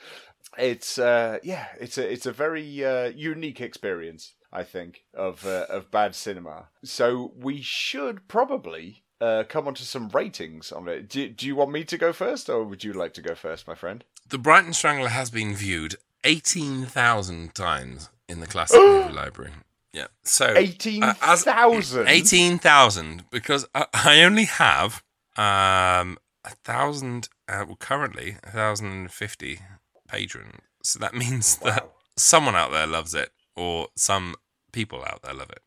It's 0.58 0.98
uh, 0.98 1.38
yeah, 1.42 1.66
it's 1.80 1.98
a 1.98 2.10
it's 2.10 2.26
a 2.26 2.32
very 2.32 2.84
uh, 2.84 3.08
unique 3.08 3.60
experience, 3.60 4.34
I 4.56 4.64
think, 4.64 5.02
of 5.14 5.46
uh, 5.46 5.66
of 5.68 5.90
bad 5.90 6.14
cinema. 6.14 6.68
So 6.84 7.32
we 7.36 7.60
should 7.62 8.26
probably. 8.28 9.02
Uh, 9.18 9.44
come 9.48 9.66
on 9.66 9.72
to 9.72 9.82
some 9.82 10.10
ratings 10.10 10.70
on 10.70 10.86
it. 10.88 11.08
Do, 11.08 11.26
do 11.30 11.46
you 11.46 11.56
want 11.56 11.70
me 11.70 11.84
to 11.84 11.96
go 11.96 12.12
first, 12.12 12.50
or 12.50 12.64
would 12.64 12.84
you 12.84 12.92
like 12.92 13.14
to 13.14 13.22
go 13.22 13.34
first, 13.34 13.66
my 13.66 13.74
friend? 13.74 14.04
The 14.28 14.36
Brighton 14.36 14.74
Strangler 14.74 15.08
has 15.08 15.30
been 15.30 15.54
viewed 15.54 15.94
18,000 16.24 17.54
times 17.54 18.10
in 18.28 18.40
the 18.40 18.46
classic 18.46 18.78
movie 18.84 19.14
library. 19.14 19.52
Yeah. 19.92 20.08
So 20.24 20.52
Eighteen 20.54 21.02
uh, 21.02 21.14
as- 21.22 21.44
thousand. 21.44 22.08
18,000 22.08 23.24
because 23.30 23.66
I, 23.74 23.86
I 23.94 24.22
only 24.22 24.44
have 24.44 25.02
um 25.38 26.18
a 26.44 26.50
thousand 26.64 27.28
uh, 27.48 27.64
well 27.66 27.76
currently 27.76 28.36
a 28.44 28.50
thousand 28.50 28.88
and 28.92 29.10
fifty 29.10 29.60
patrons 30.08 30.60
so 30.82 30.98
that 30.98 31.14
means 31.14 31.56
that 31.58 31.90
someone 32.16 32.54
out 32.54 32.70
there 32.72 32.86
loves 32.86 33.14
it 33.14 33.30
or 33.54 33.88
some 33.96 34.34
people 34.76 35.02
out 35.10 35.22
there 35.22 35.32
love 35.34 35.50
it 35.50 35.62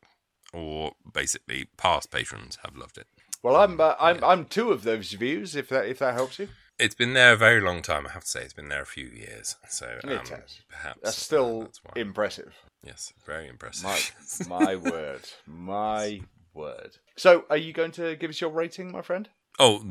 or 0.54 0.94
basically 1.14 1.66
past 1.78 2.12
patrons 2.12 2.58
have 2.64 2.76
loved 2.76 2.98
it 2.98 3.08
Well, 3.44 3.56
I'm 3.56 3.80
uh, 3.82 3.96
I'm 4.00 4.24
I'm 4.24 4.46
two 4.46 4.72
of 4.72 4.84
those 4.84 5.14
views. 5.14 5.56
If 5.56 5.70
that 5.70 5.86
if 5.94 5.98
that 6.00 6.14
helps 6.14 6.38
you, 6.40 6.48
it's 6.78 6.96
been 7.02 7.14
there 7.14 7.34
a 7.34 7.38
very 7.48 7.62
long 7.70 7.82
time 7.82 8.06
i 8.08 8.12
have 8.12 8.24
to 8.24 8.30
say 8.34 8.42
it's 8.44 8.54
been 8.60 8.70
there 8.70 8.82
a 8.90 8.94
few 8.98 9.08
years 9.26 9.56
so 9.68 9.86
um, 10.04 10.10
It 10.12 10.28
has. 10.30 10.60
perhaps 10.70 11.00
that's 11.04 11.18
uh, 11.18 11.28
still 11.30 11.54
that's 11.62 11.80
impressive. 11.96 12.54
yes 12.84 13.14
very 13.26 13.48
impressive 13.48 13.86
My 13.86 14.00
my 14.66 14.76
word, 14.76 15.24
my 15.48 16.22
word. 16.54 16.92
So, 17.18 17.46
are 17.50 17.58
you 17.66 17.74
going 17.74 17.92
to 18.00 18.16
give 18.16 18.30
us 18.34 18.40
your 18.42 18.52
rating, 18.62 18.92
my 18.92 19.02
friend? 19.10 19.26
oh 19.58 19.84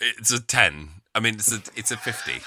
it's 0.00 0.32
a 0.32 0.40
10 0.40 0.88
i 1.14 1.20
mean 1.20 1.34
it's 1.34 1.52
a 1.52 1.60
it's 1.80 1.90
a 1.90 1.96
50 1.96 2.40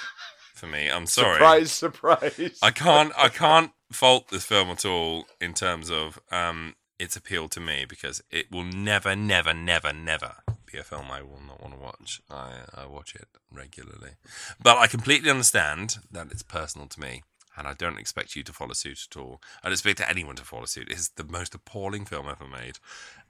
for 0.60 0.68
me 0.68 0.90
i'm 0.90 1.06
sorry 1.06 1.36
Surprise, 1.36 1.72
surprise. 1.72 2.58
I 2.70 2.72
can't 2.72 3.12
I 3.28 3.30
can't 3.30 3.72
fault 3.94 4.30
this 4.30 4.46
film 4.46 4.70
at 4.70 4.86
all 4.86 5.26
in 5.40 5.54
terms 5.54 5.90
of 5.90 6.20
um 6.32 6.76
its 7.00 7.16
appeal 7.16 7.48
to 7.50 7.60
me 7.60 7.86
because 7.88 8.24
it 8.32 8.52
will 8.52 8.64
never, 8.64 9.16
never, 9.16 9.54
never, 9.54 9.92
never 9.92 10.36
be 10.72 10.78
a 10.78 10.84
film 10.84 11.08
I 11.12 11.22
will 11.22 11.42
not 11.46 11.62
want 11.62 11.74
to 11.74 11.80
watch. 11.80 12.22
I 12.30 12.52
I 12.74 12.86
watch 12.86 13.16
it 13.16 13.28
regularly, 13.52 14.12
but 14.62 14.78
I 14.78 14.88
completely 14.88 15.30
understand 15.30 15.98
that 16.12 16.32
it's 16.32 16.44
personal 16.44 16.88
to 16.88 17.00
me. 17.00 17.24
And 17.56 17.68
I 17.68 17.74
don't 17.74 18.00
expect 18.00 18.36
you 18.36 18.42
to 18.42 18.52
follow 18.52 18.74
suit 18.74 19.08
at 19.12 19.16
all. 19.16 19.40
I 19.62 19.68
don't 19.68 19.74
expect 19.74 20.02
anyone 20.02 20.36
to 20.38 20.44
follow 20.44 20.66
suit. 20.66 20.88
It's 20.90 21.10
the 21.10 21.24
most 21.24 21.54
appalling 21.54 22.06
film 22.06 22.28
ever 22.28 22.48
made, 22.48 22.80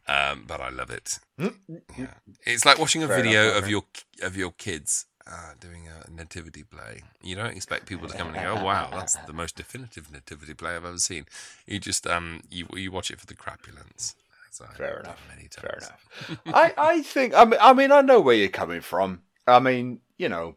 um, 0.07 0.45
but 0.47 0.61
I 0.61 0.69
love 0.69 0.89
it. 0.89 1.19
Yeah. 1.37 2.13
It's 2.45 2.63
like 2.63 2.79
watching 2.79 3.03
a 3.03 3.07
Fair 3.07 3.17
video 3.17 3.49
enough, 3.49 3.63
of 3.63 3.69
your 3.69 3.83
of 4.21 4.37
your 4.37 4.51
kids 4.51 5.07
uh, 5.27 5.53
doing 5.59 5.87
a 5.87 6.09
nativity 6.11 6.63
play. 6.63 7.01
You 7.21 7.35
don't 7.35 7.55
expect 7.55 7.85
people 7.85 8.07
to 8.07 8.17
come 8.17 8.29
in 8.29 8.35
and 8.35 8.43
go, 8.43 8.61
"Oh 8.61 8.63
wow, 8.63 8.89
that's 8.91 9.15
the 9.15 9.33
most 9.33 9.55
definitive 9.55 10.11
nativity 10.11 10.53
play 10.53 10.75
I've 10.75 10.85
ever 10.85 10.97
seen." 10.97 11.25
You 11.65 11.79
just 11.79 12.05
um 12.07 12.41
you 12.49 12.67
you 12.73 12.91
watch 12.91 13.11
it 13.11 13.19
for 13.19 13.25
the 13.25 13.35
crapulence. 13.35 14.15
So 14.51 14.65
Fair 14.77 14.99
enough. 14.99 15.19
Many 15.29 15.47
times. 15.47 15.61
Fair 15.61 15.77
enough. 15.77 16.41
I, 16.53 16.73
I 16.77 17.01
think 17.01 17.33
I 17.33 17.45
mean, 17.45 17.59
I 17.59 17.73
mean 17.73 17.91
I 17.91 18.01
know 18.01 18.19
where 18.19 18.35
you're 18.35 18.49
coming 18.49 18.81
from. 18.81 19.23
I 19.47 19.59
mean, 19.59 19.99
you 20.17 20.29
know, 20.29 20.55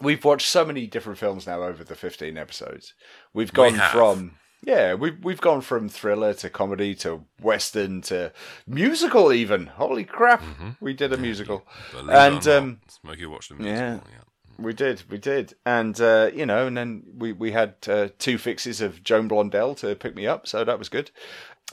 we've 0.00 0.24
watched 0.24 0.48
so 0.48 0.64
many 0.64 0.86
different 0.86 1.18
films 1.18 1.46
now 1.46 1.62
over 1.62 1.82
the 1.82 1.94
15 1.94 2.36
episodes. 2.36 2.94
We've 3.32 3.52
gone 3.52 3.74
have. 3.74 3.90
from 3.90 4.32
yeah, 4.62 4.94
we've 4.94 5.22
we've 5.24 5.40
gone 5.40 5.60
from 5.60 5.88
thriller 5.88 6.34
to 6.34 6.50
comedy 6.50 6.94
to 6.96 7.24
western 7.40 8.00
to 8.02 8.32
musical 8.66 9.32
even. 9.32 9.66
Holy 9.66 10.04
crap. 10.04 10.42
We 10.80 10.92
did 10.94 11.12
a 11.12 11.16
musical. 11.16 11.64
Believe 11.92 12.08
And, 12.10 12.34
it 12.34 12.46
or 12.46 12.50
not, 12.50 12.56
um, 12.62 12.80
Smokey 12.88 13.26
watched 13.26 13.48
them. 13.50 13.64
yeah. 13.64 13.94
Yeah. 13.94 14.00
We 14.60 14.72
did, 14.72 15.04
we 15.08 15.18
did, 15.18 15.54
and 15.64 16.00
uh, 16.00 16.30
you 16.34 16.44
know, 16.44 16.66
and 16.66 16.76
then 16.76 17.04
we 17.16 17.32
we 17.32 17.52
had 17.52 17.76
uh, 17.86 18.08
two 18.18 18.38
fixes 18.38 18.80
of 18.80 19.04
Joan 19.04 19.28
Blondell 19.28 19.76
to 19.78 19.94
pick 19.94 20.16
me 20.16 20.26
up, 20.26 20.48
so 20.48 20.64
that 20.64 20.80
was 20.80 20.88
good, 20.88 21.12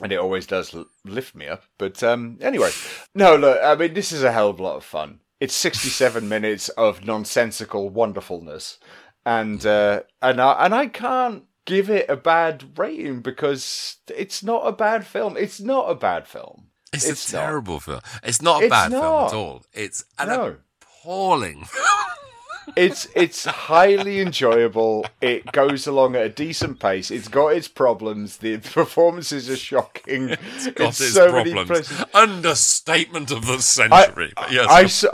and 0.04 0.12
it 0.12 0.20
always 0.20 0.46
does 0.46 0.76
lift 1.04 1.34
me 1.34 1.48
up. 1.48 1.64
But 1.80 2.04
um, 2.04 2.38
anyway, 2.42 2.70
no, 3.16 3.36
look, 3.38 3.58
I 3.64 3.74
mean, 3.74 3.96
this 3.96 4.12
is 4.12 4.22
a 4.22 4.32
hell 4.32 4.52
of 4.52 4.60
a 4.60 4.64
lot 4.64 4.76
of 4.76 4.84
fun. 4.84 5.22
It's 5.40 5.56
sixty-seven 5.56 6.30
minutes 6.36 6.70
of 6.70 7.04
nonsensical 7.04 7.90
wonderfulness, 7.90 8.78
and 9.26 9.66
uh, 9.66 10.04
and 10.22 10.40
I, 10.40 10.66
and 10.66 10.76
I 10.76 10.86
can't 10.86 11.46
give 11.66 11.90
it 11.90 12.10
a 12.10 12.16
bad 12.16 12.78
rating 12.78 13.22
because 13.22 13.98
it's 14.08 14.44
not 14.44 14.68
a 14.68 14.72
bad 14.72 15.06
film. 15.06 15.36
It's 15.38 15.60
not 15.60 15.90
a 15.90 15.96
bad 15.96 16.28
film. 16.28 16.68
It's, 16.94 17.08
It's 17.10 17.34
a 17.34 17.36
not. 17.36 17.42
terrible 17.46 17.80
film. 17.80 18.02
It's 18.24 18.42
not 18.42 18.62
a 18.62 18.66
It's 18.66 18.70
bad 18.72 18.92
film 18.92 19.04
at 19.04 19.34
all. 19.34 19.64
It's 19.74 20.06
an 20.18 20.30
No. 20.30 20.56
appalling. 20.82 21.68
it's 22.76 23.08
it's 23.16 23.46
highly 23.46 24.20
enjoyable. 24.20 25.06
It 25.22 25.52
goes 25.52 25.86
along 25.88 26.16
at 26.16 26.22
a 26.24 26.30
decent 26.30 26.80
pace. 26.80 27.12
It's 27.12 27.28
got 27.28 27.50
its 27.50 27.68
problems. 27.68 28.38
The 28.38 28.58
performances 28.58 29.50
are 29.50 29.58
shocking. 29.58 30.30
It's 30.56 30.68
got 30.72 30.88
its 30.90 31.14
so 31.14 31.32
many 31.32 31.54
problems. 31.54 31.92
Understatement 32.14 33.32
of 33.32 33.46
the 33.46 33.54
I, 33.54 33.58
century. 33.58 34.34
but 34.36 34.52
yes, 34.52 35.06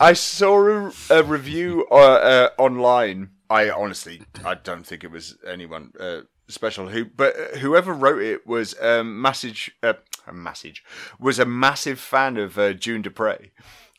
I 0.00 0.12
saw 0.12 0.88
a, 0.88 0.92
a 1.10 1.22
review 1.22 1.86
uh, 1.90 1.94
uh, 1.94 2.48
online. 2.58 3.30
I 3.50 3.70
honestly, 3.70 4.22
I 4.44 4.54
don't 4.54 4.86
think 4.86 5.04
it 5.04 5.10
was 5.10 5.36
anyone 5.46 5.92
uh, 6.00 6.20
special 6.48 6.88
who, 6.88 7.04
but 7.04 7.34
whoever 7.58 7.92
wrote 7.92 8.22
it 8.22 8.46
was 8.46 8.74
um, 8.80 9.20
message, 9.20 9.70
uh, 9.82 9.94
a 10.26 10.32
message 10.32 10.82
was 11.18 11.38
a 11.38 11.44
massive 11.44 11.98
fan 12.00 12.36
of 12.36 12.58
uh, 12.58 12.72
June 12.72 13.02
Duprez, 13.02 13.50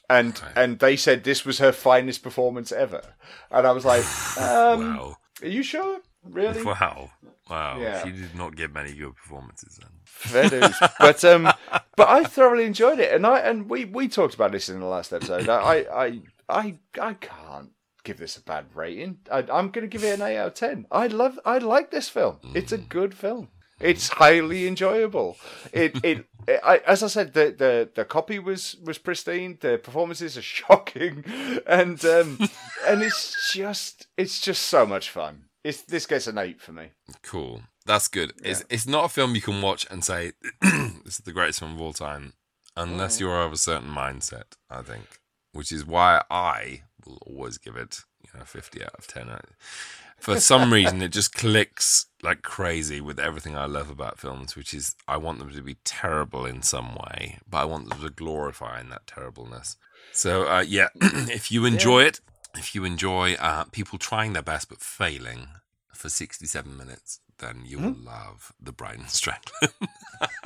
and 0.10 0.36
Okay. 0.38 0.52
and 0.56 0.80
they 0.80 0.96
said 0.96 1.24
this 1.24 1.46
was 1.46 1.60
her 1.60 1.72
finest 1.72 2.24
performance 2.24 2.72
ever, 2.72 3.02
and 3.52 3.66
I 3.68 3.72
was 3.72 3.86
like, 3.86 4.04
um, 4.40 4.96
wow. 4.98 5.18
"Are 5.42 5.48
you 5.48 5.64
sure? 5.64 6.00
Really?" 6.24 6.64
Wow. 6.64 7.12
Wow. 7.48 7.80
Yeah. 7.80 8.04
She 8.04 8.12
did 8.12 8.34
not 8.36 8.56
get 8.56 8.74
many 8.74 8.94
good 8.94 9.16
performances 9.16 9.80
then. 9.80 9.92
Fair 10.06 10.50
dues. 10.50 10.76
but 11.00 11.24
um, 11.24 11.44
but 11.96 12.10
I 12.10 12.24
thoroughly 12.24 12.66
enjoyed 12.66 12.98
it, 13.00 13.14
and 13.14 13.26
I 13.28 13.40
and 13.40 13.70
we 13.70 13.86
we 13.86 14.08
talked 14.08 14.34
about 14.34 14.52
this 14.52 14.68
in 14.70 14.80
the 14.80 14.88
last 14.88 15.14
episode. 15.14 15.48
I 15.48 15.86
I 15.94 16.22
I 16.50 16.80
I 17.00 17.14
can't 17.14 17.70
give 18.06 18.18
this 18.18 18.38
a 18.38 18.42
bad 18.42 18.66
rating. 18.74 19.18
I, 19.30 19.40
I'm 19.40 19.70
going 19.70 19.82
to 19.82 19.88
give 19.88 20.04
it 20.04 20.20
an 20.20 20.26
eight 20.26 20.38
out 20.38 20.48
of 20.48 20.54
ten. 20.54 20.86
I 20.92 21.08
love 21.08 21.38
I 21.44 21.58
like 21.58 21.92
this 21.92 22.08
film. 22.08 22.38
It's 22.54 22.72
a 22.72 22.78
good 22.78 23.14
film. 23.14 23.50
It's 23.80 24.08
highly 24.08 24.68
enjoyable. 24.68 25.38
It 25.74 25.98
it. 26.04 26.26
I, 26.64 26.78
as 26.86 27.02
I 27.02 27.08
said, 27.08 27.34
the, 27.34 27.56
the, 27.58 27.90
the 27.96 28.06
copy 28.06 28.38
was, 28.38 28.76
was 28.84 29.00
pristine. 29.00 29.58
The 29.60 29.80
performances 29.84 30.38
are 30.38 30.42
shocking, 30.60 31.26
and 31.66 32.04
um, 32.06 32.38
and 32.88 33.02
it's 33.02 33.52
just 33.52 34.08
it's 34.16 34.40
just 34.40 34.62
so 34.62 34.86
much 34.86 35.10
fun. 35.10 35.46
It's 35.64 35.82
this 35.82 36.06
gets 36.06 36.28
an 36.28 36.38
eight 36.38 36.62
for 36.62 36.72
me. 36.72 36.92
Cool. 37.24 37.62
That's 37.86 38.08
good. 38.08 38.34
It's 38.44 38.64
it's 38.70 38.88
not 38.88 39.06
a 39.06 39.10
film 39.10 39.36
you 39.36 39.42
can 39.42 39.62
watch 39.62 39.88
and 39.90 40.04
say 40.04 40.34
this 40.62 41.18
is 41.20 41.26
the 41.26 41.34
greatest 41.34 41.60
film 41.60 41.74
of 41.74 41.82
all 41.82 41.94
time, 41.94 42.34
unless 42.78 43.20
you're 43.20 43.42
of 43.42 43.54
a 43.54 43.58
certain 43.58 43.90
mindset. 43.90 44.56
I 44.70 44.84
think, 44.84 45.20
which 45.52 45.72
is 45.72 45.86
why 45.86 46.24
I 46.30 46.84
will 47.06 47.20
always 47.26 47.58
give 47.58 47.76
it 47.76 48.02
you 48.24 48.38
know 48.38 48.46
fifty 48.46 48.84
out 48.84 48.96
of 48.98 49.08
ten. 49.08 49.30
For 50.18 50.40
some 50.40 50.72
reason, 50.72 51.02
it 51.02 51.12
just 51.12 51.34
clicks 51.34 52.06
like 52.24 52.42
crazy 52.42 53.02
with 53.02 53.20
everything 53.20 53.56
I 53.56 53.66
love 53.66 53.90
about 53.90 54.18
films, 54.18 54.56
which 54.56 54.74
is 54.74 54.96
I 55.08 55.18
want 55.18 55.40
them 55.40 55.52
to 55.52 55.62
be 55.62 55.76
terrible 55.84 56.46
in 56.46 56.62
some 56.62 56.96
way, 56.96 57.40
but 57.48 57.58
I 57.60 57.66
want 57.66 57.90
them 57.90 58.02
to 58.02 58.10
glorify 58.10 58.80
in 58.80 58.90
that 58.90 59.08
terribleness. 59.08 59.78
So 60.14 60.48
uh, 60.48 60.62
yeah, 60.68 60.88
if 61.02 61.52
you 61.52 61.66
enjoy 61.66 62.04
it, 62.04 62.22
if 62.56 62.74
you 62.74 62.86
enjoy 62.86 63.34
uh, 63.34 63.66
people 63.66 63.98
trying 64.00 64.34
their 64.34 64.42
best 64.42 64.70
but 64.70 64.80
failing 64.80 65.48
for 65.94 66.10
67 66.10 66.76
minutes, 66.76 67.20
then 67.40 67.64
you 67.66 67.80
will 67.80 67.96
love 67.98 68.54
The 68.62 68.72
Brighton 68.72 69.08
Strangler. 69.08 69.70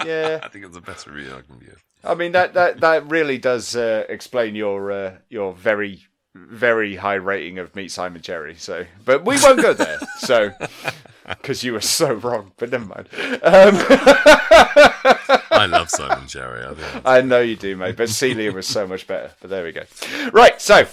Yeah, 0.04 0.40
I 0.42 0.48
think 0.48 0.66
it's 0.66 0.74
the 0.74 0.82
best 0.82 1.06
review 1.06 1.32
I 1.32 1.42
can 1.42 1.60
give. 1.60 1.84
I 2.04 2.16
mean 2.16 2.32
that 2.32 2.56
that 2.56 2.80
that 2.80 3.08
really 3.08 3.38
does 3.38 3.76
uh, 3.76 4.04
explain 4.10 4.56
your 4.56 4.92
uh, 4.92 5.18
your 5.30 5.54
very 5.54 6.08
very 6.36 6.96
high 6.96 7.16
rating 7.16 7.58
of 7.58 7.76
Meet 7.76 7.92
Simon 7.92 8.22
Cherry. 8.22 8.56
So, 8.56 8.86
but 9.06 9.26
we 9.26 9.38
won't 9.42 9.62
go 9.62 9.74
there. 9.74 10.00
So, 10.20 10.52
because 11.28 11.64
you 11.64 11.74
were 11.74 11.82
so 11.82 12.14
wrong. 12.14 12.52
But 12.58 12.72
never 12.72 12.86
mind. 12.86 13.10
Um, 13.44 13.76
I 15.52 15.66
love 15.70 15.90
Simon 15.90 16.28
Cherry. 16.28 16.64
I 16.66 17.18
I 17.18 17.22
know 17.22 17.42
you 17.42 17.56
do, 17.56 17.76
mate. 17.76 17.98
But 17.98 18.10
Celia 18.10 18.52
was 18.52 18.68
so 18.68 18.88
much 18.88 19.08
better. 19.08 19.32
But 19.42 19.50
there 19.50 19.64
we 19.64 19.72
go. 19.72 19.84
Right. 20.32 20.62
So. 20.62 20.86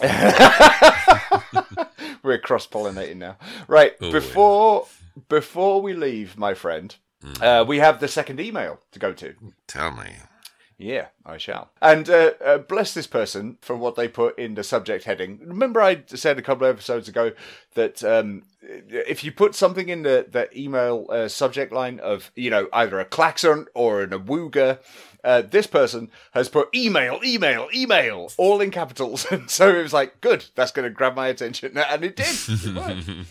We're 2.22 2.38
cross 2.38 2.66
pollinating 2.66 3.16
now. 3.16 3.36
Right. 3.68 3.94
Oh, 4.00 4.12
before 4.12 4.86
before 5.28 5.80
we 5.80 5.94
leave, 5.94 6.36
my 6.36 6.54
friend, 6.54 6.94
uh, 7.40 7.64
we 7.66 7.78
have 7.78 8.00
the 8.00 8.08
second 8.08 8.40
email 8.40 8.80
to 8.92 8.98
go 8.98 9.12
to. 9.14 9.34
tell 9.66 9.92
me. 9.92 10.14
Yeah, 10.80 11.08
I 11.26 11.38
shall. 11.38 11.70
And 11.82 12.08
uh, 12.08 12.32
uh, 12.44 12.58
bless 12.58 12.94
this 12.94 13.08
person 13.08 13.58
for 13.60 13.74
what 13.74 13.96
they 13.96 14.06
put 14.06 14.38
in 14.38 14.54
the 14.54 14.62
subject 14.62 15.04
heading. 15.04 15.40
Remember, 15.44 15.80
I 15.80 16.04
said 16.06 16.38
a 16.38 16.42
couple 16.42 16.68
of 16.68 16.76
episodes 16.76 17.08
ago 17.08 17.32
that 17.74 18.04
um, 18.04 18.44
if 18.62 19.24
you 19.24 19.32
put 19.32 19.56
something 19.56 19.88
in 19.88 20.02
the, 20.02 20.26
the 20.30 20.56
email 20.56 21.06
uh, 21.10 21.26
subject 21.26 21.72
line 21.72 21.98
of, 21.98 22.30
you 22.36 22.48
know, 22.50 22.68
either 22.72 23.00
a 23.00 23.04
klaxon 23.04 23.66
or 23.74 24.02
an 24.02 24.10
awooga, 24.10 24.78
uh, 25.24 25.42
this 25.42 25.66
person 25.66 26.12
has 26.30 26.48
put 26.48 26.68
email, 26.72 27.18
email, 27.24 27.68
email, 27.74 28.30
all 28.36 28.60
in 28.60 28.70
capitals. 28.70 29.26
And 29.32 29.50
so 29.50 29.76
it 29.76 29.82
was 29.82 29.92
like, 29.92 30.20
good, 30.20 30.46
that's 30.54 30.70
going 30.70 30.84
to 30.84 30.94
grab 30.94 31.16
my 31.16 31.26
attention. 31.26 31.76
And 31.76 32.04
it 32.04 32.14
did. 32.14 32.36
It. 32.48 33.26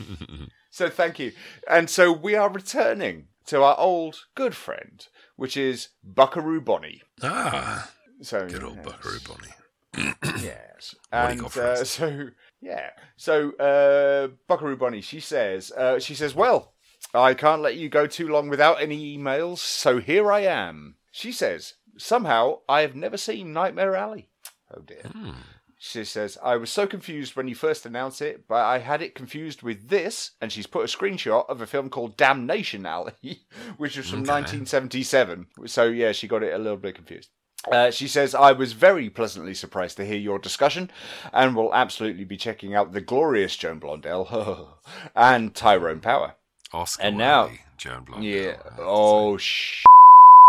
So 0.69 0.89
thank 0.91 1.17
you. 1.17 1.31
And 1.67 1.89
so 1.89 2.11
we 2.11 2.35
are 2.35 2.51
returning 2.51 3.29
to 3.47 3.63
our 3.63 3.75
old 3.79 4.25
good 4.35 4.55
friend, 4.55 5.07
which 5.37 5.55
is 5.55 5.89
Buckaroo 6.03 6.59
Bonnie. 6.61 7.01
Ah, 7.23 7.89
So 8.21 8.47
good 8.47 8.63
old 8.63 8.75
yes. 8.77 8.85
Buckaroo 8.85 9.19
Bonnie. 9.27 10.13
Yes. 10.43 10.93
And 11.11 11.41
uh, 11.57 11.83
so 11.83 12.29
yeah. 12.61 12.89
So 13.15 13.53
uh, 13.53 14.27
Buckaroo 14.47 14.75
Bonnie, 14.77 15.01
she 15.01 15.19
says, 15.19 15.71
uh, 15.71 15.99
she 15.99 16.13
says, 16.13 16.35
well, 16.35 16.73
I 17.13 17.33
can't 17.33 17.61
let 17.61 17.77
you 17.77 17.89
go 17.89 18.05
too 18.05 18.27
long 18.27 18.49
without 18.49 18.81
any 18.81 19.17
emails, 19.17 19.57
so 19.59 19.99
here 19.99 20.31
I 20.31 20.41
am. 20.41 20.95
She 21.11 21.31
says, 21.31 21.75
somehow 21.97 22.59
I 22.69 22.81
have 22.81 22.95
never 22.95 23.17
seen 23.17 23.53
Nightmare 23.53 23.95
Alley. 23.95 24.29
Oh 24.75 24.81
dear. 24.81 25.01
Hmm. 25.11 25.31
She 25.79 26.03
says, 26.05 26.37
I 26.43 26.55
was 26.57 26.71
so 26.71 26.87
confused 26.87 27.35
when 27.35 27.47
you 27.47 27.53
first 27.53 27.85
announced 27.85 28.21
it, 28.21 28.47
but 28.47 28.65
I 28.65 28.79
had 28.79 29.01
it 29.03 29.13
confused 29.13 29.61
with 29.61 29.89
this. 29.89 30.31
And 30.41 30.51
she's 30.51 30.65
put 30.65 30.83
a 30.91 30.97
screenshot 30.97 31.47
of 31.47 31.61
a 31.61 31.67
film 31.67 31.89
called 31.89 32.17
Damnation 32.17 32.85
Alley, 32.85 33.13
which 33.77 33.95
was 33.95 34.09
from 34.09 34.21
Okay. 34.23 34.31
1977. 34.31 35.47
So, 35.67 35.83
yeah, 35.85 36.11
she 36.13 36.27
got 36.27 36.41
it 36.43 36.53
a 36.53 36.57
little 36.57 36.77
bit 36.77 36.95
confused. 36.95 37.29
Uh, 37.71 37.91
she 37.91 38.07
says, 38.07 38.33
I 38.33 38.53
was 38.53 38.73
very 38.73 39.09
pleasantly 39.09 39.53
surprised 39.53 39.97
to 39.97 40.05
hear 40.05 40.17
your 40.17 40.39
discussion 40.39 40.89
and 41.33 41.55
will 41.55 41.73
absolutely 41.73 42.23
be 42.23 42.37
checking 42.37 42.73
out 42.73 42.93
the 42.93 43.01
glorious 43.01 43.55
Joan 43.55 43.79
Blondell 43.79 44.67
and 45.15 45.53
Tyrone 45.53 45.99
Power. 45.99 46.35
Oscar 46.73 47.03
And 47.03 47.17
now- 47.17 47.49
Joan 47.77 48.03
Blondell. 48.05 48.23
Yeah. 48.23 48.39
I 48.41 48.45
have 48.47 48.63
to 48.63 48.69
say. 48.77 48.83
Oh, 48.83 49.37
sh. 49.37 49.83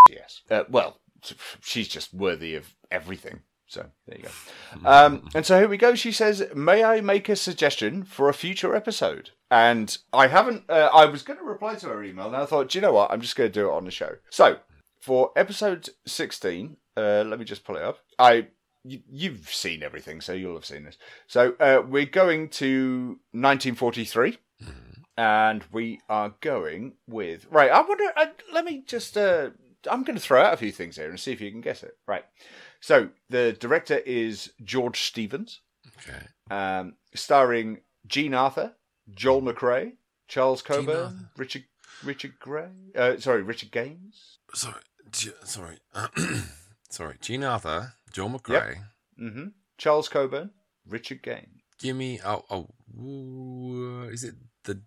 Yes. 0.08 0.42
Uh, 0.50 0.62
well, 0.70 0.96
she's 1.60 1.88
just 1.88 2.14
worthy 2.14 2.54
of 2.54 2.74
everything. 2.90 3.40
So 3.68 3.86
there 4.06 4.18
you 4.18 4.24
go. 4.24 4.88
Um, 4.88 5.28
and 5.34 5.44
so 5.44 5.58
here 5.58 5.68
we 5.68 5.76
go. 5.76 5.94
She 5.94 6.10
says, 6.10 6.42
"May 6.54 6.82
I 6.82 7.02
make 7.02 7.28
a 7.28 7.36
suggestion 7.36 8.02
for 8.02 8.28
a 8.28 8.34
future 8.34 8.74
episode?" 8.74 9.30
And 9.50 9.96
I 10.12 10.26
haven't. 10.28 10.64
Uh, 10.68 10.90
I 10.92 11.04
was 11.04 11.22
going 11.22 11.38
to 11.38 11.44
reply 11.44 11.74
to 11.76 11.88
her 11.88 12.02
email, 12.02 12.26
and 12.26 12.36
I 12.36 12.46
thought, 12.46 12.70
do 12.70 12.78
you 12.78 12.82
know 12.82 12.92
what? 12.94 13.10
I'm 13.10 13.20
just 13.20 13.36
going 13.36 13.50
to 13.50 13.60
do 13.60 13.68
it 13.68 13.72
on 13.72 13.84
the 13.84 13.90
show. 13.90 14.16
So 14.30 14.58
for 15.00 15.30
episode 15.36 15.90
16, 16.06 16.76
uh, 16.96 17.24
let 17.26 17.38
me 17.38 17.44
just 17.44 17.64
pull 17.64 17.76
it 17.76 17.82
up. 17.82 17.98
I. 18.18 18.48
You, 18.84 19.00
you've 19.10 19.52
seen 19.52 19.82
everything, 19.82 20.20
so 20.20 20.32
you'll 20.32 20.54
have 20.54 20.64
seen 20.64 20.84
this. 20.84 20.96
So 21.26 21.54
uh, 21.60 21.82
we're 21.86 22.06
going 22.06 22.48
to 22.50 23.18
1943 23.32 24.38
and 25.18 25.64
we 25.72 26.00
are 26.08 26.32
going 26.40 26.94
with 27.08 27.46
right. 27.50 27.70
I 27.70 27.80
wonder. 27.82 28.04
Uh, 28.16 28.26
let 28.52 28.64
me 28.64 28.84
just. 28.86 29.18
Uh, 29.18 29.50
I'm 29.90 30.04
going 30.04 30.16
to 30.16 30.22
throw 30.22 30.42
out 30.42 30.54
a 30.54 30.56
few 30.56 30.72
things 30.72 30.96
here 30.96 31.10
and 31.10 31.18
see 31.18 31.32
if 31.32 31.40
you 31.40 31.50
can 31.50 31.60
guess 31.60 31.82
it. 31.82 31.98
Right. 32.06 32.24
So 32.80 33.10
the 33.28 33.52
director 33.52 33.96
is 33.98 34.52
George 34.62 35.02
Stevens, 35.02 35.60
Okay. 35.98 36.26
um, 36.50 36.94
starring 37.14 37.80
Jean 38.06 38.34
Arthur, 38.34 38.74
Joel 39.14 39.42
McCrea, 39.42 39.92
Charles 40.28 40.62
Coburn, 40.62 41.28
Richard 41.36 41.64
Richard 42.04 42.38
Gray. 42.38 42.68
Uh, 42.94 43.18
sorry, 43.18 43.42
Richard 43.42 43.70
Gaines. 43.72 44.38
Sorry. 44.54 44.80
G- 45.10 45.30
sorry. 45.44 45.78
sorry. 46.90 47.16
Jean 47.20 47.42
Arthur, 47.44 47.94
Joel 48.12 48.30
McCrea. 48.38 48.84
hmm 49.16 49.48
Charles 49.78 50.08
Coburn, 50.08 50.50
Richard 50.86 51.22
Gaines. 51.22 51.62
Give 51.80 51.96
me. 51.96 52.20
Oh, 52.24 52.44
oh. 52.50 54.08
is 54.10 54.22
it 54.24 54.34
the 54.64 54.82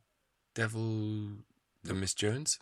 Devil, 0.55 1.37
the 1.83 1.93
Miss 1.93 2.13
Jones? 2.13 2.59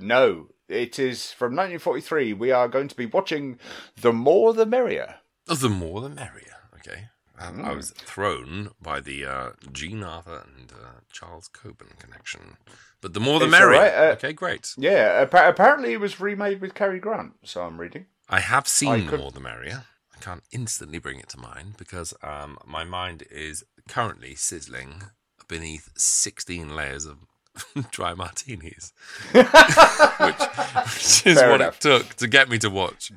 No, 0.00 0.48
it 0.68 0.98
is 0.98 1.32
from 1.32 1.52
1943. 1.56 2.32
We 2.34 2.50
are 2.50 2.68
going 2.68 2.88
to 2.88 2.96
be 2.96 3.06
watching 3.06 3.58
The 4.00 4.12
More 4.12 4.52
the 4.52 4.66
Merrier. 4.66 5.16
Oh, 5.48 5.54
the 5.54 5.68
more 5.70 6.00
the 6.02 6.10
merrier. 6.10 6.56
Okay. 6.74 7.06
Um, 7.38 7.64
I 7.64 7.70
Hmm. 7.70 7.76
was 7.76 7.90
thrown 7.92 8.70
by 8.82 9.00
the 9.00 9.24
uh, 9.24 9.50
Jean 9.72 10.02
Arthur 10.02 10.44
and 10.56 10.72
uh, 10.72 11.00
Charles 11.10 11.48
Coburn 11.48 11.92
connection. 11.98 12.56
But 13.00 13.14
the 13.14 13.20
more 13.20 13.38
the 13.38 13.46
It's 13.46 13.52
merrier. 13.52 13.80
right, 13.80 13.94
uh, 13.94 14.12
okay, 14.12 14.32
great. 14.32 14.74
Yeah, 14.76 15.20
appa- 15.22 15.48
apparently 15.48 15.92
it 15.94 16.00
was 16.00 16.20
remade 16.20 16.60
with 16.60 16.74
Cary 16.74 16.98
Grant. 17.00 17.34
So 17.44 17.62
I'm 17.62 17.80
reading. 17.80 18.06
I 18.28 18.40
have 18.40 18.66
seen 18.68 18.88
I 18.90 19.06
could- 19.06 19.20
more 19.20 19.30
the 19.30 19.40
merrier. 19.40 19.84
I 20.14 20.18
can't 20.20 20.42
instantly 20.50 20.98
bring 20.98 21.20
it 21.20 21.28
to 21.30 21.38
mind 21.38 21.76
because 21.78 22.12
um, 22.22 22.58
my 22.66 22.82
mind 22.84 23.22
is 23.30 23.64
currently 23.88 24.34
sizzling 24.34 25.04
beneath 25.46 25.88
16 25.96 26.74
layers 26.74 27.06
of 27.06 27.18
dry 27.90 28.14
martinis, 28.14 28.92
which, 29.32 29.46
which 29.46 31.26
is 31.26 31.38
Fair 31.38 31.50
what 31.50 31.60
enough. 31.60 31.76
it 31.76 31.80
took 31.80 32.14
to 32.14 32.26
get 32.26 32.48
me 32.48 32.58
to 32.58 32.70
watch 32.70 33.12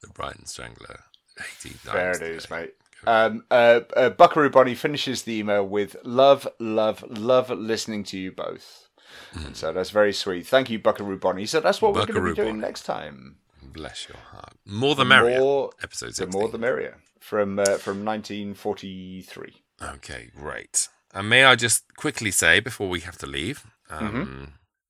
The 0.00 0.08
Brighton 0.08 0.46
Strangler 0.46 1.00
18 1.38 1.72
times. 1.84 2.18
Fair 2.18 2.30
it 2.30 2.50
mate. 2.50 2.74
Um, 3.06 3.44
uh, 3.50 3.80
uh, 3.96 4.10
Buckaroo 4.10 4.50
Bonnie 4.50 4.74
finishes 4.74 5.22
the 5.22 5.34
email 5.34 5.66
with 5.66 5.96
love, 6.04 6.48
love, 6.58 7.04
love 7.08 7.50
listening 7.50 8.02
to 8.04 8.18
you 8.18 8.32
both. 8.32 8.88
And 9.34 9.56
so 9.56 9.72
that's 9.72 9.90
very 9.90 10.12
sweet. 10.12 10.46
Thank 10.46 10.70
you, 10.70 10.78
Buckaroo 10.78 11.18
Bonnie. 11.18 11.46
So 11.46 11.60
that's 11.60 11.82
what 11.82 11.94
we're 11.94 12.06
going 12.06 12.22
to 12.22 12.30
be 12.30 12.34
doing 12.34 12.48
Bonnie. 12.54 12.60
next 12.60 12.82
time. 12.82 13.36
Bless 13.62 14.08
your 14.08 14.18
heart. 14.18 14.54
More 14.64 14.94
the 14.94 15.04
merrier. 15.04 15.40
More, 15.40 15.70
Episode 15.82 16.14
the 16.14 16.26
more 16.26 16.48
the 16.48 16.58
merrier. 16.58 16.98
From 17.20 17.58
uh, 17.58 17.64
from 17.78 18.04
1943. 18.04 19.62
Okay, 19.82 20.30
great. 20.34 20.88
And 21.12 21.28
may 21.28 21.44
I 21.44 21.56
just 21.56 21.94
quickly 21.96 22.30
say 22.30 22.60
before 22.60 22.88
we 22.88 23.00
have 23.00 23.18
to 23.18 23.26
leave 23.26 23.66
um, 23.90 24.12
Mm-hmm. 24.14 24.44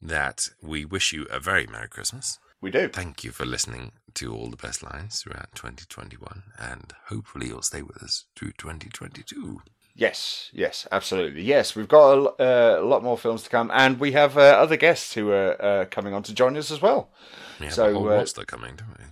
that 0.09 0.49
we 0.62 0.85
wish 0.85 1.12
you 1.12 1.27
a 1.31 1.41
very 1.41 1.66
Merry 1.66 1.89
Christmas. 1.89 2.39
We 2.61 2.71
do. 2.71 2.89
Thank 2.89 3.25
you 3.25 3.31
for 3.31 3.45
listening 3.45 3.93
to 4.15 4.33
all 4.35 4.49
the 4.49 4.57
best 4.57 4.83
lines 4.83 5.21
throughout 5.21 5.55
2021, 5.55 6.45
and 6.59 6.93
hopefully 7.09 7.49
you'll 7.49 7.62
stay 7.62 7.83
with 7.83 8.03
us 8.03 8.25
through 8.37 8.53
2022. 8.59 9.61
Yes, 9.97 10.51
yes, 10.53 10.89
absolutely. 10.91 11.43
Yes, 11.43 11.77
we've 11.77 11.87
got 11.89 12.19
a, 12.19 12.43
uh, 12.43 12.81
a 12.81 12.85
lot 12.85 13.03
more 13.05 13.16
films 13.19 13.43
to 13.45 13.51
come, 13.51 13.71
and 13.73 14.01
we 14.01 14.12
have 14.12 14.37
uh, 14.37 14.41
other 14.41 14.77
guests 14.77 15.15
who 15.15 15.31
are 15.31 15.62
uh, 15.62 15.85
coming 15.91 16.15
on 16.15 16.23
to 16.25 16.35
join 16.35 16.57
us 16.57 16.71
as 16.71 16.83
well. 16.83 17.11
We 17.61 17.66
have 17.66 17.75
So, 17.75 17.91
a 17.91 17.95
whole 17.95 18.09
uh, 18.09 18.25
coming, 18.47 18.77
don't 18.77 18.99
we? 18.99 19.05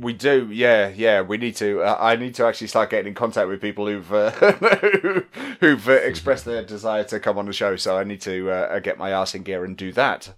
We 0.00 0.12
do, 0.14 0.48
yeah, 0.50 0.88
yeah. 0.88 1.20
We 1.20 1.36
need 1.36 1.56
to. 1.56 1.82
Uh, 1.82 1.96
I 2.00 2.16
need 2.16 2.34
to 2.36 2.46
actually 2.46 2.68
start 2.68 2.90
getting 2.90 3.08
in 3.08 3.14
contact 3.14 3.48
with 3.48 3.60
people 3.60 3.86
who've 3.86 4.12
uh, 4.12 4.30
who've 5.60 5.88
uh, 5.88 5.92
expressed 5.92 6.44
their 6.44 6.64
desire 6.64 7.04
to 7.04 7.20
come 7.20 7.38
on 7.38 7.46
the 7.46 7.52
show. 7.52 7.76
So 7.76 7.98
I 7.98 8.04
need 8.04 8.20
to 8.22 8.50
uh, 8.50 8.78
get 8.80 8.98
my 8.98 9.10
ass 9.10 9.34
in 9.34 9.42
gear 9.42 9.64
and 9.64 9.76
do 9.76 9.92
that. 9.92 10.32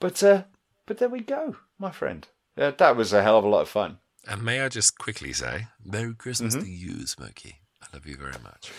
But 0.00 0.22
uh, 0.22 0.44
but 0.86 0.98
there 0.98 1.08
we 1.08 1.20
go, 1.20 1.56
my 1.78 1.90
friend. 1.90 2.26
Uh, 2.56 2.70
that 2.78 2.96
was 2.96 3.12
a 3.12 3.22
hell 3.22 3.38
of 3.38 3.44
a 3.44 3.48
lot 3.48 3.62
of 3.62 3.68
fun. 3.68 3.98
And 4.28 4.42
may 4.42 4.60
I 4.60 4.68
just 4.68 4.98
quickly 4.98 5.32
say, 5.32 5.66
Merry 5.84 6.14
Christmas 6.14 6.54
Mm-hmm. 6.54 6.64
to 6.64 6.70
you, 6.70 7.06
Smokey. 7.06 7.56
I 7.82 7.86
love 7.92 8.06
you 8.06 8.16
very 8.16 8.36
much. 8.42 8.70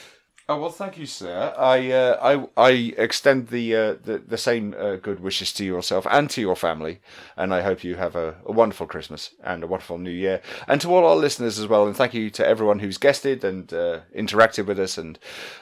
Oh 0.49 0.59
well, 0.59 0.71
thank 0.71 0.97
you, 0.97 1.05
sir. 1.05 1.53
I 1.57 1.89
uh, 1.91 2.47
I 2.57 2.61
I 2.61 2.69
extend 2.97 3.47
the 3.47 3.75
uh, 3.75 3.93
the 4.03 4.17
the 4.17 4.37
same 4.37 4.75
uh, 4.77 4.97
good 4.97 5.21
wishes 5.21 5.53
to 5.53 5.63
yourself 5.63 6.05
and 6.11 6.29
to 6.31 6.41
your 6.41 6.57
family, 6.57 6.99
and 7.37 7.53
I 7.53 7.61
hope 7.61 7.85
you 7.85 7.95
have 7.95 8.17
a, 8.17 8.35
a 8.45 8.51
wonderful 8.51 8.85
Christmas 8.85 9.33
and 9.41 9.63
a 9.63 9.67
wonderful 9.67 9.97
New 9.97 10.11
Year, 10.11 10.41
and 10.67 10.81
to 10.81 10.93
all 10.93 11.05
our 11.05 11.15
listeners 11.15 11.59
as 11.59 11.67
well. 11.67 11.87
And 11.87 11.95
thank 11.95 12.13
you 12.13 12.29
to 12.31 12.45
everyone 12.45 12.79
who's 12.79 12.97
guested 12.97 13.45
and 13.45 13.73
uh, 13.73 14.01
interacted 14.13 14.65
with 14.65 14.79
us, 14.79 14.97
and 14.97 15.17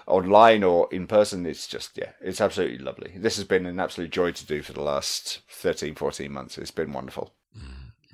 online 0.07 0.63
or 0.63 0.87
in 0.91 1.05
person. 1.05 1.45
It's 1.45 1.67
just 1.67 1.95
yeah, 1.95 2.13
it's 2.19 2.41
absolutely 2.41 2.79
lovely. 2.79 3.13
This 3.15 3.35
has 3.35 3.45
been 3.45 3.67
an 3.67 3.79
absolute 3.79 4.09
joy 4.09 4.31
to 4.31 4.45
do 4.47 4.63
for 4.63 4.73
the 4.73 4.81
last 4.81 5.41
13, 5.49 5.93
14 5.93 6.31
months. 6.31 6.57
It's 6.57 6.71
been 6.71 6.91
wonderful. 6.91 7.33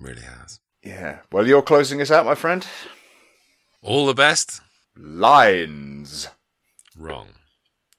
Really 0.02 0.22
has. 0.22 0.60
Yeah. 0.84 1.19
Well, 1.31 1.48
you're 1.48 1.61
closing 1.61 2.02
us 2.02 2.11
out, 2.11 2.26
my 2.26 2.35
friend. 2.35 2.68
All 3.81 4.06
the 4.06 4.14
best. 4.14 4.61
Lines. 4.95 6.27
Wrong. 6.98 7.28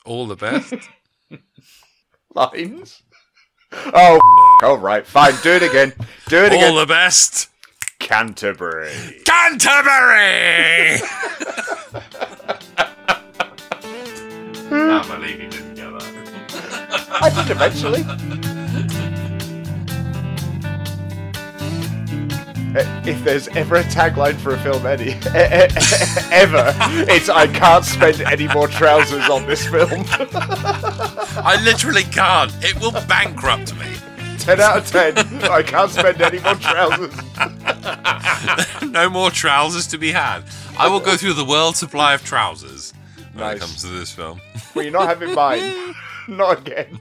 All 0.04 0.26
the 0.26 0.36
best. 0.36 0.74
Lines. 2.34 3.02
Oh, 3.72 4.18
all 4.62 4.72
oh, 4.72 4.76
right, 4.76 5.06
fine. 5.06 5.34
Do 5.42 5.50
it 5.50 5.62
again. 5.62 5.92
Do 6.28 6.38
it 6.44 6.52
again. 6.52 6.72
All 6.72 6.80
the 6.80 6.86
best. 6.86 7.48
Canterbury. 7.98 9.22
Canterbury! 9.24 11.00
Can't 14.68 15.08
believe 15.08 15.40
you 15.42 15.48
didn't 15.48 15.74
get 15.74 15.90
that. 15.92 17.18
I 17.20 17.30
did 17.34 17.50
eventually. 17.50 18.47
Eh, 22.76 23.02
if 23.06 23.24
there's 23.24 23.48
ever 23.48 23.76
a 23.76 23.82
tagline 23.84 24.36
for 24.36 24.54
a 24.54 24.58
film, 24.58 24.84
any 24.86 25.10
eh, 25.34 25.68
eh, 25.68 25.68
ever, 26.30 26.74
it's 27.10 27.28
"I 27.28 27.46
can't 27.46 27.84
spend 27.84 28.20
any 28.20 28.46
more 28.48 28.68
trousers 28.68 29.28
on 29.30 29.46
this 29.46 29.66
film." 29.66 30.04
I 30.10 31.58
literally 31.64 32.02
can't. 32.04 32.52
It 32.62 32.78
will 32.80 32.92
bankrupt 33.06 33.74
me. 33.78 33.86
ten 34.38 34.60
out 34.60 34.78
of 34.78 34.86
ten. 34.86 35.16
I 35.50 35.62
can't 35.62 35.90
spend 35.90 36.20
any 36.20 36.40
more 36.40 36.56
trousers. 36.56 37.14
no 38.90 39.08
more 39.08 39.30
trousers 39.30 39.86
to 39.88 39.98
be 39.98 40.12
had. 40.12 40.42
I 40.78 40.88
will 40.88 41.00
go 41.00 41.16
through 41.16 41.34
the 41.34 41.44
world 41.44 41.76
supply 41.76 42.12
of 42.14 42.22
trousers 42.24 42.92
when 43.32 43.44
Nice. 43.46 43.56
it 43.56 43.60
comes 43.60 43.80
to 43.82 43.88
this 43.88 44.12
film. 44.12 44.40
Well, 44.74 44.84
you're 44.84 44.92
not 44.92 45.08
having 45.08 45.34
mine. 45.34 45.94
Not 46.28 46.58
again. 46.58 47.00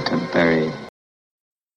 Canterbury. 0.00 0.81